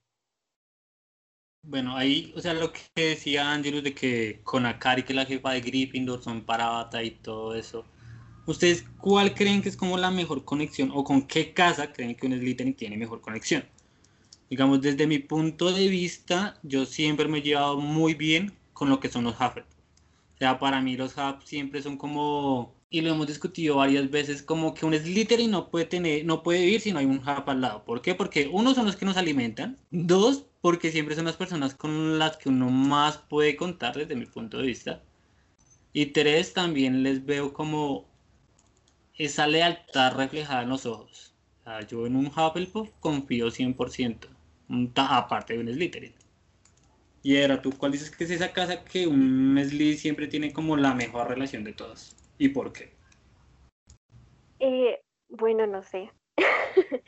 Bueno, 1.62 1.96
ahí, 1.96 2.32
o 2.36 2.40
sea, 2.40 2.54
lo 2.54 2.72
que 2.72 2.80
decía 2.94 3.52
Angelus 3.52 3.82
de 3.82 3.94
que 3.94 4.40
con 4.44 4.66
Akari, 4.66 5.02
que 5.04 5.12
es 5.12 5.16
la 5.16 5.26
jefa 5.26 5.52
de 5.52 5.60
Gryffindor, 5.60 6.22
son 6.22 6.44
Parvata 6.44 7.02
y 7.02 7.12
todo 7.12 7.54
eso. 7.54 7.84
¿Ustedes 8.46 8.84
cuál 8.98 9.34
creen 9.34 9.62
que 9.62 9.68
es 9.68 9.76
como 9.76 9.98
la 9.98 10.10
mejor 10.10 10.44
conexión 10.44 10.90
o 10.92 11.04
con 11.04 11.26
qué 11.26 11.52
casa 11.54 11.92
creen 11.92 12.16
que 12.16 12.26
un 12.26 12.32
Slytherin 12.38 12.74
tiene 12.74 12.96
mejor 12.96 13.20
conexión? 13.20 13.64
Digamos, 14.50 14.80
desde 14.82 15.06
mi 15.06 15.18
punto 15.20 15.72
de 15.72 15.88
vista, 15.88 16.58
yo 16.62 16.86
siempre 16.86 17.28
me 17.28 17.38
he 17.38 17.42
llevado 17.42 17.78
muy 17.78 18.14
bien 18.14 18.58
con 18.72 18.88
lo 18.90 19.00
que 19.00 19.08
son 19.08 19.24
los 19.24 19.34
Hufflepuff. 19.34 19.74
O 20.34 20.38
sea, 20.38 20.58
para 20.58 20.80
mí 20.82 20.96
los 20.96 21.16
Huff 21.16 21.44
siempre 21.44 21.82
son 21.82 21.96
como, 21.98 22.74
y 22.90 23.02
lo 23.02 23.10
hemos 23.10 23.26
discutido 23.28 23.76
varias 23.76 24.10
veces, 24.10 24.42
como 24.42 24.74
que 24.74 24.86
un 24.86 24.94
Slytherin 24.94 25.50
no 25.50 25.70
puede 25.70 25.86
tener, 25.86 26.24
no 26.24 26.42
puede 26.42 26.60
vivir 26.64 26.80
si 26.80 26.92
no 26.92 26.98
hay 26.98 27.06
un 27.06 27.18
Huff 27.20 27.48
al 27.48 27.60
lado. 27.60 27.84
¿Por 27.84 28.02
qué? 28.02 28.14
Porque 28.14 28.48
uno 28.52 28.74
son 28.74 28.86
los 28.86 28.96
que 28.96 29.04
nos 29.06 29.16
alimentan, 29.16 29.78
dos, 29.90 30.49
porque 30.60 30.90
siempre 30.90 31.14
son 31.14 31.24
las 31.26 31.36
personas 31.36 31.74
con 31.74 32.18
las 32.18 32.36
que 32.36 32.48
uno 32.48 32.70
más 32.70 33.18
puede 33.18 33.56
contar 33.56 33.96
desde 33.96 34.16
mi 34.16 34.26
punto 34.26 34.58
de 34.58 34.66
vista. 34.66 35.02
Y 35.92 36.06
tres, 36.06 36.52
también 36.54 37.02
les 37.02 37.24
veo 37.24 37.52
como 37.52 38.06
esa 39.18 39.46
lealtad 39.46 40.16
reflejada 40.16 40.62
en 40.62 40.70
los 40.70 40.86
ojos. 40.86 41.34
O 41.60 41.64
sea, 41.64 41.80
yo 41.82 42.06
en 42.06 42.16
un 42.16 42.26
Hufflepuff 42.26 42.90
confío 43.00 43.50
100%, 43.50 44.28
un 44.68 44.92
ta- 44.92 45.16
aparte 45.16 45.54
de 45.54 45.60
un 45.60 45.68
Slytherin. 45.72 46.14
Y 47.22 47.36
era 47.36 47.60
tú, 47.60 47.70
¿cuál 47.76 47.92
dices 47.92 48.10
que 48.10 48.24
es 48.24 48.30
esa 48.30 48.52
casa 48.52 48.82
que 48.84 49.06
un 49.06 49.58
Sly 49.62 49.96
siempre 49.98 50.26
tiene 50.26 50.52
como 50.52 50.76
la 50.76 50.94
mejor 50.94 51.28
relación 51.28 51.64
de 51.64 51.72
todas? 51.74 52.16
¿Y 52.38 52.48
por 52.48 52.72
qué? 52.72 52.92
Eh, 54.58 55.00
bueno, 55.28 55.66
no 55.66 55.82
sé. 55.82 56.10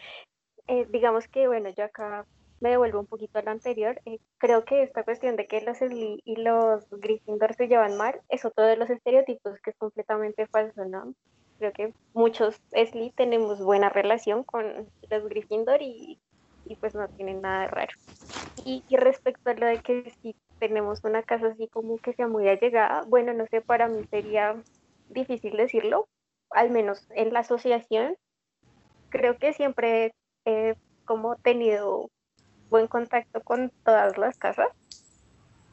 Eh, 0.68 0.86
digamos 0.90 1.26
que, 1.26 1.48
bueno, 1.48 1.70
yo 1.70 1.84
acá 1.84 2.24
me 2.62 2.70
devuelvo 2.70 3.00
un 3.00 3.06
poquito 3.06 3.40
a 3.40 3.42
lo 3.42 3.50
anterior. 3.50 4.00
eh, 4.04 4.18
creo 4.38 4.64
que 4.64 4.84
esta 4.84 5.02
cuestión 5.02 5.34
de 5.36 5.46
que 5.48 5.60
los 5.62 5.78
Sly 5.78 6.22
y 6.24 6.36
los 6.36 6.88
Gryffindor 6.90 7.54
se 7.54 7.66
llevan 7.66 7.96
mal 7.96 8.20
es 8.28 8.44
otro 8.44 8.64
de 8.64 8.76
los 8.76 8.88
estereotipos 8.88 9.60
que 9.60 9.70
es 9.70 9.76
completamente 9.76 10.46
falso, 10.46 10.84
¿no? 10.84 11.12
Creo 11.58 11.72
que 11.72 11.92
muchos 12.14 12.60
Sly 12.70 13.12
tenemos 13.16 13.60
buena 13.60 13.88
relación 13.88 14.44
con 14.44 14.88
los 15.10 15.28
Gryffindor 15.28 15.82
y, 15.82 16.20
y 16.64 16.76
pues 16.76 16.94
no 16.94 17.08
tienen 17.08 17.40
nada 17.40 17.62
de 17.62 17.68
raro. 17.68 17.92
Y, 18.64 18.84
y 18.88 18.96
respecto 18.96 19.50
a 19.50 19.54
lo 19.54 19.66
de 19.66 19.82
que 19.82 20.12
si 20.22 20.36
tenemos 20.60 21.00
una 21.02 21.24
casa 21.24 21.48
así 21.48 21.66
como 21.66 21.98
que 21.98 22.12
sea 22.12 22.28
muy 22.28 22.48
allegada. 22.48 23.02
Bueno, 23.08 23.32
no 23.34 23.44
sé, 23.48 23.60
para 23.60 23.88
mí 23.88 24.04
sería 24.08 24.54
difícil 25.08 25.56
decirlo, 25.56 26.06
al 26.50 26.70
menos 26.70 27.10
en 27.10 27.32
la 27.32 27.40
asociación. 27.40 28.16
Creo 29.08 29.36
que 29.36 29.52
siempre 29.52 30.14
he 30.44 30.76
como 31.04 31.34
tenido 31.36 32.11
buen 32.72 32.88
contacto 32.88 33.40
con 33.42 33.70
todas 33.84 34.18
las 34.18 34.36
casas. 34.36 34.68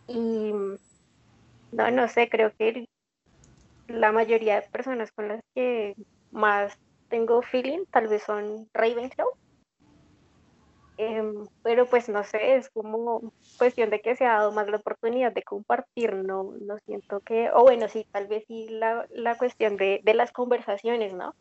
Y 0.08 0.54
no, 1.72 1.92
no 1.92 2.08
sé, 2.08 2.30
creo 2.30 2.54
que 2.56 2.88
la 3.88 4.12
mayoría 4.12 4.62
de 4.62 4.68
personas 4.70 5.12
con 5.12 5.30
las 5.30 5.42
que 5.56 5.96
más 6.32 6.78
tengo 7.10 7.42
feeling 7.42 7.86
tal 7.92 8.08
vez 8.08 8.22
son 8.22 8.70
Ravenclaw 8.74 9.30
Em, 11.02 11.48
pero 11.64 11.86
pues 11.86 12.10
no 12.10 12.26
sé, 12.26 12.58
es 12.58 12.70
como 12.72 13.32
cuestión 13.58 13.90
de 13.90 14.02
que 14.02 14.18
se 14.18 14.26
ha 14.26 14.34
dado 14.34 14.52
más 14.52 14.68
la 14.68 14.76
oportunidad 14.76 15.32
de 15.32 15.44
compartir, 15.44 16.14
no, 16.14 16.52
no 16.60 16.78
siento 16.80 17.22
que, 17.22 17.50
o 17.54 17.62
bueno, 17.62 17.88
sí, 17.88 18.06
tal 18.12 18.28
vez 18.28 18.44
sí 18.50 18.68
la, 18.68 19.08
la 19.10 19.38
cuestión 19.38 19.78
de, 19.78 20.02
de, 20.04 20.14
las 20.14 20.34
conversaciones, 20.34 21.14
¿no? 21.14 21.36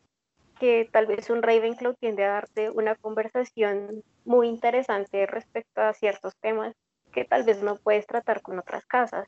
Que 0.59 0.89
tal 0.91 1.07
vez 1.07 1.31
un 1.31 1.43
Ravenclaw 1.43 1.95
tiende 1.95 2.25
a 2.25 2.33
darte 2.33 2.71
una 2.71 2.97
conversación 2.97 4.03
muy 4.25 4.49
interesante 4.49 5.27
respecto 5.27 5.81
a 5.81 5.93
ciertos 5.93 6.35
temas 6.41 6.75
que 7.13 7.25
tal 7.25 7.45
vez 7.45 7.63
no 7.63 7.77
puedes 7.77 8.07
tratar 8.07 8.43
con 8.43 8.59
otras 8.59 8.85
casas. 8.87 9.27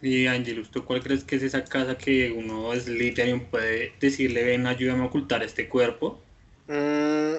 Y 0.00 0.26
Angelus, 0.26 0.70
¿tú 0.70 0.84
cuál 0.84 1.02
crees 1.02 1.22
que 1.22 1.36
es 1.36 1.44
esa 1.44 1.62
casa 1.62 1.96
que 1.96 2.32
uno 2.32 2.74
Slytherin 2.74 3.46
puede 3.46 3.92
decirle, 4.00 4.42
ven, 4.42 4.66
ayúdame 4.66 5.04
a 5.04 5.06
ocultar 5.06 5.42
este 5.44 5.68
cuerpo? 5.68 6.18
Mm, 6.66 7.36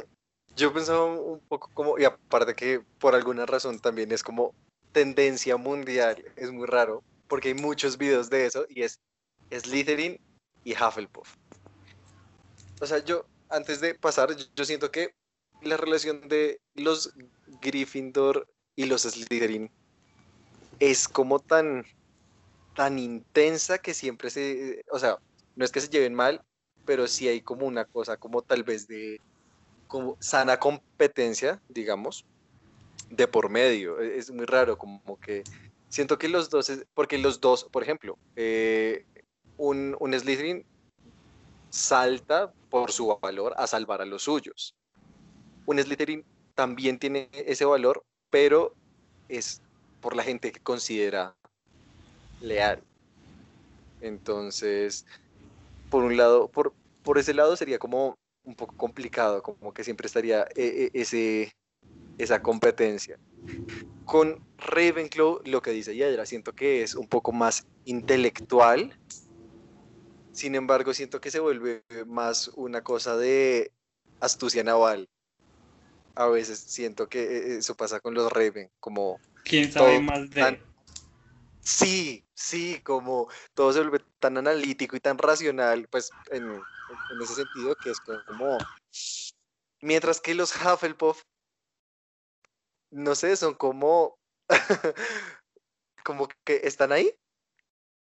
yo 0.56 0.74
pensaba 0.74 1.04
un 1.06 1.42
poco 1.42 1.70
como, 1.74 2.00
y 2.00 2.06
aparte 2.06 2.56
que 2.56 2.82
por 3.00 3.16
alguna 3.16 3.46
razón 3.46 3.80
también 3.80 4.12
es 4.14 4.24
como 4.24 4.54
tendencia 4.94 5.58
mundial, 5.58 6.24
es 6.38 6.52
muy 6.52 6.66
raro, 6.66 7.04
porque 7.28 7.50
hay 7.50 7.56
muchos 7.56 7.98
videos 7.98 8.30
de 8.30 8.46
eso 8.46 8.66
y 8.70 8.84
es 8.84 9.00
Slytherin 9.52 10.18
y 10.64 10.74
Hufflepuff. 10.74 11.36
O 12.82 12.86
sea, 12.86 12.99
yo, 13.03 13.26
antes 13.49 13.82
de 13.82 13.95
pasar, 13.95 14.36
yo 14.55 14.66
siento 14.66 14.91
que 14.91 15.16
la 15.61 15.78
relación 15.78 16.28
de 16.28 16.59
los 16.76 17.14
Gryffindor 17.61 18.47
y 18.76 18.86
los 18.86 19.03
Slytherin 19.03 19.70
es 20.80 21.07
como 21.07 21.39
tan, 21.39 21.86
tan 22.76 22.99
intensa 22.99 23.78
que 23.78 23.93
siempre 23.93 24.30
se, 24.30 24.84
o 24.91 24.99
sea, 24.99 25.18
no 25.55 25.64
es 25.64 25.72
que 25.72 25.82
se 25.82 25.89
lleven 25.89 26.14
mal, 26.14 26.43
pero 26.86 27.07
sí 27.07 27.28
hay 27.28 27.41
como 27.41 27.66
una 27.66 27.86
cosa 27.86 28.18
como 28.18 28.41
tal 28.41 28.64
vez 28.64 28.88
de 28.88 29.22
como 29.88 30.18
sana 30.20 30.59
competencia, 30.59 31.61
digamos, 31.70 32.26
de 33.09 33.28
por 33.28 33.49
medio. 33.49 34.01
E-, 34.01 34.18
es 34.18 34.32
muy 34.32 34.45
raro, 34.45 34.78
como 34.78 35.20
que 35.20 35.43
siento 35.89 36.18
que 36.18 36.28
los 36.28 36.49
dos, 36.49 36.72
porque 36.93 37.18
los 37.18 37.39
dos, 37.39 37.66
por 37.66 37.84
ejemplo, 37.84 38.18
eh, 38.36 39.05
un, 39.58 39.95
un 39.99 40.14
Slytherin 40.14 40.66
salta 41.70 42.51
por 42.70 42.91
su 42.91 43.18
valor 43.22 43.54
a 43.58 43.68
salvar 43.68 44.01
a 44.01 44.06
los 44.06 44.24
suyos. 44.24 44.76
Un 45.66 45.80
Slytherin 45.80 46.24
también 46.56 46.99
tiene 46.99 47.30
ese 47.34 47.66
valor, 47.66 48.04
pero 48.30 48.74
es 49.30 49.62
por 50.01 50.16
la 50.16 50.24
gente 50.24 50.51
que 50.51 50.60
considera 50.60 51.36
leal. 52.41 52.84
Entonces, 54.01 55.06
por 55.89 56.04
un 56.04 56.18
lado, 56.18 56.47
por, 56.49 56.74
por 57.04 57.18
ese 57.18 57.34
lado 57.34 57.56
sería 57.56 57.80
como 57.80 58.16
un 58.43 58.56
poco 58.56 58.76
complicado, 58.76 59.41
como 59.41 59.74
que 59.74 59.84
siempre 59.84 60.08
estaría 60.08 60.43
eh, 60.56 60.86
eh, 60.86 60.89
ese, 60.93 61.56
esa 62.18 62.41
competencia. 62.41 63.18
Con 64.06 64.39
Ravenclaw, 64.58 65.41
lo 65.45 65.62
que 65.62 65.72
dice 65.72 65.95
Yadra, 65.95 66.26
siento 66.26 66.54
que 66.54 66.84
es 66.84 66.95
un 66.95 67.08
poco 67.08 67.32
más 67.32 67.66
intelectual, 67.86 68.97
sin 70.34 70.56
embargo, 70.56 70.94
siento 70.94 71.22
que 71.22 71.32
se 71.32 71.40
vuelve 71.40 71.84
más 72.08 72.50
una 72.56 72.84
cosa 72.84 73.16
de 73.16 73.72
astucia 74.20 74.64
naval. 74.64 75.08
A 76.16 76.28
veces 76.28 76.60
siento 76.60 77.08
que 77.08 77.22
eh, 77.22 77.58
eso 77.58 77.76
pasa 77.76 78.00
con 78.00 78.14
los 78.16 78.32
Raven, 78.32 78.70
como... 78.80 79.20
¿Quién 79.44 79.72
sabe 79.72 80.00
más 80.00 80.30
de...? 80.32 80.62
Sí, 81.62 82.26
sí, 82.34 82.82
como 82.84 83.30
todo 83.54 83.72
se 83.72 83.80
vuelve 83.80 84.04
tan 84.20 84.38
analítico 84.38 84.96
y 84.96 85.00
tan 85.00 85.18
racional, 85.18 85.88
pues 85.90 86.10
en, 86.32 86.44
en 86.52 87.22
ese 87.22 87.36
sentido 87.36 87.76
que 87.76 87.92
es 87.92 88.00
como... 88.28 88.58
Mientras 89.82 90.20
que 90.20 90.34
los 90.34 90.54
Hufflepuff, 90.56 91.22
no 92.92 93.14
sé, 93.14 93.36
son 93.38 93.54
como... 93.54 94.18
como 96.04 96.28
que 96.44 96.62
están 96.64 96.92
ahí. 96.92 97.14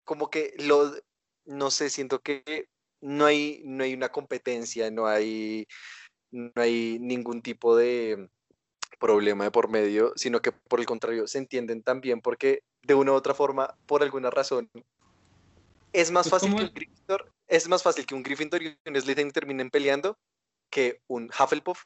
Como 0.03 0.29
que 0.29 0.55
lo... 0.57 0.95
No 1.45 1.71
sé, 1.71 1.89
siento 1.89 2.19
que 2.19 2.67
no 3.01 3.25
hay, 3.25 3.61
no 3.65 3.83
hay 3.83 3.93
una 3.93 4.09
competencia, 4.09 4.89
no 4.91 5.07
hay, 5.07 5.67
no 6.31 6.51
hay 6.55 6.97
ningún 6.99 7.41
tipo 7.41 7.75
de 7.75 8.29
problema 8.99 9.43
de 9.43 9.51
por 9.51 9.69
medio, 9.69 10.13
sino 10.15 10.41
que 10.41 10.51
por 10.51 10.79
el 10.79 10.85
contrario 10.85 11.27
se 11.27 11.37
entienden 11.37 11.83
también 11.83 12.21
porque 12.21 12.63
de 12.83 12.95
una 12.95 13.11
u 13.11 13.15
otra 13.15 13.33
forma, 13.33 13.75
por 13.85 14.01
alguna 14.03 14.29
razón, 14.29 14.69
es 15.93 16.11
más 16.11 16.29
pues, 16.29 16.41
fácil 16.41 16.55
que 16.55 16.63
un 16.63 16.73
Gryffindor, 16.73 17.31
es 17.47 17.69
más 17.69 17.83
fácil 17.83 18.05
que 18.05 18.15
un 18.15 18.23
Gryffindor 18.23 18.63
y 18.63 18.77
un 18.85 19.01
Slytherin 19.01 19.31
terminen 19.31 19.69
peleando 19.69 20.17
que 20.69 21.01
un 21.07 21.29
Hufflepuff 21.29 21.85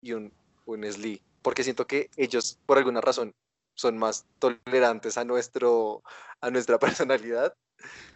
y 0.00 0.12
un, 0.12 0.32
un 0.64 0.84
Sly, 0.84 1.20
porque 1.42 1.64
siento 1.64 1.86
que 1.86 2.10
ellos 2.16 2.58
por 2.66 2.78
alguna 2.78 3.00
razón 3.00 3.34
son 3.74 3.98
más 3.98 4.26
tolerantes 4.38 5.18
a 5.18 5.24
nuestro 5.24 6.02
a 6.40 6.50
nuestra 6.50 6.78
personalidad. 7.00 7.54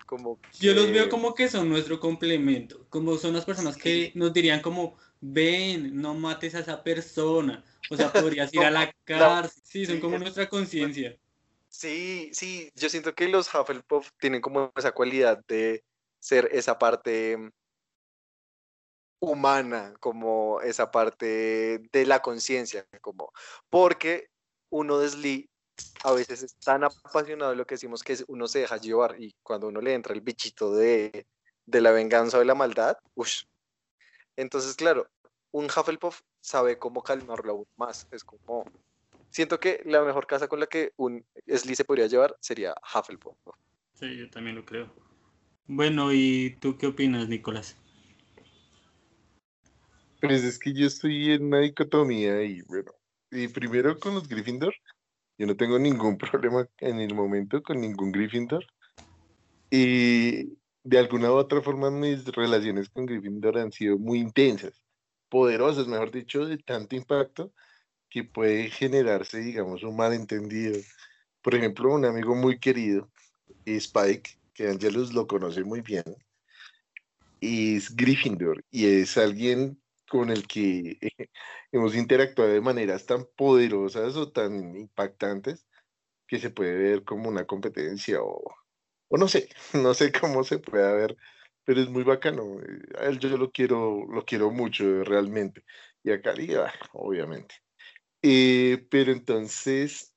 Como 0.07 0.39
Yo 0.59 0.75
los 0.75 0.91
veo 0.91 1.09
como 1.09 1.35
que 1.35 1.49
son 1.49 1.69
nuestro 1.69 2.01
complemento, 2.01 2.87
como 2.91 3.17
son 3.17 3.35
las 3.35 3.45
personas 3.45 3.77
que 3.77 4.13
nos 4.15 4.33
dirían 4.33 4.61
como, 4.61 4.97
ven, 5.21 6.01
no 6.01 6.15
mates 6.15 6.55
a 6.55 6.61
esa 6.61 6.83
persona, 6.83 7.65
o 7.91 7.97
sea, 7.97 8.13
podrías 8.13 8.53
ir 8.55 8.63
a 8.63 8.71
la 8.71 8.93
cárcel, 9.05 9.63
sí, 9.65 9.87
son 9.87 10.01
como 10.01 10.19
nuestra 10.19 10.49
conciencia. 10.49 11.17
Sí, 11.69 12.31
sí, 12.35 12.71
yo 12.75 12.91
siento 12.91 13.15
que 13.15 13.29
los 13.29 13.53
Hufflepuff 13.53 14.11
tienen 14.21 14.43
como 14.43 14.71
esa 14.77 14.93
cualidad 14.93 15.43
de 15.49 15.83
ser 16.21 16.49
esa 16.53 16.79
parte 16.79 17.39
humana, 19.21 19.95
como 20.01 20.61
esa 20.61 20.91
parte 20.91 21.81
de 21.93 22.07
la 22.07 22.21
conciencia, 22.21 22.87
como 23.01 23.33
porque 23.71 24.29
uno 24.69 24.99
de 24.99 25.09
Sly 25.09 25.51
a 26.05 26.13
veces 26.13 26.43
es 26.43 26.55
tan 26.57 26.85
apasionado 26.85 27.51
de 27.53 27.57
lo 27.57 27.67
que 27.67 27.75
decimos 27.75 28.03
que 28.03 28.17
uno 28.29 28.49
se 28.49 28.61
deja 28.61 28.77
llevar 28.77 29.17
y 29.19 29.35
cuando 29.43 29.69
uno 29.69 29.81
le 29.81 29.95
entra 29.95 30.15
el 30.15 30.21
bichito 30.21 30.75
de, 30.75 31.27
de 31.67 31.81
la 31.81 31.93
venganza 31.93 32.37
o 32.37 32.41
de 32.41 32.47
la 32.47 32.55
maldad, 32.55 32.97
uff. 33.15 33.43
Entonces, 34.37 34.75
claro, 34.75 35.07
un 35.53 35.67
Hufflepuff 35.67 36.23
sabe 36.41 36.79
cómo 36.79 37.03
calmarlo 37.03 37.53
aún 37.53 37.67
más, 37.77 38.07
es 38.11 38.25
como 38.25 38.65
siento 39.31 39.59
que 39.61 39.83
la 39.85 40.03
mejor 40.03 40.27
casa 40.27 40.49
con 40.49 40.61
la 40.61 40.67
que 40.67 40.93
un 40.97 41.25
Sly 41.47 41.75
se 41.75 41.85
podría 41.85 42.07
llevar 42.07 42.37
sería 42.41 42.75
Hufflepuff. 42.95 43.37
Sí, 43.95 44.17
yo 44.17 44.31
también 44.31 44.57
lo 44.57 44.65
creo. 44.65 44.93
Bueno, 45.67 46.13
¿y 46.13 46.57
tú 46.61 46.77
qué 46.77 46.89
opinas, 46.89 47.29
Nicolás? 47.29 47.77
Pues 50.21 50.45
es 50.45 50.59
que 50.59 50.73
yo 50.73 50.87
estoy 50.87 51.33
en 51.33 51.47
una 51.47 51.59
dicotomía 51.59 52.43
y 52.43 52.63
bueno, 52.63 52.93
y 53.31 53.49
primero 53.49 53.99
con 53.99 54.15
los 54.15 54.29
Gryffindor, 54.29 54.75
yo 55.39 55.47
no 55.47 55.57
tengo 55.57 55.79
ningún 55.79 56.19
problema 56.19 56.69
en 56.79 57.01
el 57.01 57.15
momento 57.15 57.63
con 57.63 57.81
ningún 57.81 58.13
Gryffindor. 58.13 58.67
Y 59.71 60.59
de 60.85 60.99
alguna 60.99 61.31
u 61.31 61.35
otra 61.35 61.63
forma 61.63 61.91
mis 61.91 62.25
relaciones 62.27 62.89
con 62.91 63.07
Gryffindor 63.07 63.59
han 63.59 63.73
sido 63.73 63.99
muy 63.99 64.19
intensas, 64.19 64.83
poderosas, 65.29 65.87
mejor 65.87 66.11
dicho, 66.11 66.47
de 66.47 66.59
tanto 66.59 66.97
impacto 66.97 67.53
que 68.11 68.25
puede 68.25 68.69
generarse, 68.69 69.39
digamos, 69.39 69.83
un 69.83 69.97
malentendido. 69.97 70.79
Por 71.41 71.55
ejemplo, 71.55 71.95
un 71.95 72.05
amigo 72.05 72.35
muy 72.35 72.59
querido, 72.59 73.11
Spike, 73.65 74.39
que 74.53 74.69
Angelus 74.69 75.15
lo 75.15 75.27
conoce 75.27 75.65
muy 75.65 75.81
bien, 75.81 76.05
es 77.41 77.95
Gryffindor 77.97 78.65
y 78.71 78.87
es 78.87 79.17
alguien 79.19 79.82
con 80.09 80.31
el 80.31 80.47
que 80.47 80.99
hemos 81.73 81.95
interactuado 81.95 82.53
de 82.53 82.61
maneras 82.61 83.07
tan 83.07 83.27
poderosas 83.37 84.17
o 84.17 84.31
tan 84.33 84.77
impactantes 84.77 85.67
que 86.27 86.39
se 86.41 86.51
puede 86.51 86.75
ver 86.77 87.05
como 87.05 87.29
una 87.29 87.47
competencia 87.47 88.23
o, 88.23 88.43
o 89.09 89.19
no 89.19 89.29
sé, 89.29 89.49
no 89.75 89.95
sé 89.95 90.13
cómo 90.13 90.45
se 90.45 90.59
puede 90.59 90.95
ver, 90.95 91.17
pero 91.65 91.81
es 91.81 91.89
muy 91.89 92.05
bacano. 92.05 92.59
A 92.99 93.07
él 93.07 93.19
yo 93.19 93.37
lo 93.37 93.51
quiero, 93.53 94.07
lo 94.07 94.25
quiero 94.25 94.51
mucho 94.51 95.05
realmente. 95.05 95.65
Y 96.03 96.11
a 96.11 96.21
Cali, 96.21 96.55
ah, 96.55 96.73
obviamente. 96.93 97.55
Eh, 98.23 98.87
pero 98.91 99.13
entonces, 99.13 100.15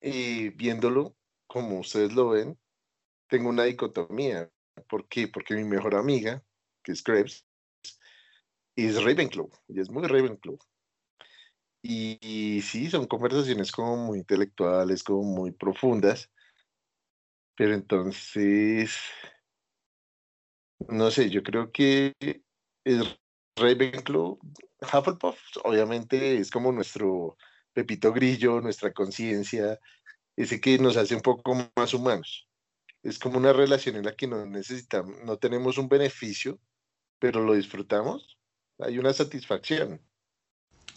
eh, 0.00 0.52
viéndolo 0.56 1.16
como 1.46 1.80
ustedes 1.80 2.14
lo 2.14 2.30
ven, 2.30 2.58
tengo 3.28 3.48
una 3.50 3.64
dicotomía. 3.64 4.50
¿Por 4.88 5.08
qué? 5.08 5.28
Porque 5.28 5.54
mi 5.54 5.64
mejor 5.64 5.94
amiga, 5.96 6.44
que 6.82 6.92
es 6.92 7.02
Krebs, 7.02 7.45
es 8.76 9.02
Ravenclaw, 9.02 9.50
y 9.68 9.80
es 9.80 9.90
muy 9.90 10.06
Ravenclaw. 10.06 10.58
Y, 11.82 12.18
y 12.20 12.62
sí, 12.62 12.90
son 12.90 13.06
conversaciones 13.06 13.72
como 13.72 13.96
muy 13.96 14.18
intelectuales, 14.18 15.02
como 15.02 15.22
muy 15.22 15.52
profundas. 15.52 16.30
Pero 17.56 17.74
entonces, 17.74 18.98
no 20.88 21.10
sé, 21.10 21.30
yo 21.30 21.42
creo 21.42 21.70
que 21.72 22.12
es 22.84 23.18
Ravenclaw, 23.56 24.38
Hufflepuff, 24.82 25.38
obviamente 25.64 26.36
es 26.38 26.50
como 26.50 26.72
nuestro 26.72 27.36
Pepito 27.72 28.12
Grillo, 28.12 28.60
nuestra 28.60 28.92
conciencia, 28.92 29.78
ese 30.36 30.60
que 30.60 30.78
nos 30.78 30.96
hace 30.96 31.14
un 31.14 31.22
poco 31.22 31.54
más 31.76 31.94
humanos. 31.94 32.48
Es 33.02 33.18
como 33.18 33.38
una 33.38 33.52
relación 33.52 33.96
en 33.96 34.04
la 34.04 34.14
que 34.14 34.26
no 34.26 34.44
necesitamos, 34.46 35.16
no 35.24 35.38
tenemos 35.38 35.78
un 35.78 35.88
beneficio, 35.88 36.60
pero 37.18 37.42
lo 37.42 37.54
disfrutamos. 37.54 38.35
Hay 38.78 38.98
una 38.98 39.12
satisfacción. 39.12 40.00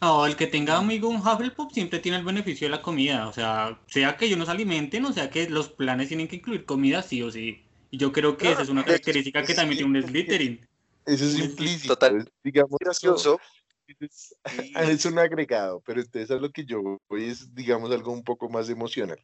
O 0.01 0.25
el 0.25 0.36
que 0.36 0.47
tenga 0.47 0.77
amigo 0.77 1.09
un 1.09 1.17
Hufflepuff 1.17 1.73
siempre 1.73 1.99
tiene 1.99 2.17
el 2.17 2.23
beneficio 2.23 2.67
de 2.67 2.71
la 2.71 2.82
comida. 2.82 3.27
O 3.27 3.34
sea, 3.34 3.80
sea 3.88 4.15
que 4.15 4.25
ellos 4.25 4.38
nos 4.38 4.49
alimenten, 4.49 5.03
o 5.05 5.11
sea 5.11 5.30
que 5.30 5.49
los 5.49 5.69
planes 5.69 6.07
tienen 6.07 6.27
que 6.27 6.38
incluir 6.38 6.65
comida 6.65 7.01
sí 7.01 7.21
o 7.21 7.32
sí. 7.32 7.65
Y 7.91 7.97
yo 7.97 8.11
creo 8.11 8.38
que 8.38 8.51
esa 8.51 8.61
es 8.61 8.69
una 8.69 8.86
característica 8.86 9.43
que 9.43 9.53
también 9.53 9.80
tiene 9.80 9.99
un 9.99 10.07
Slytherin. 10.07 10.67
Eso 11.05 11.25
es 11.25 11.39
implícito. 11.39 11.95
total. 11.95 12.17
es, 12.17 12.25
digamos, 12.43 12.77
gracioso. 12.80 13.39
es, 13.88 14.36
es 14.75 15.05
un 15.05 15.17
agregado, 15.19 15.82
pero 15.86 15.99
entonces 16.01 16.32
a 16.32 16.36
lo 16.36 16.51
que 16.51 16.63
yo 16.63 16.99
voy 17.09 17.25
es, 17.25 17.53
digamos, 17.53 17.91
algo 17.91 18.11
un 18.13 18.23
poco 18.23 18.47
más 18.47 18.69
emocional. 18.69 19.19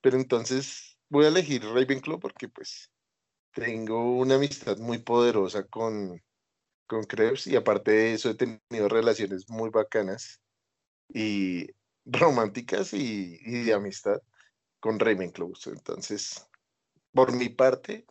Pero 0.00 0.16
entonces 0.16 0.96
voy 1.08 1.24
a 1.24 1.28
elegir 1.28 1.62
Ravenclaw 1.62 2.20
porque 2.20 2.48
pues 2.48 2.90
tengo 3.52 4.16
una 4.18 4.36
amistad 4.36 4.78
muy 4.78 4.98
poderosa 4.98 5.64
con, 5.64 6.22
con 6.86 7.04
Krebs 7.04 7.46
y 7.46 7.56
aparte 7.56 7.90
de 7.90 8.14
eso 8.14 8.30
he 8.30 8.34
tenido 8.34 8.88
relaciones 8.88 9.48
muy 9.48 9.70
bacanas 9.70 10.40
y 11.12 11.68
románticas 12.04 12.92
y, 12.92 13.38
y 13.42 13.64
de 13.64 13.74
amistad 13.74 14.20
con 14.80 14.98
Ravenclaw. 14.98 15.52
Entonces, 15.66 16.46
por 17.12 17.32
mi 17.32 17.48
parte, 17.48 18.06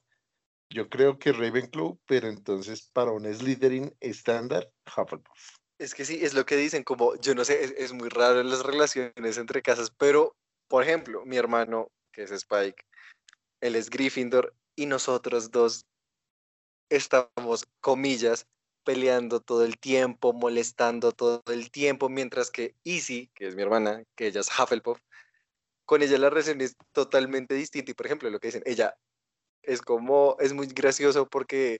yo 0.69 0.89
creo 0.89 1.17
que 1.19 1.31
Ravenclaw, 1.31 1.99
pero 2.05 2.27
entonces 2.27 2.89
para 2.93 3.11
un 3.11 3.31
Slytherin 3.33 3.95
estándar, 3.99 4.71
Hufflepuff. 4.85 5.57
Es 5.77 5.93
que 5.93 6.05
sí, 6.05 6.23
es 6.23 6.33
lo 6.33 6.45
que 6.45 6.55
dicen, 6.55 6.83
como, 6.83 7.15
yo 7.17 7.35
no 7.35 7.43
sé, 7.43 7.63
es, 7.63 7.71
es 7.77 7.93
muy 7.93 8.09
raro 8.09 8.41
las 8.43 8.63
relaciones 8.63 9.37
entre 9.37 9.61
casas, 9.61 9.91
pero, 9.91 10.35
por 10.67 10.83
ejemplo, 10.83 11.25
mi 11.25 11.37
hermano, 11.37 11.91
que 12.11 12.23
es 12.23 12.31
Spike, 12.31 12.85
él 13.61 13.75
es 13.75 13.89
Gryffindor, 13.89 14.55
y 14.77 14.85
nosotros 14.85 15.51
dos 15.51 15.85
estamos, 16.89 17.67
comillas, 17.81 18.47
peleando 18.85 19.41
todo 19.41 19.65
el 19.65 19.77
tiempo, 19.77 20.31
molestando 20.31 21.11
todo 21.11 21.43
el 21.47 21.71
tiempo, 21.71 22.07
mientras 22.07 22.51
que 22.51 22.75
Izzy, 22.83 23.29
que 23.35 23.47
es 23.47 23.55
mi 23.55 23.63
hermana, 23.63 24.03
que 24.15 24.27
ella 24.27 24.39
es 24.41 24.47
Hufflepuff, 24.47 24.99
con 25.85 26.01
ella 26.01 26.17
la 26.17 26.29
relación 26.29 26.61
es 26.61 26.75
totalmente 26.93 27.55
distinta, 27.55 27.91
y 27.91 27.93
por 27.93 28.05
ejemplo, 28.05 28.29
lo 28.29 28.39
que 28.39 28.47
dicen, 28.47 28.63
ella 28.65 28.95
es 29.63 29.81
como, 29.81 30.37
es 30.39 30.53
muy 30.53 30.67
gracioso 30.67 31.27
porque 31.27 31.79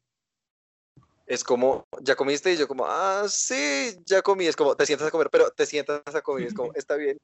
es 1.26 1.44
como, 1.44 1.88
¿ya 2.02 2.16
comiste? 2.16 2.54
Y 2.54 2.58
yo 2.58 2.68
como, 2.68 2.86
ah, 2.86 3.26
sí, 3.30 3.98
ya 4.06 4.22
comí. 4.22 4.46
Es 4.46 4.56
como, 4.56 4.76
te 4.76 4.86
sientas 4.86 5.08
a 5.08 5.12
comer, 5.12 5.30
pero 5.32 5.50
te 5.52 5.66
sientas 5.66 6.04
a 6.14 6.22
comer. 6.22 6.48
Es 6.48 6.54
como, 6.54 6.72
está 6.76 6.96
bien. 6.96 7.18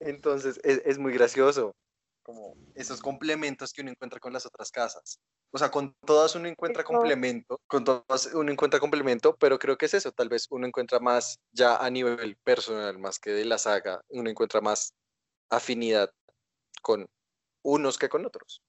Entonces, 0.00 0.60
es, 0.64 0.82
es 0.84 0.98
muy 0.98 1.12
gracioso. 1.12 1.74
Como 2.22 2.56
esos 2.74 3.00
complementos 3.00 3.72
que 3.72 3.82
uno 3.82 3.90
encuentra 3.90 4.18
con 4.18 4.32
las 4.32 4.46
otras 4.46 4.70
casas. 4.70 5.20
O 5.52 5.58
sea, 5.58 5.70
con 5.70 5.94
todas 6.04 6.34
uno 6.34 6.48
encuentra 6.48 6.82
Eso- 6.82 6.88
complemento, 6.92 7.60
con 7.66 7.84
todas 7.84 8.30
uno 8.34 8.50
encuentra 8.52 8.80
complemento, 8.80 9.36
pero 9.36 9.58
creo 9.58 9.78
que 9.78 9.86
es 9.86 9.94
eso. 9.94 10.12
Tal 10.12 10.28
vez 10.28 10.46
uno 10.50 10.66
encuentra 10.66 10.98
más 11.00 11.38
ya 11.52 11.76
a 11.76 11.88
nivel 11.90 12.36
personal, 12.44 12.98
más 12.98 13.18
que 13.18 13.30
de 13.30 13.44
la 13.44 13.58
saga, 13.58 14.00
uno 14.08 14.28
encuentra 14.28 14.60
más 14.60 14.92
afinidad 15.48 16.10
con 16.82 17.06
unos 17.62 17.98
que 17.98 18.08
con 18.08 18.26
otros. 18.26 18.60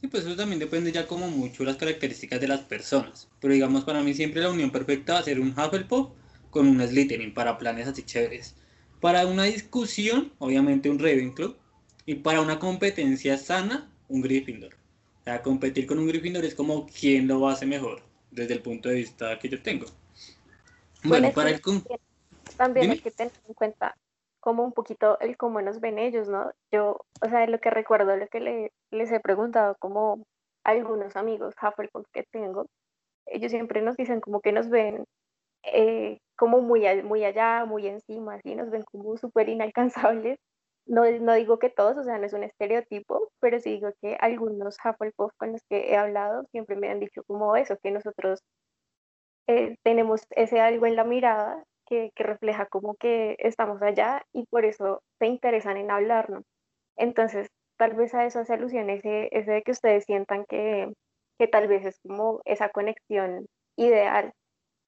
Sí, 0.00 0.08
pues 0.08 0.24
eso 0.24 0.34
también 0.36 0.58
depende 0.58 0.90
ya 0.90 1.06
como 1.06 1.28
mucho 1.28 1.62
de 1.62 1.66
las 1.66 1.76
características 1.76 2.40
de 2.40 2.48
las 2.48 2.60
personas. 2.60 3.28
Pero 3.40 3.54
digamos, 3.54 3.84
para 3.84 4.02
mí 4.02 4.14
siempre 4.14 4.42
la 4.42 4.50
unión 4.50 4.70
perfecta 4.70 5.14
va 5.14 5.18
a 5.20 5.22
ser 5.24 5.38
un 5.38 5.50
Hufflepuff 5.50 6.10
con 6.50 6.66
un 6.66 6.86
Slytherin 6.86 7.32
para 7.32 7.56
planes 7.56 7.86
así 7.86 8.02
chéveres. 8.02 8.56
Para 9.00 9.26
una 9.26 9.44
discusión, 9.44 10.32
obviamente 10.38 10.90
un 10.90 10.98
Ravenclaw. 10.98 11.56
Y 12.04 12.16
para 12.16 12.40
una 12.40 12.58
competencia 12.58 13.38
sana, 13.38 13.92
un 14.08 14.22
Gryffindor. 14.22 14.76
O 15.22 15.24
sea, 15.24 15.40
competir 15.40 15.86
con 15.86 16.00
un 16.00 16.08
Gryffindor 16.08 16.44
es 16.44 16.54
como 16.56 16.86
quién 16.86 17.28
lo 17.28 17.46
hace 17.48 17.64
mejor, 17.64 18.02
desde 18.32 18.54
el 18.54 18.60
punto 18.62 18.88
de 18.88 18.96
vista 18.96 19.38
que 19.38 19.48
yo 19.48 19.62
tengo. 19.62 19.86
Bueno, 21.04 21.30
Bueno, 21.30 21.32
para 21.32 21.50
el... 21.50 21.60
También 22.56 22.84
Dime. 22.86 22.94
hay 22.94 23.00
que 23.00 23.10
tener 23.12 23.32
en 23.46 23.54
cuenta 23.54 23.94
como 24.40 24.64
un 24.64 24.72
poquito 24.72 25.20
el 25.20 25.36
cómo 25.36 25.62
nos 25.62 25.78
ven 25.80 26.00
ellos, 26.00 26.28
¿no? 26.28 26.50
Yo, 26.72 27.00
o 27.20 27.28
sea, 27.28 27.46
lo 27.46 27.60
que 27.60 27.70
recuerdo, 27.70 28.16
lo 28.16 28.26
que 28.26 28.40
le- 28.40 28.72
les 28.90 29.12
he 29.12 29.20
preguntado 29.20 29.76
como 29.78 30.24
algunos 30.64 31.14
amigos 31.14 31.54
Hufflepuff 31.62 32.06
que 32.12 32.24
tengo, 32.24 32.66
ellos 33.26 33.52
siempre 33.52 33.80
nos 33.80 33.96
dicen 33.96 34.20
como 34.20 34.40
que 34.40 34.50
nos 34.50 34.68
ven 34.68 35.04
eh, 35.62 36.18
como 36.36 36.60
muy, 36.60 36.82
muy 37.04 37.24
allá, 37.24 37.64
muy 37.64 37.86
encima, 37.86 38.34
así, 38.34 38.56
nos 38.56 38.70
ven 38.70 38.82
como 38.82 39.16
súper 39.16 39.48
inalcanzables. 39.48 40.36
No, 40.86 41.08
no 41.10 41.34
digo 41.34 41.58
que 41.58 41.70
todos, 41.70 41.96
o 41.96 42.04
sea, 42.04 42.18
no 42.18 42.26
es 42.26 42.32
un 42.32 42.42
estereotipo, 42.42 43.30
pero 43.40 43.60
sí 43.60 43.70
digo 43.70 43.90
que 44.00 44.16
algunos 44.20 44.76
Hufflepuff 44.84 45.32
con 45.36 45.52
los 45.52 45.62
que 45.68 45.92
he 45.92 45.96
hablado 45.96 46.44
siempre 46.50 46.76
me 46.76 46.90
han 46.90 47.00
dicho 47.00 47.22
como 47.24 47.56
eso, 47.56 47.76
que 47.82 47.90
nosotros 47.90 48.40
eh, 49.46 49.76
tenemos 49.82 50.22
ese 50.30 50.60
algo 50.60 50.86
en 50.86 50.96
la 50.96 51.04
mirada 51.04 51.64
que, 51.86 52.10
que 52.14 52.22
refleja 52.24 52.66
como 52.66 52.94
que 52.96 53.36
estamos 53.38 53.80
allá 53.82 54.22
y 54.32 54.46
por 54.46 54.64
eso 54.64 55.02
se 55.18 55.26
interesan 55.26 55.76
en 55.76 55.90
hablarnos. 55.90 56.44
Entonces, 56.96 57.48
tal 57.76 57.94
vez 57.94 58.14
a 58.14 58.26
eso 58.26 58.40
hace 58.40 58.54
alusión 58.54 58.90
ese, 58.90 59.28
ese 59.32 59.50
de 59.50 59.62
que 59.62 59.72
ustedes 59.72 60.04
sientan 60.04 60.44
que, 60.48 60.92
que 61.38 61.48
tal 61.48 61.68
vez 61.68 61.84
es 61.84 61.98
como 62.06 62.40
esa 62.44 62.68
conexión 62.68 63.46
ideal, 63.76 64.32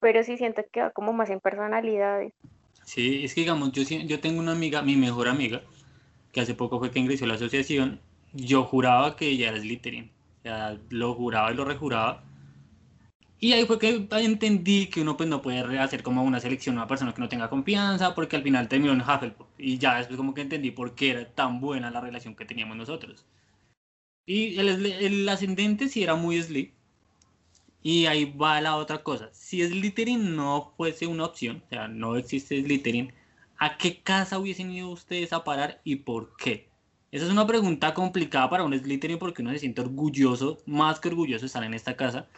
pero 0.01 0.23
sí 0.23 0.37
siento 0.37 0.63
que 0.73 0.83
va 0.83 0.91
como 0.91 1.13
más 1.13 1.31
en 1.31 1.41
personalidades. 1.41 2.33
Sí, 2.85 3.25
es 3.25 3.35
que 3.35 3.41
digamos, 3.41 3.73
yo, 3.73 3.83
yo 3.83 4.21
tengo 4.21 4.41
una 4.41 4.53
amiga, 4.53 4.83
mi 4.83 4.97
mejor 4.97 5.29
amiga, 5.29 5.63
que 6.35 6.43
hace 6.43 6.55
poco 6.55 6.79
fue 6.79 6.91
que 6.91 6.99
ingresó 6.99 7.25
a 7.25 7.29
la 7.29 7.35
asociación, 7.35 8.01
yo 8.35 8.65
juraba 8.65 9.17
que 9.17 9.29
ella 9.29 9.49
era 9.49 9.61
Slytherin, 9.61 10.11
o 10.41 10.43
sea, 10.43 10.79
lo 10.91 11.15
juraba 11.15 11.53
y 11.53 11.55
lo 11.57 11.65
rejuraba, 11.65 12.23
y 13.41 13.53
ahí 13.53 13.67
fue 13.67 13.79
que 13.79 14.09
entendí 14.11 14.87
que 14.87 15.03
uno 15.03 15.17
pues 15.17 15.29
no 15.29 15.43
puede 15.43 15.61
hacer 15.79 16.03
como 16.03 16.23
una 16.23 16.41
selección 16.41 16.77
a 16.77 16.81
una 16.81 16.89
persona 16.89 17.15
que 17.15 17.21
no 17.21 17.29
tenga 17.29 17.51
confianza, 17.51 18.15
porque 18.15 18.37
al 18.37 18.43
final 18.43 18.69
terminó 18.69 18.93
en 18.93 19.03
Hufflepuff, 19.03 19.47
y 19.59 19.79
ya 19.79 19.97
después 19.99 20.17
como 20.17 20.35
que 20.35 20.43
entendí 20.43 20.71
por 20.71 20.95
qué 20.95 21.11
era 21.11 21.31
tan 21.31 21.61
buena 21.61 21.91
la 21.91 22.01
relación 22.01 22.35
que 22.35 22.45
teníamos 22.45 22.77
nosotros. 22.77 23.25
Y 24.27 24.59
el, 24.59 24.85
el 24.87 25.29
ascendente 25.29 25.89
sí 25.89 26.03
era 26.03 26.15
muy 26.15 26.43
Sly, 26.43 26.73
y 27.83 28.07
ahí 28.07 28.25
va 28.33 28.61
la 28.63 28.77
otra 28.77 29.03
cosa. 29.03 29.29
Si 29.33 29.63
Slytherin 29.63 30.35
no 30.35 30.73
fuese 30.77 31.07
una 31.07 31.27
opción, 31.27 31.63
o 31.67 31.69
sea, 31.69 31.87
no 31.87 32.17
existe 32.17 32.63
Slytherin, 32.63 33.13
¿a 33.59 33.77
qué 33.77 34.01
casa 34.03 34.39
hubiesen 34.39 34.71
ido 34.71 34.91
ustedes 34.91 35.33
a 35.33 35.45
parar 35.45 35.81
y 35.85 35.97
por 35.97 36.37
qué? 36.37 36.69
Esa 37.11 37.27
es 37.27 37.31
una 37.31 37.47
pregunta 37.47 37.95
complicada 37.95 38.51
para 38.51 38.65
un 38.65 38.77
Slytherin 38.77 39.19
porque 39.19 39.43
uno 39.43 39.53
se 39.53 39.61
siente 39.61 39.81
orgulloso, 39.81 40.59
más 40.67 40.99
que 40.99 41.09
orgulloso 41.09 41.43
de 41.43 41.47
estar 41.47 41.63
en 41.63 41.75
esta 41.75 41.97
casa. 41.97 42.29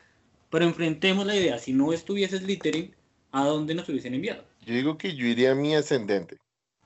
Pero 0.51 0.65
enfrentemos 0.65 1.27
la 1.27 1.35
idea, 1.35 1.59
si 1.59 1.73
no 1.73 1.93
estuviese 1.93 2.39
Slytherin, 2.39 2.95
¿a 3.33 3.45
dónde 3.45 3.75
nos 3.75 3.89
hubiesen 3.89 4.15
enviado? 4.15 4.45
Yo 4.67 4.75
digo 4.75 4.99
que 4.99 5.15
yo 5.15 5.27
iría 5.27 5.53
a 5.53 5.55
mi 5.55 5.75
ascendente, 5.75 6.37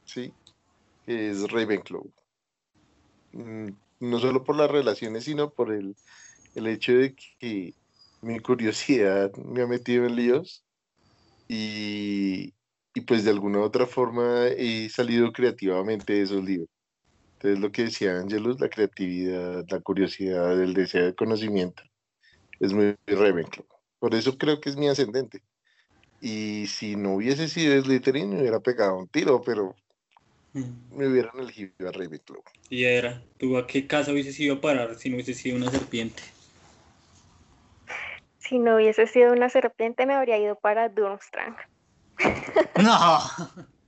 ¿sí? 0.04 0.32
Que 1.04 1.30
es 1.30 1.50
Ravenclaw. 1.50 2.08
Mm, 3.32 3.70
No 4.00 4.18
solo 4.18 4.44
por 4.44 4.56
las 4.56 4.70
relaciones, 4.70 5.24
sino 5.24 5.50
por 5.50 5.72
el, 5.72 5.96
el 6.54 6.66
hecho 6.68 6.92
de 6.92 7.14
que 7.38 7.74
mi 8.22 8.38
curiosidad 8.40 9.32
me 9.34 9.62
ha 9.62 9.66
metido 9.66 10.06
en 10.06 10.16
líos 10.16 10.64
y, 11.48 12.54
y 13.00 13.02
pues 13.02 13.24
de 13.24 13.30
alguna 13.30 13.60
u 13.60 13.62
otra 13.62 13.86
forma 13.86 14.46
he 14.48 14.88
salido 14.90 15.32
creativamente 15.32 16.12
de 16.12 16.22
esos 16.22 16.44
líos. 16.44 16.68
Entonces 17.34 17.58
lo 17.58 17.72
que 17.72 17.84
decía 17.84 18.18
Angelus, 18.18 18.60
la 18.60 18.68
creatividad, 18.68 19.64
la 19.70 19.80
curiosidad, 19.80 20.60
el 20.60 20.74
deseo 20.74 21.06
de 21.06 21.14
conocimiento, 21.14 21.82
es 22.60 22.74
muy 22.74 22.94
Ravenclaw. 23.06 23.66
Por 23.98 24.14
eso 24.14 24.36
creo 24.36 24.60
que 24.60 24.68
es 24.68 24.76
mi 24.76 24.88
ascendente. 24.88 25.40
Y 26.20 26.66
si 26.66 26.96
no 26.96 27.14
hubiese 27.14 27.48
sido 27.48 27.80
Slytherin, 27.82 28.28
me 28.28 28.40
hubiera 28.40 28.60
pegado 28.60 28.98
un 28.98 29.08
tiro, 29.08 29.40
pero 29.40 29.74
me 30.52 31.08
hubieran 31.08 31.38
elegido 31.38 31.72
a 31.88 31.92
Ravenclaw. 31.92 32.42
Y 32.68 32.84
era, 32.84 33.22
¿tú 33.38 33.56
a 33.56 33.66
qué 33.66 33.86
casa 33.86 34.12
hubieses 34.12 34.38
ido 34.38 34.56
a 34.56 34.60
parar 34.60 34.94
si 34.96 35.08
no 35.08 35.14
hubiese 35.14 35.32
sido 35.32 35.56
una 35.56 35.70
serpiente? 35.70 36.22
Si 38.36 38.58
no 38.58 38.76
hubiese 38.76 39.06
sido 39.06 39.32
una 39.32 39.48
serpiente, 39.48 40.04
me 40.04 40.14
habría 40.14 40.36
ido 40.36 40.56
para 40.56 40.90
Durmstrang. 40.90 41.56
No, 42.76 42.98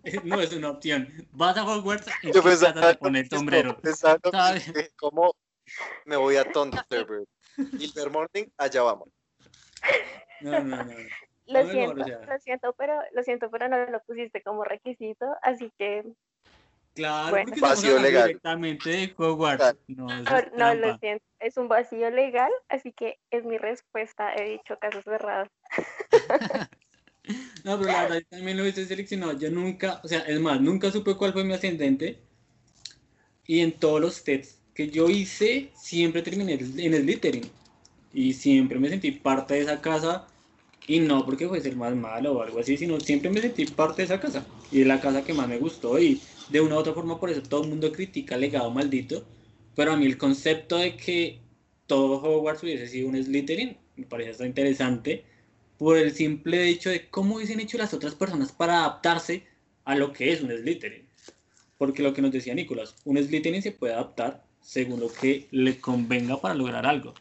no 0.25 0.41
es 0.41 0.53
una 0.53 0.71
opción. 0.71 1.09
Vas 1.33 1.57
a 1.57 1.65
Hogwarts 1.65 2.11
y 2.23 2.33
Yo 2.33 2.43
pensaba 2.43 2.95
pone 2.95 3.21
el 3.21 3.31
sombrero. 3.31 3.77
dije, 3.83 4.91
¿Cómo 4.97 5.35
me 6.05 6.17
voy 6.17 6.37
a 6.37 6.45
Thunderbird? 6.45 7.27
Morning, 8.11 8.47
allá 8.57 8.83
vamos. 8.83 9.09
No, 10.41 10.63
no, 10.63 10.85
no. 10.85 10.93
Lo 11.47 11.65
No, 11.65 11.71
siento, 11.71 12.05
lo 12.27 12.39
siento, 12.39 12.75
pero 12.79 13.01
lo 13.13 13.23
siento, 13.23 13.51
pero 13.51 13.69
no 13.69 13.85
lo 13.87 14.01
pusiste 14.01 14.43
como 14.43 14.65
requisito, 14.65 15.27
así 15.43 15.73
que 15.79 16.05
Claro, 16.95 17.31
Bueno. 17.31 17.47
porque 17.47 17.61
Vacío 17.61 17.99
legal. 17.99 18.27
directamente 18.29 18.91
de 18.91 19.15
Hogwarts. 19.17 19.77
No, 19.89 20.07
no, 20.07 20.37
es 20.37 20.53
no 20.53 20.75
lo 20.75 20.99
siento, 20.99 21.25
es 21.41 21.57
un 21.57 21.69
vacío 21.69 22.11
legal, 22.11 22.53
así 22.69 22.93
que 22.93 23.19
es 23.31 23.45
mi 23.45 23.57
respuesta, 23.59 24.35
he 24.35 24.51
dicho 24.51 24.79
casos 24.79 25.05
cerrados. 25.05 25.49
No, 27.65 27.79
pero 27.79 27.93
la 27.93 28.03
verdad 28.03 28.19
yo 28.21 28.27
también 28.37 28.57
lo 28.57 28.67
hice 28.67 28.87
seleccionado. 28.87 29.39
Yo 29.39 29.51
nunca, 29.51 30.01
o 30.05 30.09
sea, 30.09 30.21
es 30.21 30.41
más, 30.41 30.61
nunca 30.61 30.91
supe 30.91 31.15
cuál 31.17 31.33
fue 31.33 31.45
mi 31.45 31.53
ascendente. 31.55 32.19
Y 33.47 33.61
en 33.61 33.73
todos 33.79 34.01
los 34.01 34.25
tests 34.25 34.59
que 34.75 34.91
yo 34.91 35.09
hice, 35.11 35.73
siempre 35.75 36.23
terminé 36.23 36.55
en 36.55 36.95
Slytherin. 36.95 37.53
Y 38.13 38.35
siempre 38.35 38.79
me 38.79 38.89
sentí 38.89 39.13
parte 39.13 39.55
de 39.55 39.61
esa 39.63 39.81
casa. 39.81 40.29
Y 40.87 41.01
no 41.01 41.25
porque 41.25 41.49
fuese 41.49 41.69
el 41.71 41.77
más 41.77 41.95
malo 41.97 42.35
o 42.35 42.43
algo 42.43 42.61
así, 42.61 42.77
sino 42.77 43.01
siempre 43.01 43.31
me 43.31 43.41
sentí 43.41 43.67
parte 43.67 44.03
de 44.03 44.07
esa 44.07 44.21
casa. 44.21 44.47
Y 44.71 44.83
es 44.83 44.87
la 44.87 45.01
casa 45.01 45.25
que 45.25 45.35
más 45.35 45.49
me 45.49 45.59
gustó. 45.59 45.99
Y 46.01 46.23
de 46.49 46.61
una 46.61 46.77
u 46.77 46.79
otra 46.79 46.95
forma, 46.95 47.21
por 47.21 47.31
eso 47.31 47.43
todo 47.43 47.63
el 47.65 47.71
mundo 47.71 47.93
critica 47.93 48.35
el 48.37 48.43
legado 48.43 48.71
maldito. 48.71 49.27
Pero 49.75 49.93
a 49.93 49.97
mí 49.97 50.07
el 50.07 50.19
concepto 50.19 50.79
de 50.79 50.97
que 50.97 51.41
todo 51.87 52.23
Hogwarts 52.23 52.63
hubiese 52.63 52.89
sido 52.89 53.09
un 53.09 53.23
Slytherin 53.23 53.79
me 53.97 54.07
parece 54.07 54.31
hasta 54.31 54.47
interesante 54.47 55.25
por 55.83 55.97
el 55.97 56.15
simple 56.15 56.69
hecho 56.69 56.91
de 56.91 57.11
cómo 57.11 57.35
hubiesen 57.35 57.59
hecho 57.59 57.77
las 57.77 57.93
otras 57.93 58.15
personas 58.15 58.53
para 58.53 58.79
adaptarse 58.79 59.49
a 59.85 59.97
lo 59.97 60.13
que 60.13 60.33
es 60.33 60.41
un 60.41 60.53
Slytherin. 60.53 61.09
Porque 61.77 62.05
lo 62.05 62.15
que 62.15 62.23
nos 62.23 62.31
decía 62.31 62.55
Nicolás, 62.55 62.95
un 63.05 63.19
Slytherin 63.19 63.63
se 63.63 63.73
puede 63.73 63.93
adaptar 63.93 64.45
según 64.61 65.01
lo 65.01 65.13
que 65.13 65.49
le 65.51 65.81
convenga 65.81 66.41
para 66.41 66.55
lograr 66.55 66.87
algo. 66.87 67.15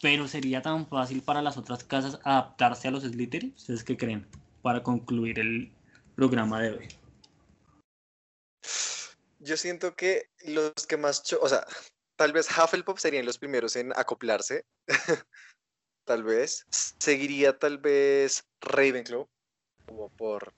Pero 0.00 0.28
sería 0.28 0.62
tan 0.62 0.88
fácil 0.88 1.20
para 1.20 1.42
las 1.42 1.58
otras 1.58 1.84
casas 1.84 2.18
adaptarse 2.24 2.88
a 2.88 2.90
los 2.90 3.02
Slytherin. 3.02 3.52
¿Ustedes 3.54 3.84
qué 3.84 3.98
creen? 3.98 4.26
Para 4.62 4.82
concluir 4.82 5.38
el 5.38 5.70
programa 6.16 6.58
de 6.62 6.70
hoy. 6.70 6.88
Yo 9.40 9.58
siento 9.58 9.94
que 9.94 10.30
los 10.46 10.72
que 10.88 10.96
más, 10.96 11.22
o 11.38 11.48
sea, 11.50 11.66
tal 12.16 12.32
vez 12.32 12.48
Hufflepuff 12.48 12.98
serían 12.98 13.26
los 13.26 13.36
primeros 13.36 13.76
en 13.76 13.92
acoplarse. 13.94 14.64
tal 16.04 16.22
vez. 16.22 16.66
Seguiría 16.70 17.58
tal 17.58 17.78
vez 17.78 18.44
Ravenclaw, 18.60 19.28
como 19.86 20.10
por, 20.10 20.52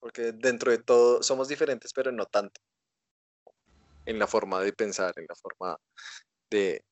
porque 0.00 0.32
dentro 0.32 0.70
de 0.70 0.78
todo 0.78 1.22
somos 1.22 1.48
diferentes, 1.48 1.92
pero 1.92 2.12
no 2.12 2.26
tanto. 2.26 2.60
En 4.06 4.18
la 4.18 4.26
forma 4.26 4.60
de 4.60 4.72
pensar, 4.72 5.12
en 5.16 5.26
la 5.28 5.34
forma 5.34 5.78
de, 6.50 6.82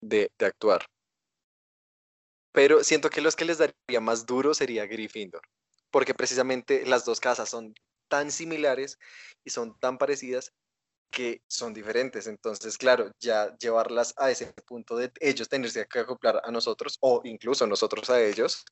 de, 0.00 0.30
de 0.38 0.46
actuar. 0.46 0.86
Pero 2.52 2.82
siento 2.82 3.10
que 3.10 3.20
los 3.20 3.36
que 3.36 3.44
les 3.44 3.58
daría 3.58 4.00
más 4.00 4.26
duro 4.26 4.54
sería 4.54 4.86
Gryffindor, 4.86 5.42
porque 5.90 6.14
precisamente 6.14 6.84
las 6.86 7.04
dos 7.04 7.20
casas 7.20 7.48
son 7.48 7.74
tan 8.08 8.32
similares 8.32 8.98
y 9.44 9.50
son 9.50 9.78
tan 9.78 9.98
parecidas 9.98 10.52
que 11.10 11.42
son 11.48 11.74
diferentes. 11.74 12.26
Entonces, 12.26 12.78
claro, 12.78 13.10
ya 13.20 13.56
llevarlas 13.58 14.14
a 14.16 14.30
ese 14.30 14.52
punto 14.66 14.96
de 14.96 15.12
ellos 15.20 15.48
tenerse 15.48 15.86
que 15.86 15.98
acoplar 15.98 16.40
a 16.44 16.50
nosotros 16.50 16.96
o 17.00 17.20
incluso 17.24 17.66
nosotros 17.66 18.08
a 18.10 18.20
ellos 18.20 18.64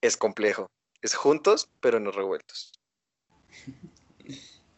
es 0.00 0.16
complejo. 0.16 0.70
Es 1.02 1.14
juntos, 1.14 1.70
pero 1.80 2.00
no 2.00 2.10
revueltos. 2.10 2.72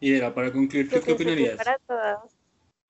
Y 0.00 0.14
era 0.14 0.32
para 0.32 0.52
concluir, 0.52 0.88
¿tú 0.88 0.96
Yo 0.96 1.02
qué 1.02 1.12
opinarías? 1.12 1.56
para 1.56 1.76
todas, 1.78 2.20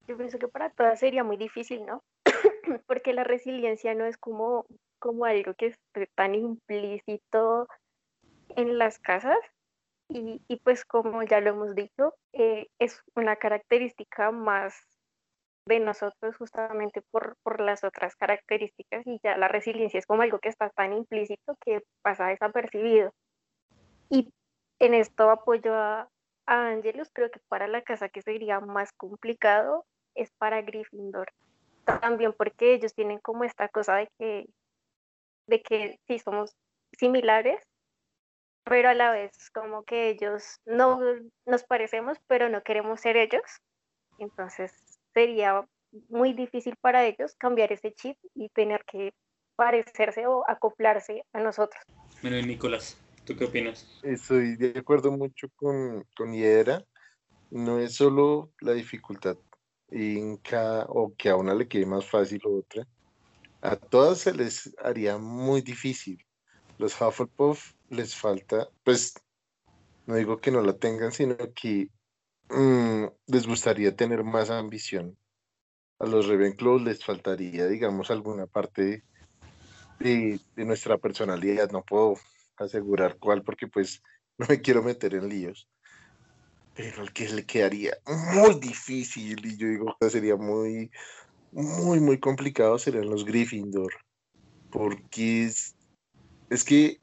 yo 0.06 0.16
pienso 0.16 0.38
que 0.38 0.48
para 0.48 0.70
todas 0.70 1.00
sería 1.00 1.24
muy 1.24 1.36
difícil, 1.36 1.86
¿no? 1.86 2.04
Porque 2.86 3.14
la 3.14 3.24
resiliencia 3.24 3.94
no 3.94 4.04
es 4.04 4.18
como, 4.18 4.66
como 4.98 5.24
algo 5.24 5.54
que 5.54 5.68
esté 5.68 6.10
tan 6.14 6.34
implícito 6.34 7.66
en 8.56 8.78
las 8.78 8.98
casas. 8.98 9.38
Y, 10.08 10.40
y 10.48 10.56
pues 10.56 10.84
como 10.84 11.22
ya 11.22 11.40
lo 11.40 11.50
hemos 11.50 11.74
dicho, 11.74 12.14
eh, 12.32 12.68
es 12.78 13.02
una 13.14 13.36
característica 13.36 14.30
más 14.30 14.74
de 15.66 15.80
nosotros 15.80 16.36
justamente 16.36 17.02
por, 17.10 17.36
por 17.42 17.60
las 17.60 17.84
otras 17.84 18.16
características 18.16 19.06
y 19.06 19.20
ya 19.22 19.36
la 19.36 19.48
resiliencia 19.48 19.98
es 19.98 20.06
como 20.06 20.22
algo 20.22 20.38
que 20.38 20.48
está 20.48 20.70
tan 20.70 20.94
implícito 20.94 21.54
que 21.60 21.82
pasa 22.02 22.28
desapercibido. 22.28 23.12
Y 24.08 24.32
en 24.78 24.94
esto 24.94 25.30
apoyo 25.30 25.74
a, 25.74 26.08
a 26.46 26.68
Angelus, 26.68 27.10
creo 27.12 27.30
que 27.30 27.40
para 27.48 27.68
la 27.68 27.82
casa 27.82 28.08
que 28.08 28.22
sería 28.22 28.60
más 28.60 28.92
complicado 28.92 29.84
es 30.14 30.30
para 30.38 30.62
Gryffindor. 30.62 31.28
También 32.00 32.32
porque 32.32 32.74
ellos 32.74 32.94
tienen 32.94 33.18
como 33.18 33.44
esta 33.44 33.68
cosa 33.68 33.96
de 33.96 34.08
que, 34.18 34.46
de 35.46 35.62
que 35.62 35.98
sí 36.06 36.18
somos 36.18 36.56
similares, 36.92 37.62
pero 38.68 38.88
a 38.88 38.94
la 38.94 39.10
vez 39.10 39.32
como 39.52 39.84
que 39.84 40.10
ellos 40.10 40.60
no 40.66 41.00
nos 41.46 41.64
parecemos, 41.64 42.18
pero 42.26 42.48
no 42.48 42.62
queremos 42.62 43.00
ser 43.00 43.16
ellos. 43.16 43.42
Entonces 44.18 44.72
sería 45.14 45.64
muy 46.08 46.32
difícil 46.32 46.76
para 46.80 47.04
ellos 47.06 47.34
cambiar 47.38 47.72
ese 47.72 47.92
chip 47.92 48.16
y 48.34 48.48
tener 48.50 48.84
que 48.84 49.12
parecerse 49.56 50.26
o 50.26 50.44
acoplarse 50.48 51.24
a 51.32 51.40
nosotros. 51.40 51.82
Bueno, 52.22 52.38
y 52.38 52.44
Nicolás, 52.44 52.98
¿tú 53.24 53.36
qué 53.36 53.44
opinas? 53.44 54.00
Estoy 54.02 54.56
de 54.56 54.78
acuerdo 54.78 55.10
mucho 55.12 55.48
con, 55.56 56.04
con 56.16 56.32
Hiedra. 56.32 56.84
No 57.50 57.78
es 57.78 57.94
solo 57.94 58.52
la 58.60 58.72
dificultad 58.72 59.36
en 59.90 60.36
cada, 60.36 60.84
o 60.88 61.14
que 61.16 61.30
a 61.30 61.36
una 61.36 61.54
le 61.54 61.66
quede 61.66 61.86
más 61.86 62.04
fácil 62.04 62.40
o 62.44 62.58
otra. 62.58 62.86
A 63.62 63.76
todas 63.76 64.18
se 64.18 64.34
les 64.34 64.74
haría 64.82 65.18
muy 65.18 65.62
difícil. 65.62 66.24
Los 66.76 67.00
Hufflepuff 67.00 67.72
les 67.90 68.14
falta, 68.14 68.68
pues, 68.84 69.14
no 70.06 70.16
digo 70.16 70.40
que 70.40 70.50
no 70.50 70.62
la 70.62 70.74
tengan, 70.74 71.12
sino 71.12 71.36
que 71.54 71.88
mm, 72.50 73.04
les 73.26 73.46
gustaría 73.46 73.94
tener 73.94 74.24
más 74.24 74.50
ambición. 74.50 75.16
A 75.98 76.06
los 76.06 76.28
Ravenclaw 76.28 76.78
les 76.78 77.04
faltaría, 77.04 77.66
digamos, 77.66 78.10
alguna 78.10 78.46
parte 78.46 79.04
de, 79.98 80.40
de 80.54 80.64
nuestra 80.64 80.96
personalidad. 80.98 81.70
No 81.70 81.82
puedo 81.82 82.14
asegurar 82.56 83.18
cuál 83.18 83.42
porque 83.42 83.66
pues 83.66 84.02
no 84.38 84.46
me 84.48 84.60
quiero 84.60 84.82
meter 84.82 85.14
en 85.14 85.28
líos. 85.28 85.68
Pero 86.74 87.02
el 87.02 87.12
que 87.12 87.28
le 87.28 87.44
quedaría 87.44 87.98
muy 88.06 88.60
difícil 88.60 89.44
y 89.44 89.56
yo 89.56 89.66
digo 89.66 89.96
que 90.00 90.10
sería 90.10 90.36
muy, 90.36 90.92
muy, 91.50 91.98
muy 91.98 92.20
complicado 92.20 92.78
serían 92.78 93.10
los 93.10 93.24
Gryffindor. 93.24 93.92
Porque 94.70 95.44
es, 95.44 95.74
es 96.50 96.62
que 96.62 97.00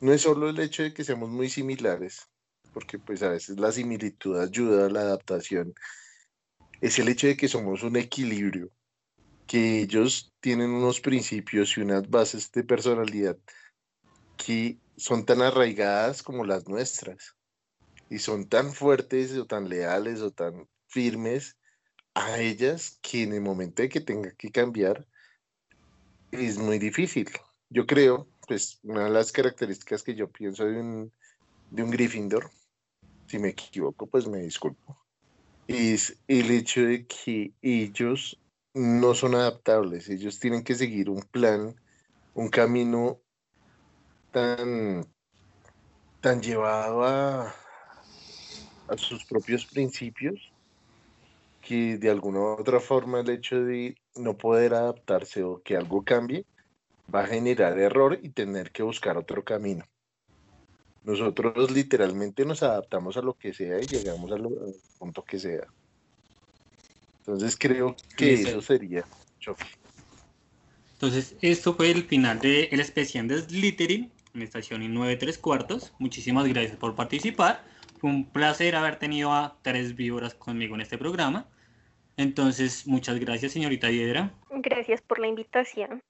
no 0.00 0.12
es 0.12 0.22
solo 0.22 0.48
el 0.48 0.58
hecho 0.60 0.82
de 0.82 0.92
que 0.92 1.04
seamos 1.04 1.30
muy 1.30 1.48
similares, 1.48 2.28
porque 2.72 2.98
pues 2.98 3.22
a 3.22 3.30
veces 3.30 3.58
la 3.58 3.72
similitud 3.72 4.38
ayuda 4.38 4.86
a 4.86 4.90
la 4.90 5.00
adaptación, 5.00 5.74
es 6.80 6.98
el 6.98 7.08
hecho 7.08 7.26
de 7.26 7.36
que 7.36 7.48
somos 7.48 7.82
un 7.82 7.96
equilibrio, 7.96 8.70
que 9.46 9.80
ellos 9.80 10.34
tienen 10.40 10.70
unos 10.70 11.00
principios 11.00 11.76
y 11.76 11.80
unas 11.80 12.08
bases 12.10 12.50
de 12.52 12.64
personalidad 12.64 13.38
que 14.36 14.78
son 14.96 15.24
tan 15.24 15.42
arraigadas 15.42 16.22
como 16.22 16.44
las 16.44 16.68
nuestras 16.68 17.36
y 18.10 18.18
son 18.18 18.48
tan 18.48 18.72
fuertes 18.72 19.36
o 19.36 19.46
tan 19.46 19.68
leales 19.68 20.20
o 20.20 20.30
tan 20.30 20.68
firmes 20.88 21.56
a 22.14 22.38
ellas 22.40 22.98
que 23.02 23.22
en 23.22 23.32
el 23.32 23.40
momento 23.40 23.82
de 23.82 23.88
que 23.88 24.00
tenga 24.00 24.32
que 24.32 24.50
cambiar 24.50 25.06
es 26.30 26.58
muy 26.58 26.78
difícil. 26.78 27.30
Yo 27.68 27.86
creo, 27.86 28.28
pues 28.46 28.78
una 28.82 29.04
de 29.04 29.10
las 29.10 29.32
características 29.32 30.02
que 30.02 30.14
yo 30.14 30.30
pienso 30.30 30.64
de 30.64 30.80
un, 30.80 31.12
de 31.70 31.82
un 31.82 31.90
Gryffindor, 31.90 32.50
si 33.26 33.38
me 33.38 33.48
equivoco, 33.48 34.06
pues 34.06 34.26
me 34.26 34.38
disculpo, 34.38 34.96
es 35.66 36.18
el 36.28 36.50
hecho 36.50 36.82
de 36.82 37.06
que 37.06 37.52
ellos 37.60 38.40
no 38.72 39.14
son 39.14 39.34
adaptables, 39.34 40.08
ellos 40.08 40.38
tienen 40.38 40.62
que 40.62 40.74
seguir 40.74 41.10
un 41.10 41.22
plan, 41.22 41.74
un 42.34 42.48
camino 42.48 43.20
tan, 44.30 45.06
tan 46.20 46.40
llevado 46.40 47.04
a, 47.04 47.48
a 48.88 48.96
sus 48.96 49.24
propios 49.24 49.66
principios 49.66 50.52
que 51.62 51.98
de 51.98 52.10
alguna 52.10 52.38
u 52.38 52.46
otra 52.60 52.78
forma 52.78 53.20
el 53.20 53.30
hecho 53.30 53.60
de 53.64 53.96
no 54.14 54.36
poder 54.36 54.74
adaptarse 54.74 55.42
o 55.42 55.62
que 55.62 55.76
algo 55.76 56.04
cambie 56.04 56.46
va 57.12 57.20
a 57.20 57.26
generar 57.26 57.78
error 57.78 58.18
y 58.22 58.30
tener 58.30 58.70
que 58.70 58.82
buscar 58.82 59.16
otro 59.16 59.44
camino. 59.44 59.84
Nosotros 61.04 61.70
literalmente 61.70 62.44
nos 62.44 62.62
adaptamos 62.62 63.16
a 63.16 63.22
lo 63.22 63.34
que 63.34 63.54
sea 63.54 63.80
y 63.80 63.86
llegamos 63.86 64.32
al 64.32 64.48
punto 64.98 65.22
que 65.22 65.38
sea. 65.38 65.66
Entonces 67.20 67.56
creo 67.56 67.94
que 68.16 68.34
eso 68.34 68.60
sería 68.60 69.04
choque. 69.38 69.66
Entonces, 70.94 71.36
esto 71.42 71.74
fue 71.74 71.90
el 71.90 72.04
final 72.04 72.38
del 72.40 72.80
especial 72.80 73.28
de 73.28 73.40
Slytherin 73.42 74.10
en 74.34 74.42
estación 74.42 74.82
y 74.82 74.88
9 74.88 75.16
3 75.16 75.38
cuartos. 75.38 75.92
Muchísimas 75.98 76.46
gracias 76.48 76.76
por 76.76 76.94
participar. 76.94 77.62
Fue 78.00 78.10
un 78.10 78.24
placer 78.24 78.74
haber 78.76 78.98
tenido 78.98 79.32
a 79.32 79.58
tres 79.62 79.94
víboras 79.94 80.34
conmigo 80.34 80.74
en 80.74 80.80
este 80.80 80.98
programa. 80.98 81.46
Entonces, 82.16 82.86
muchas 82.86 83.18
gracias, 83.20 83.52
señorita 83.52 83.90
Hiedra. 83.90 84.32
Gracias 84.50 85.02
por 85.02 85.18
la 85.18 85.28
invitación. 85.28 86.00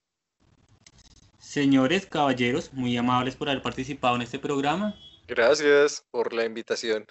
Señores, 1.46 2.06
caballeros, 2.06 2.72
muy 2.72 2.96
amables 2.96 3.36
por 3.36 3.48
haber 3.48 3.62
participado 3.62 4.16
en 4.16 4.22
este 4.22 4.40
programa. 4.40 4.98
Gracias 5.28 6.04
por 6.10 6.32
la 6.32 6.44
invitación. 6.44 7.06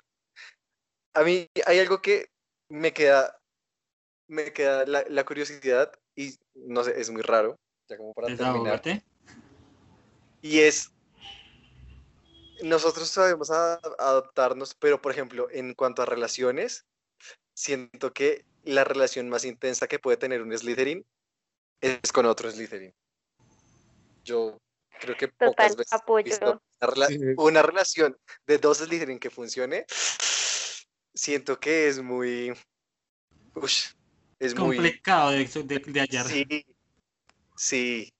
A 1.14 1.24
mí 1.24 1.48
hay 1.66 1.80
algo 1.80 2.02
que 2.02 2.28
me 2.70 2.92
queda, 2.92 3.40
me 4.28 4.52
queda 4.52 4.86
la, 4.86 5.06
la 5.08 5.24
curiosidad 5.24 5.90
y 6.18 6.36
no 6.54 6.84
sé, 6.84 7.00
es 7.00 7.10
muy 7.10 7.22
raro, 7.22 7.56
ya 7.90 7.96
como 7.96 8.14
para 8.14 8.36
terminar. 8.36 8.82
Y 10.42 10.60
es, 10.60 10.92
nosotros 12.62 13.08
sabemos 13.08 13.52
a- 13.52 13.80
adaptarnos, 13.98 14.76
pero 14.76 15.02
por 15.02 15.14
ejemplo, 15.14 15.48
en 15.50 15.74
cuanto 15.76 16.02
a 16.02 16.06
relaciones, 16.06 16.86
siento 17.56 18.12
que 18.12 18.44
la 18.64 18.84
relación 18.84 19.30
más 19.30 19.46
intensa 19.46 19.88
que 19.88 19.98
puede 19.98 20.18
tener 20.18 20.42
un 20.42 20.56
Slytherin 20.56 21.06
es 21.80 22.12
con 22.12 22.26
otro 22.26 22.52
Slytherin. 22.52 22.94
Yo 24.26 24.60
creo 25.00 25.16
que 25.16 25.28
Total, 25.28 25.50
pocas 25.50 25.76
veces 25.78 25.94
he 25.94 25.96
apoyo. 25.96 26.24
visto 26.26 26.62
una, 26.82 26.92
rela- 26.92 27.08
Sí. 27.08 27.20
una 27.38 27.62
relación 27.62 28.18
de 28.48 28.58
dos 28.58 28.80
Slytherin 28.80 29.20
que 29.20 29.30
funcione. 29.30 29.86
Siento 31.14 31.60
que 31.60 31.88
es 31.88 32.02
muy... 32.02 32.52
ush, 33.54 33.92
es 34.40 34.56
muy... 34.56 34.76
Complicado 34.78 35.32
de, 35.32 35.46
de, 35.46 35.80
de 35.80 36.00
hallar. 36.02 36.26
Sí, 36.28 36.66
sí. 37.56 38.12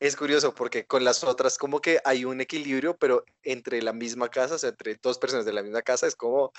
Es 0.00 0.16
curioso 0.16 0.52
porque 0.52 0.84
con 0.84 1.04
las 1.04 1.22
otras 1.22 1.58
como 1.58 1.80
que 1.80 2.00
hay 2.04 2.24
un 2.24 2.40
equilibrio, 2.40 2.96
pero 2.96 3.24
entre 3.44 3.80
la 3.82 3.92
misma 3.92 4.28
casa, 4.30 4.56
o 4.56 4.58
sea, 4.58 4.70
entre 4.70 4.96
dos 4.96 5.18
personas 5.18 5.44
de 5.44 5.52
la 5.52 5.62
misma 5.62 5.82
casa, 5.82 6.08
es 6.08 6.16
como... 6.16 6.50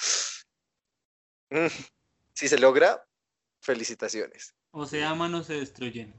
mm, 1.50 1.68
si 2.34 2.48
se 2.48 2.58
logra, 2.58 3.04
felicitaciones. 3.62 4.54
O 4.72 4.86
se 4.86 5.04
aman 5.04 5.34
o 5.36 5.44
se 5.44 5.56
destruyen. 5.56 6.14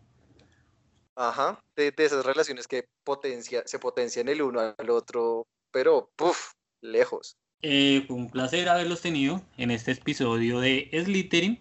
Ajá, 1.16 1.60
de, 1.76 1.94
esas 1.96 2.26
relaciones 2.26 2.66
que 2.66 2.86
potencia, 3.04 3.62
se 3.66 3.78
potencian 3.78 4.28
el 4.28 4.42
uno 4.42 4.74
al 4.76 4.90
otro, 4.90 5.46
pero, 5.70 6.10
puff, 6.16 6.52
lejos. 6.80 7.36
Eh, 7.62 8.04
un 8.08 8.30
placer 8.30 8.68
haberlos 8.68 9.00
tenido 9.00 9.42
en 9.56 9.70
este 9.70 9.92
episodio 9.92 10.60
de 10.60 10.90
Slytherin. 10.92 11.60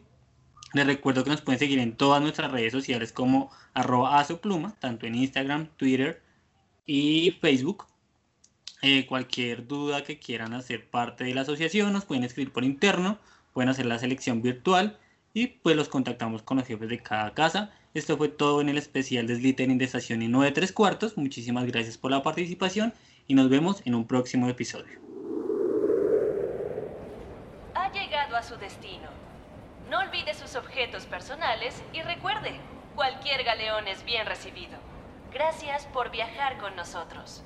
Les 0.73 0.87
recuerdo 0.87 1.23
que 1.23 1.29
nos 1.29 1.41
pueden 1.41 1.59
seguir 1.59 1.79
en 1.79 1.95
todas 1.95 2.21
nuestras 2.21 2.51
redes 2.51 2.73
sociales 2.73 3.13
como 3.13 3.51
arroba 3.73 4.19
azopluma, 4.19 4.75
tanto 4.79 5.05
en 5.05 5.15
Instagram, 5.15 5.69
Twitter 5.77 6.21
y 6.85 7.37
Facebook. 7.39 7.85
Eh, 8.81 9.05
cualquier 9.05 9.67
duda 9.67 10.03
que 10.03 10.19
quieran 10.19 10.53
hacer 10.53 10.89
parte 10.89 11.23
de 11.23 11.33
la 11.33 11.41
asociación 11.41 11.93
nos 11.93 12.05
pueden 12.05 12.25
escribir 12.25 12.51
por 12.51 12.65
interno, 12.65 13.17
pueden 13.53 13.69
hacer 13.69 13.85
la 13.85 13.99
selección 13.99 14.41
virtual 14.41 14.99
y 15.33 15.47
pues 15.47 15.77
los 15.77 15.87
contactamos 15.87 16.41
con 16.41 16.57
los 16.57 16.67
jefes 16.67 16.89
de 16.89 17.01
cada 17.01 17.33
casa. 17.33 17.71
Esto 17.93 18.17
fue 18.17 18.27
todo 18.27 18.59
en 18.59 18.69
el 18.69 18.79
especial 18.79 19.27
de 19.27 19.35
Slytherin 19.35 19.77
de 19.77 19.85
Estación 19.85 20.23
y 20.23 20.27
9 20.27 20.51
3 20.51 20.71
cuartos. 20.71 21.15
Muchísimas 21.15 21.67
gracias 21.67 21.97
por 21.97 22.09
la 22.09 22.23
participación 22.23 22.91
y 23.27 23.35
nos 23.35 23.49
vemos 23.49 23.83
en 23.85 23.93
un 23.93 24.07
próximo 24.07 24.49
episodio. 24.49 24.99
Ha 27.75 27.91
llegado 27.91 28.35
a 28.35 28.41
su 28.41 28.55
destino. 28.57 29.09
No 29.91 29.99
olvide 29.99 30.33
sus 30.33 30.55
objetos 30.55 31.05
personales 31.05 31.83
y 31.93 32.01
recuerde, 32.01 32.59
cualquier 32.95 33.43
galeón 33.43 33.87
es 33.87 34.03
bien 34.05 34.25
recibido. 34.25 34.79
Gracias 35.31 35.85
por 35.93 36.09
viajar 36.09 36.57
con 36.57 36.75
nosotros. 36.75 37.43